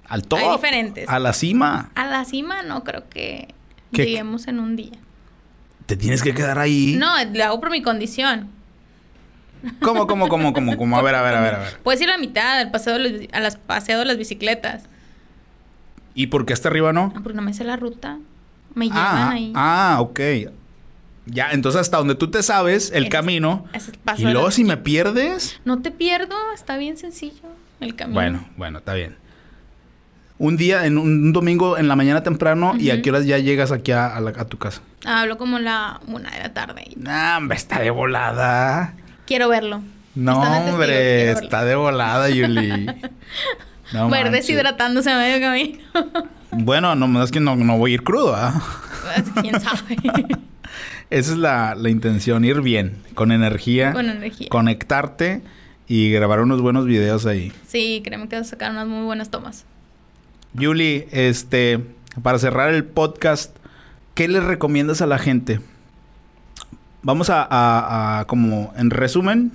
Al 0.06 0.24
top. 0.24 0.39
Hay 0.39 0.52
diferentes. 0.52 1.08
A 1.10 1.19
la 1.19 1.34
cima. 1.34 1.91
A 1.95 2.06
la 2.06 2.26
cima 2.26 2.63
no 2.63 2.84
creo 2.84 3.08
que 3.10 3.54
¿Qué- 3.91 4.06
lleguemos 4.06 4.48
en 4.48 4.60
un 4.60 4.76
día. 4.76 4.98
Te 5.86 5.95
tienes 5.98 6.22
que 6.22 6.34
quedar 6.34 6.60
ahí. 6.60 6.95
No, 6.98 7.12
lo 7.34 7.43
hago 7.43 7.60
por 7.60 7.72
mi 7.72 7.82
condición. 7.82 8.50
¿Cómo, 9.82 10.08
cómo, 10.08 10.28
cómo, 10.30 10.54
cómo, 10.54 10.78
cómo? 10.78 10.98
A 10.98 11.02
ver, 11.02 11.15
a 11.15 11.22
ver, 11.22 11.36
a 11.36 11.41
ver, 11.41 11.56
a 11.56 11.60
ver. 11.60 11.80
Puedes 11.84 12.02
ir 12.02 12.10
a 12.10 12.13
la 12.13 12.17
mitad, 12.17 12.60
al 12.60 12.72
paseo 12.72 12.93
de 12.98 13.00
los, 13.10 13.22
a 13.34 13.39
las 13.39 13.58
paseo 13.58 14.00
de 14.00 14.06
las 14.06 14.17
bicicletas. 14.17 14.84
¿Y 16.15 16.28
por 16.28 16.45
qué 16.45 16.54
hasta 16.54 16.69
arriba 16.69 16.93
no? 16.93 17.13
Ah, 17.15 17.19
Porque 17.22 17.36
no 17.36 17.41
me 17.41 17.54
sé 17.54 17.63
la 17.63 17.76
ruta. 17.76 18.17
Me 18.76 18.86
llevan 18.88 19.04
Ah, 19.06 19.30
ahí. 19.32 19.52
ah, 19.56 19.98
ok. 20.00 20.19
Ya, 21.26 21.52
entonces 21.52 21.82
hasta 21.82 21.98
donde 21.98 22.15
tú 22.15 22.30
te 22.32 22.41
sabes 22.43 22.91
el 22.91 23.04
Ese- 23.04 23.10
camino. 23.12 23.65
es 23.74 23.91
Y 24.17 24.24
luego 24.24 24.50
si 24.52 24.63
me 24.63 24.78
pierdes. 24.78 25.60
No 25.65 25.82
te 25.82 25.91
pierdo, 25.91 26.36
está 26.56 26.78
bien 26.78 26.98
sencillo 26.98 27.48
el 27.80 27.95
camino. 27.95 28.15
Bueno, 28.15 28.45
bueno, 28.58 28.78
está 28.80 28.93
bien. 28.93 29.15
Un 30.38 30.56
día, 30.56 30.86
en 30.86 30.98
un, 30.98 31.34
domingo 31.34 31.78
en 31.78 31.88
la 31.89 31.95
mañana 31.98 32.24
temprano, 32.24 32.74
¿y 32.78 32.91
a 32.91 33.02
qué 33.02 33.10
horas 33.10 33.26
ya 33.26 33.38
llegas 33.39 33.72
aquí 33.74 33.91
a, 33.91 34.08
a 34.15 34.22
la- 34.22 34.30
a 34.32 34.45
tu 34.45 34.58
casa? 34.58 34.82
Hablo 35.06 35.38
como 35.38 35.60
la 35.60 36.00
una 36.08 36.32
de 36.32 36.39
la 36.39 36.54
tarde. 36.54 36.86
Nah, 36.95 37.38
hombre, 37.38 37.58
está 37.58 37.80
de 37.80 37.89
volada. 37.91 38.93
Quiero 39.30 39.48
verlo. 39.48 39.84
No, 40.15 40.42
hombre, 40.42 40.88
verlo. 41.26 41.39
está 41.44 41.63
de 41.63 41.76
volada, 41.76 42.30
Yuli. 42.30 42.88
No 43.94 44.10
Ver 44.10 44.32
deshidratándose 44.32 45.12
a 45.12 45.18
medio 45.18 45.39
camino. 45.39 45.78
Bueno, 46.52 46.96
no, 46.96 47.24
es 47.24 47.30
que 47.32 47.39
no, 47.39 47.56
no 47.56 47.78
voy 47.78 47.92
a 47.92 47.94
ir 47.94 48.04
crudo, 48.04 48.36
¿ah? 48.36 48.60
¿Quién 49.39 49.60
sabe? 49.62 49.98
Esa 51.12 51.32
es 51.32 51.38
la, 51.38 51.76
la 51.76 51.89
intención, 51.92 52.44
ir 52.44 52.62
bien, 52.62 52.98
con 53.13 53.32
energía, 53.32 53.94
Con 53.94 54.10
energía. 54.10 54.48
conectarte 54.50 55.44
y 55.88 56.12
grabar 56.12 56.39
unos 56.39 56.60
buenos 56.62 56.86
videos 56.88 57.28
ahí. 57.28 57.54
Sí, 57.68 58.02
créeme 58.04 58.28
que 58.30 58.36
vas 58.38 58.48
a 58.48 58.50
sacar 58.50 58.72
unas 58.72 58.88
muy 58.88 59.06
buenas 59.06 59.30
tomas. 59.30 59.65
Yuli, 60.54 61.06
este, 61.12 61.86
para 62.24 62.39
cerrar 62.39 62.74
el 62.74 62.84
podcast, 62.84 63.56
¿qué 64.15 64.28
le 64.28 64.39
recomiendas 64.39 65.04
a 65.04 65.06
la 65.06 65.20
gente? 65.20 65.62
Vamos 67.02 67.30
a, 67.30 67.44
a- 67.50 68.20
a, 68.20 68.26
como 68.26 68.74
en 68.78 68.90
resumen, 68.90 69.52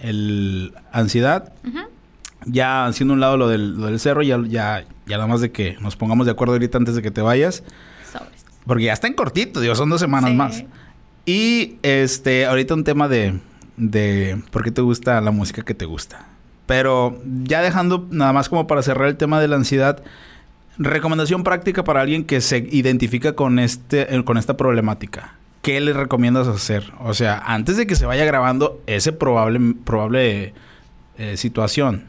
el 0.00 0.72
ansiedad, 0.92 1.52
Ujú. 1.66 1.78
ya 2.44 2.86
haciendo 2.86 3.14
un 3.14 3.20
lado 3.20 3.36
lo 3.36 3.48
del, 3.48 3.76
lo 3.80 3.86
del 3.86 3.98
cerro, 3.98 4.22
ya, 4.22 4.38
ya, 4.46 4.84
ya 5.06 5.16
nada 5.16 5.26
más 5.26 5.40
de 5.40 5.50
que 5.50 5.76
nos 5.80 5.96
pongamos 5.96 6.26
de 6.26 6.32
acuerdo 6.32 6.52
ahorita 6.54 6.76
antes 6.78 6.94
de 6.94 7.02
que 7.02 7.10
te 7.10 7.22
vayas, 7.22 7.62
Sobres. 8.12 8.44
porque 8.66 8.84
ya 8.84 8.92
está 8.92 9.06
en 9.06 9.14
cortito, 9.14 9.60
digo, 9.60 9.74
son 9.74 9.88
dos 9.90 10.00
semanas 10.00 10.30
Sí. 10.30 10.36
más. 10.36 10.64
Y 11.24 11.76
este, 11.82 12.46
ahorita 12.46 12.74
un 12.74 12.84
tema 12.84 13.08
de, 13.08 13.40
de 13.76 14.40
por 14.50 14.62
qué 14.62 14.70
te 14.70 14.82
gusta 14.82 15.20
la 15.20 15.30
música 15.30 15.62
que 15.62 15.74
te 15.74 15.84
gusta. 15.86 16.26
Pero 16.66 17.20
ya 17.44 17.62
dejando 17.62 18.06
nada 18.10 18.32
más 18.32 18.48
como 18.48 18.66
para 18.66 18.82
cerrar 18.82 19.08
el 19.08 19.16
tema 19.16 19.40
de 19.40 19.48
la 19.48 19.56
ansiedad, 19.56 20.02
recomendación 20.78 21.42
práctica 21.44 21.82
para 21.84 22.00
alguien 22.02 22.24
que 22.24 22.40
se 22.40 22.58
identifica 22.58 23.32
con 23.34 23.58
este, 23.58 24.14
eh, 24.14 24.24
con 24.24 24.36
esta 24.36 24.56
problemática. 24.56 25.34
¿Qué 25.66 25.80
le 25.80 25.92
recomiendas 25.92 26.46
hacer? 26.46 26.92
O 27.00 27.12
sea, 27.12 27.42
antes 27.44 27.76
de 27.76 27.88
que 27.88 27.96
se 27.96 28.06
vaya 28.06 28.24
grabando 28.24 28.80
ese 28.86 29.12
probable, 29.12 29.74
probable 29.82 30.54
eh, 31.18 31.36
situación. 31.36 32.04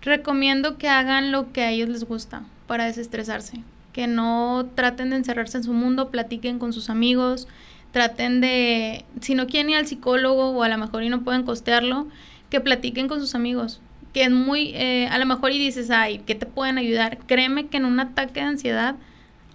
Recomiendo 0.00 0.78
que 0.78 0.88
hagan 0.88 1.30
lo 1.30 1.52
que 1.52 1.60
a 1.60 1.70
ellos 1.72 1.90
les 1.90 2.04
gusta 2.04 2.42
para 2.66 2.86
desestresarse. 2.86 3.60
Que 3.92 4.06
no 4.06 4.70
traten 4.74 5.10
de 5.10 5.16
encerrarse 5.16 5.58
en 5.58 5.64
su 5.64 5.74
mundo, 5.74 6.08
platiquen 6.08 6.58
con 6.58 6.72
sus 6.72 6.88
amigos, 6.88 7.48
traten 7.92 8.40
de, 8.40 9.04
si 9.20 9.34
no 9.34 9.46
quieren 9.46 9.68
ir 9.68 9.76
al 9.76 9.86
psicólogo 9.86 10.48
o 10.52 10.62
a 10.62 10.70
lo 10.70 10.78
mejor 10.78 11.02
y 11.02 11.10
no 11.10 11.20
pueden 11.20 11.42
costearlo, 11.42 12.08
que 12.48 12.60
platiquen 12.60 13.08
con 13.08 13.20
sus 13.20 13.34
amigos. 13.34 13.82
Que 14.14 14.22
es 14.22 14.30
muy, 14.30 14.70
eh, 14.74 15.06
a 15.10 15.18
lo 15.18 15.26
mejor 15.26 15.52
y 15.52 15.58
dices, 15.58 15.90
ay, 15.90 16.22
¿qué 16.24 16.34
te 16.34 16.46
pueden 16.46 16.78
ayudar? 16.78 17.18
Créeme 17.26 17.66
que 17.66 17.76
en 17.76 17.84
un 17.84 18.00
ataque 18.00 18.40
de 18.40 18.46
ansiedad, 18.46 18.94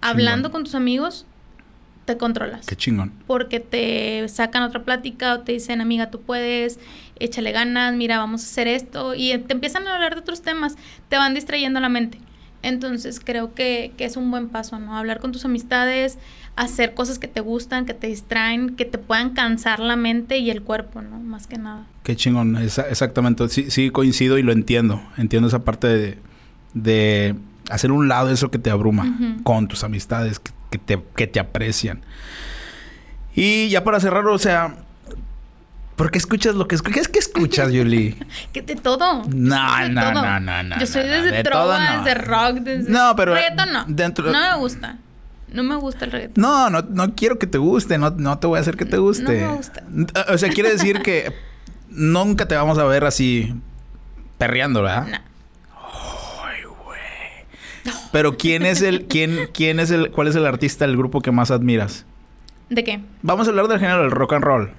hablando 0.00 0.52
con 0.52 0.62
tus 0.62 0.76
amigos, 0.76 1.26
te 2.10 2.18
controlas 2.18 2.66
Qué 2.66 2.76
chingón. 2.76 3.12
porque 3.26 3.60
te 3.60 4.26
sacan 4.28 4.62
otra 4.62 4.82
plática 4.84 5.34
o 5.34 5.40
te 5.40 5.52
dicen, 5.52 5.80
amiga, 5.80 6.10
tú 6.10 6.20
puedes, 6.20 6.78
échale 7.18 7.52
ganas, 7.52 7.94
mira, 7.94 8.18
vamos 8.18 8.42
a 8.42 8.44
hacer 8.46 8.66
esto, 8.68 9.14
y 9.14 9.36
te 9.38 9.52
empiezan 9.52 9.86
a 9.86 9.94
hablar 9.94 10.14
de 10.14 10.20
otros 10.20 10.42
temas, 10.42 10.76
te 11.08 11.16
van 11.16 11.34
distrayendo 11.34 11.80
la 11.80 11.88
mente. 11.88 12.18
Entonces 12.62 13.20
creo 13.24 13.54
que, 13.54 13.92
que 13.96 14.04
es 14.04 14.16
un 14.18 14.30
buen 14.30 14.48
paso, 14.48 14.78
¿no? 14.78 14.94
Hablar 14.96 15.18
con 15.20 15.32
tus 15.32 15.46
amistades, 15.46 16.18
hacer 16.56 16.92
cosas 16.92 17.18
que 17.18 17.26
te 17.26 17.40
gustan, 17.40 17.86
que 17.86 17.94
te 17.94 18.06
distraen, 18.08 18.76
que 18.76 18.84
te 18.84 18.98
puedan 18.98 19.30
cansar 19.30 19.80
la 19.80 19.96
mente 19.96 20.36
y 20.38 20.50
el 20.50 20.60
cuerpo, 20.60 21.00
¿no? 21.00 21.18
Más 21.20 21.46
que 21.46 21.56
nada. 21.56 21.86
Qué 22.02 22.16
chingón, 22.16 22.56
esa- 22.58 22.88
exactamente. 22.90 23.48
Sí, 23.48 23.70
sí, 23.70 23.88
coincido 23.90 24.36
y 24.36 24.42
lo 24.42 24.52
entiendo. 24.52 25.00
Entiendo 25.16 25.48
esa 25.48 25.60
parte 25.64 25.86
de, 25.86 26.18
de 26.74 27.34
hacer 27.70 27.92
un 27.92 28.08
lado 28.08 28.30
eso 28.30 28.50
que 28.50 28.58
te 28.58 28.68
abruma 28.70 29.16
con 29.42 29.66
tus 29.68 29.82
amistades 29.84 30.38
que, 30.38 30.50
que 30.70 30.78
te, 30.78 31.02
que 31.16 31.26
te 31.26 31.40
aprecian. 31.40 32.02
Y 33.34 33.68
ya 33.68 33.84
para 33.84 34.00
cerrar, 34.00 34.26
o 34.26 34.38
sea, 34.38 34.74
¿por 35.96 36.10
qué 36.10 36.18
escuchas 36.18 36.54
lo 36.54 36.66
que 36.68 36.74
escuchas? 36.74 37.08
¿Qué 37.12 37.18
escuchas, 37.18 37.70
Yuli? 37.72 38.16
Que 38.52 38.62
de 38.62 38.76
todo. 38.76 39.22
No, 39.28 39.76
de 39.82 39.88
no, 39.90 40.00
todo. 40.02 40.12
no, 40.22 40.40
no, 40.40 40.62
no, 40.62 40.78
Yo 40.80 40.86
soy 40.86 41.02
desde 41.02 41.30
de 41.32 41.42
trova, 41.42 41.78
no. 41.96 42.04
desde 42.04 42.14
rock, 42.20 42.54
desde... 42.60 42.90
No, 42.90 43.14
pero 43.16 43.34
Reggaetón 43.34 43.72
no. 43.72 43.84
dentro- 43.86 44.30
No 44.32 44.40
me 44.40 44.56
gusta. 44.58 44.96
No 45.52 45.64
me 45.64 45.74
gusta 45.74 46.04
el 46.04 46.12
reggaetón. 46.12 46.40
No, 46.42 46.70
no, 46.70 46.82
no 46.82 47.14
quiero 47.16 47.38
que 47.38 47.46
te 47.48 47.58
guste, 47.58 47.98
no, 47.98 48.10
no 48.10 48.38
te 48.38 48.46
voy 48.46 48.58
a 48.58 48.60
hacer 48.60 48.76
que 48.76 48.84
te 48.84 48.98
guste. 48.98 49.40
No 49.42 49.50
me 49.50 49.56
gusta. 49.56 49.82
O 50.32 50.38
sea, 50.38 50.48
quiere 50.50 50.70
decir 50.70 51.02
que 51.02 51.32
nunca 51.88 52.46
te 52.46 52.54
vamos 52.54 52.78
a 52.78 52.84
ver 52.84 53.04
así 53.04 53.52
perreando, 54.38 54.82
¿verdad? 54.82 55.06
No. 55.08 55.29
Pero 58.12 58.36
quién 58.36 58.66
es 58.66 58.82
el, 58.82 59.06
quién, 59.06 59.48
quién 59.54 59.80
es 59.80 59.90
el, 59.90 60.10
cuál 60.10 60.28
es 60.28 60.36
el 60.36 60.46
artista 60.46 60.86
del 60.86 60.96
grupo 60.96 61.20
que 61.20 61.30
más 61.30 61.50
admiras? 61.50 62.04
¿De 62.68 62.84
qué? 62.84 63.00
Vamos 63.22 63.46
a 63.46 63.50
hablar 63.50 63.68
del 63.68 63.78
género 63.80 64.02
del 64.02 64.10
rock 64.10 64.34
and 64.34 64.44
roll. 64.44 64.70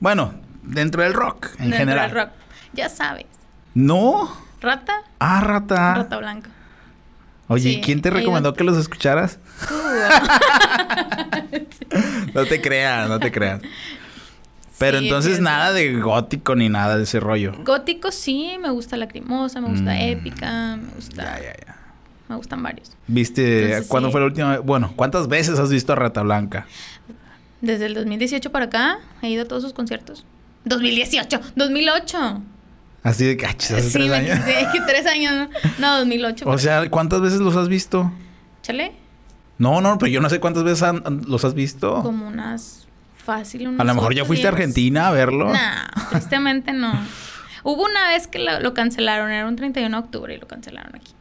Bueno, 0.00 0.34
dentro 0.62 1.02
del 1.02 1.14
rock, 1.14 1.46
en 1.54 1.58
Dentro 1.70 1.78
general. 1.78 2.10
del 2.10 2.18
rock. 2.20 2.30
Ya 2.72 2.88
sabes. 2.88 3.26
No. 3.74 4.30
Rata, 4.60 4.92
Ah, 5.18 5.40
rata. 5.40 5.94
rata 5.94 6.16
blanca. 6.18 6.50
Oye, 7.48 7.74
Sí, 7.74 7.80
¿quién 7.82 8.00
te 8.02 8.10
recomendó 8.10 8.54
que 8.54 8.64
los 8.64 8.76
escucharas? 8.76 9.38
No 12.34 12.44
te 12.46 12.60
creas, 12.60 13.08
no 13.08 13.18
te 13.18 13.32
creas. 13.32 13.60
Pero 14.78 14.98
Sí, 15.00 15.04
entonces 15.06 15.32
es 15.34 15.40
nada 15.40 15.72
de 15.72 15.94
gótico 16.00 16.54
ni 16.54 16.68
nada 16.68 16.96
de 16.96 17.02
ese 17.02 17.20
rollo. 17.20 17.52
Gótico 17.64 18.10
sí, 18.12 18.56
me 18.60 18.70
gusta 18.70 18.96
lacrimosa, 18.96 19.60
me 19.60 19.68
gusta 19.68 19.92
Mm. 19.92 20.00
épica, 20.00 20.76
me 20.76 20.88
gusta. 20.94 21.22
Ya, 21.22 21.38
ya, 21.42 21.54
ya. 21.66 21.76
Me 22.30 22.36
gustan 22.36 22.62
varios. 22.62 22.92
¿Viste 23.08 23.64
Entonces, 23.64 23.88
cuándo 23.88 24.08
sí. 24.08 24.12
fue 24.12 24.20
la 24.20 24.26
última 24.28 24.50
vez? 24.56 24.64
Bueno, 24.64 24.92
¿cuántas 24.96 25.26
veces 25.28 25.58
has 25.58 25.68
visto 25.70 25.92
a 25.92 25.96
Rata 25.96 26.22
Blanca? 26.22 26.66
Desde 27.60 27.86
el 27.86 27.94
2018 27.94 28.50
para 28.52 28.66
acá 28.66 28.98
he 29.20 29.28
ido 29.28 29.42
a 29.42 29.44
todos 29.46 29.62
sus 29.64 29.72
conciertos. 29.72 30.24
2018, 30.64 31.40
2008. 31.56 32.42
Así 33.02 33.24
de 33.24 33.36
cachis, 33.36 33.72
hace 33.72 33.82
sí, 33.90 33.92
tres 33.98 34.10
años. 34.12 34.38
que 34.44 34.80
tres 34.86 35.06
años. 35.06 35.48
No, 35.78 35.92
No, 35.92 35.98
2008. 35.98 36.44
O 36.48 36.56
sea, 36.58 36.88
¿cuántas 36.88 37.20
veces 37.20 37.40
los 37.40 37.56
has 37.56 37.68
visto? 37.68 38.12
Chale, 38.62 38.92
No, 39.58 39.80
no, 39.80 39.98
pero 39.98 40.12
yo 40.12 40.20
no 40.20 40.28
sé 40.30 40.38
cuántas 40.38 40.62
veces 40.64 40.82
han- 40.84 41.22
los 41.26 41.44
has 41.44 41.54
visto. 41.54 42.02
como 42.02 42.28
unas 42.28 42.86
fácil. 43.16 43.68
Unas 43.68 43.80
A 43.80 43.84
lo 43.84 43.94
mejor 43.94 44.14
ya 44.14 44.24
fuiste 44.24 44.46
a. 44.46 44.50
Argentina 44.50 45.08
a 45.08 45.10
verlo. 45.10 45.52
No, 45.52 45.58
tristemente 46.10 46.72
no. 46.72 46.92
Hubo 47.64 47.84
una 47.84 48.08
vez 48.10 48.26
que 48.26 48.38
lo, 48.38 48.60
lo 48.60 48.72
cancelaron, 48.72 49.30
era 49.30 49.46
un 49.48 49.56
31 49.56 49.96
de 49.98 50.02
octubre 50.04 50.34
y 50.34 50.38
lo 50.38 50.46
cancelaron 50.46 50.94
aquí. 50.94 51.12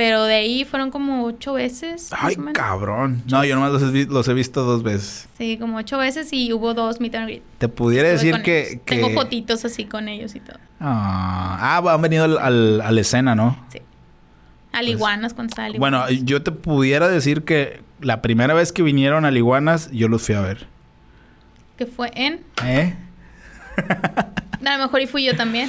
Pero 0.00 0.24
de 0.24 0.34
ahí 0.36 0.64
fueron 0.64 0.90
como 0.90 1.26
ocho 1.26 1.52
veces. 1.52 2.08
Ay, 2.18 2.34
cabrón. 2.54 3.22
No, 3.26 3.44
yo 3.44 3.54
nomás 3.54 3.70
los 3.70 3.94
he, 3.94 4.06
los 4.06 4.26
he 4.28 4.32
visto 4.32 4.62
dos 4.64 4.82
veces. 4.82 5.28
Sí, 5.36 5.58
como 5.60 5.76
ocho 5.76 5.98
veces 5.98 6.32
y 6.32 6.54
hubo 6.54 6.72
dos 6.72 7.02
meet 7.02 7.14
and 7.16 7.26
greet. 7.26 7.42
Te 7.58 7.68
pudiera 7.68 8.08
Estuve 8.08 8.30
decir 8.30 8.42
que, 8.42 8.80
Tengo 8.86 9.10
fotitos 9.10 9.62
así 9.66 9.84
con 9.84 10.08
ellos 10.08 10.34
y 10.34 10.40
todo. 10.40 10.56
Ah, 10.80 11.82
ah, 11.84 11.92
han 11.92 12.00
venido 12.00 12.24
al, 12.24 12.38
al- 12.38 12.80
a 12.80 12.90
la 12.92 13.00
escena, 13.02 13.34
¿no? 13.34 13.62
Sí. 13.70 13.80
Al 14.72 14.88
iguanas 14.88 15.34
cuando 15.34 15.50
estaba 15.50 15.66
al 15.66 15.74
Bueno, 15.78 15.98
Iguanas. 15.98 16.24
yo 16.24 16.42
te 16.42 16.52
pudiera 16.52 17.06
decir 17.06 17.44
que 17.44 17.82
la 18.00 18.22
primera 18.22 18.54
vez 18.54 18.72
que 18.72 18.82
vinieron 18.82 19.26
al 19.26 19.36
Iguanas, 19.36 19.90
yo 19.90 20.08
los 20.08 20.22
fui 20.22 20.34
a 20.34 20.40
ver. 20.40 20.66
Que 21.76 21.84
fue 21.84 22.10
en... 22.14 22.40
¿Eh? 22.64 22.96
A 23.76 24.78
lo 24.78 24.84
mejor 24.84 25.02
y 25.02 25.06
fui 25.06 25.26
yo 25.26 25.36
también. 25.36 25.68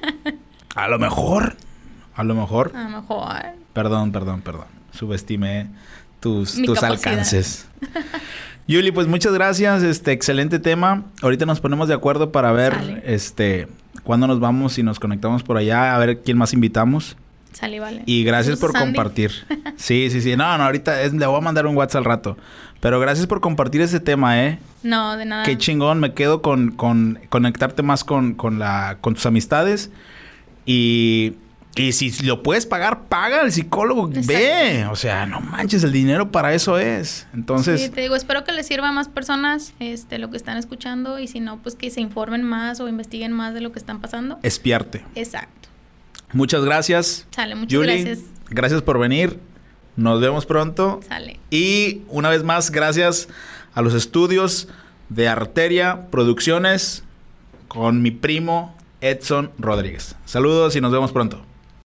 A 0.74 0.86
lo 0.88 0.98
mejor. 0.98 1.56
A 2.18 2.24
lo 2.24 2.34
mejor. 2.34 2.72
a 2.74 2.82
lo 2.84 2.90
mejor. 3.00 3.34
Perdón, 3.72 4.12
perdón, 4.12 4.42
perdón. 4.42 4.66
Subestimé 4.92 5.68
tus, 6.20 6.56
Mi 6.56 6.66
tus 6.66 6.80
capacidad. 6.80 7.12
alcances. 7.12 7.66
Yuli, 8.66 8.90
pues 8.92 9.06
muchas 9.06 9.32
gracias. 9.32 9.82
Este, 9.82 10.12
excelente 10.12 10.58
tema. 10.58 11.04
Ahorita 11.22 11.46
nos 11.46 11.60
ponemos 11.60 11.88
de 11.88 11.94
acuerdo 11.94 12.32
para 12.32 12.52
ver, 12.52 12.74
Sale. 12.74 13.02
este, 13.06 13.68
cuándo 14.02 14.26
nos 14.26 14.40
vamos 14.40 14.76
y 14.78 14.82
nos 14.82 14.98
conectamos 15.00 15.42
por 15.42 15.56
allá, 15.56 15.94
a 15.94 15.98
ver 15.98 16.20
quién 16.22 16.36
más 16.36 16.52
invitamos. 16.52 17.16
Sale, 17.52 17.80
vale. 17.80 18.02
Y 18.04 18.24
gracias 18.24 18.58
por 18.58 18.72
Sandy. 18.72 18.86
compartir. 18.94 19.32
Sí, 19.76 20.08
sí, 20.10 20.20
sí. 20.20 20.36
No, 20.36 20.58
no, 20.58 20.64
ahorita 20.64 21.00
es- 21.02 21.12
le 21.14 21.24
voy 21.26 21.38
a 21.38 21.40
mandar 21.40 21.66
un 21.66 21.76
WhatsApp 21.76 22.00
al 22.00 22.04
rato. 22.04 22.36
Pero 22.80 22.98
gracias 23.00 23.26
por 23.26 23.40
compartir 23.40 23.80
ese 23.80 24.00
tema, 24.00 24.44
¿eh? 24.44 24.58
No, 24.82 25.16
de 25.16 25.24
nada. 25.24 25.44
Qué 25.44 25.56
chingón. 25.56 25.98
Me 26.00 26.12
quedo 26.14 26.42
con, 26.42 26.72
con 26.72 27.18
conectarte 27.28 27.82
más 27.82 28.02
con, 28.04 28.34
con, 28.34 28.58
la, 28.58 28.98
con 29.00 29.14
tus 29.14 29.24
amistades. 29.26 29.90
Y, 30.66 31.34
y 31.78 31.92
si 31.92 32.10
lo 32.24 32.42
puedes 32.42 32.66
pagar, 32.66 33.04
paga 33.04 33.40
al 33.40 33.52
psicólogo. 33.52 34.08
Exacto. 34.08 34.32
Ve. 34.32 34.86
O 34.90 34.96
sea, 34.96 35.26
no 35.26 35.40
manches, 35.40 35.84
el 35.84 35.92
dinero 35.92 36.30
para 36.30 36.52
eso 36.54 36.78
es. 36.78 37.26
Entonces, 37.34 37.80
Sí, 37.82 37.88
te 37.90 38.00
digo, 38.00 38.16
espero 38.16 38.44
que 38.44 38.52
les 38.52 38.66
sirva 38.66 38.88
a 38.88 38.92
más 38.92 39.08
personas 39.08 39.72
este, 39.80 40.18
lo 40.18 40.30
que 40.30 40.36
están 40.36 40.56
escuchando 40.56 41.18
y 41.18 41.26
si 41.28 41.40
no, 41.40 41.58
pues 41.58 41.74
que 41.74 41.90
se 41.90 42.00
informen 42.00 42.42
más 42.42 42.80
o 42.80 42.88
investiguen 42.88 43.32
más 43.32 43.54
de 43.54 43.60
lo 43.60 43.72
que 43.72 43.78
están 43.78 44.00
pasando. 44.00 44.38
espiarte. 44.42 45.04
Exacto. 45.14 45.68
Muchas 46.32 46.64
gracias. 46.64 47.26
Sale, 47.30 47.54
muchas 47.54 47.72
Yuli, 47.72 48.02
gracias. 48.04 48.18
gracias 48.50 48.82
por 48.82 48.98
venir. 48.98 49.38
Nos 49.96 50.20
vemos 50.20 50.46
pronto. 50.46 51.00
Sale. 51.08 51.40
Y 51.50 52.02
una 52.08 52.28
vez 52.28 52.44
más, 52.44 52.70
gracias 52.70 53.28
a 53.74 53.82
los 53.82 53.94
estudios 53.94 54.68
de 55.08 55.26
Arteria 55.28 56.06
Producciones 56.10 57.02
con 57.66 58.02
mi 58.02 58.10
primo 58.10 58.76
Edson 59.00 59.50
Rodríguez. 59.58 60.16
Saludos 60.24 60.76
y 60.76 60.80
nos 60.80 60.92
vemos 60.92 61.12
pronto. 61.12 61.42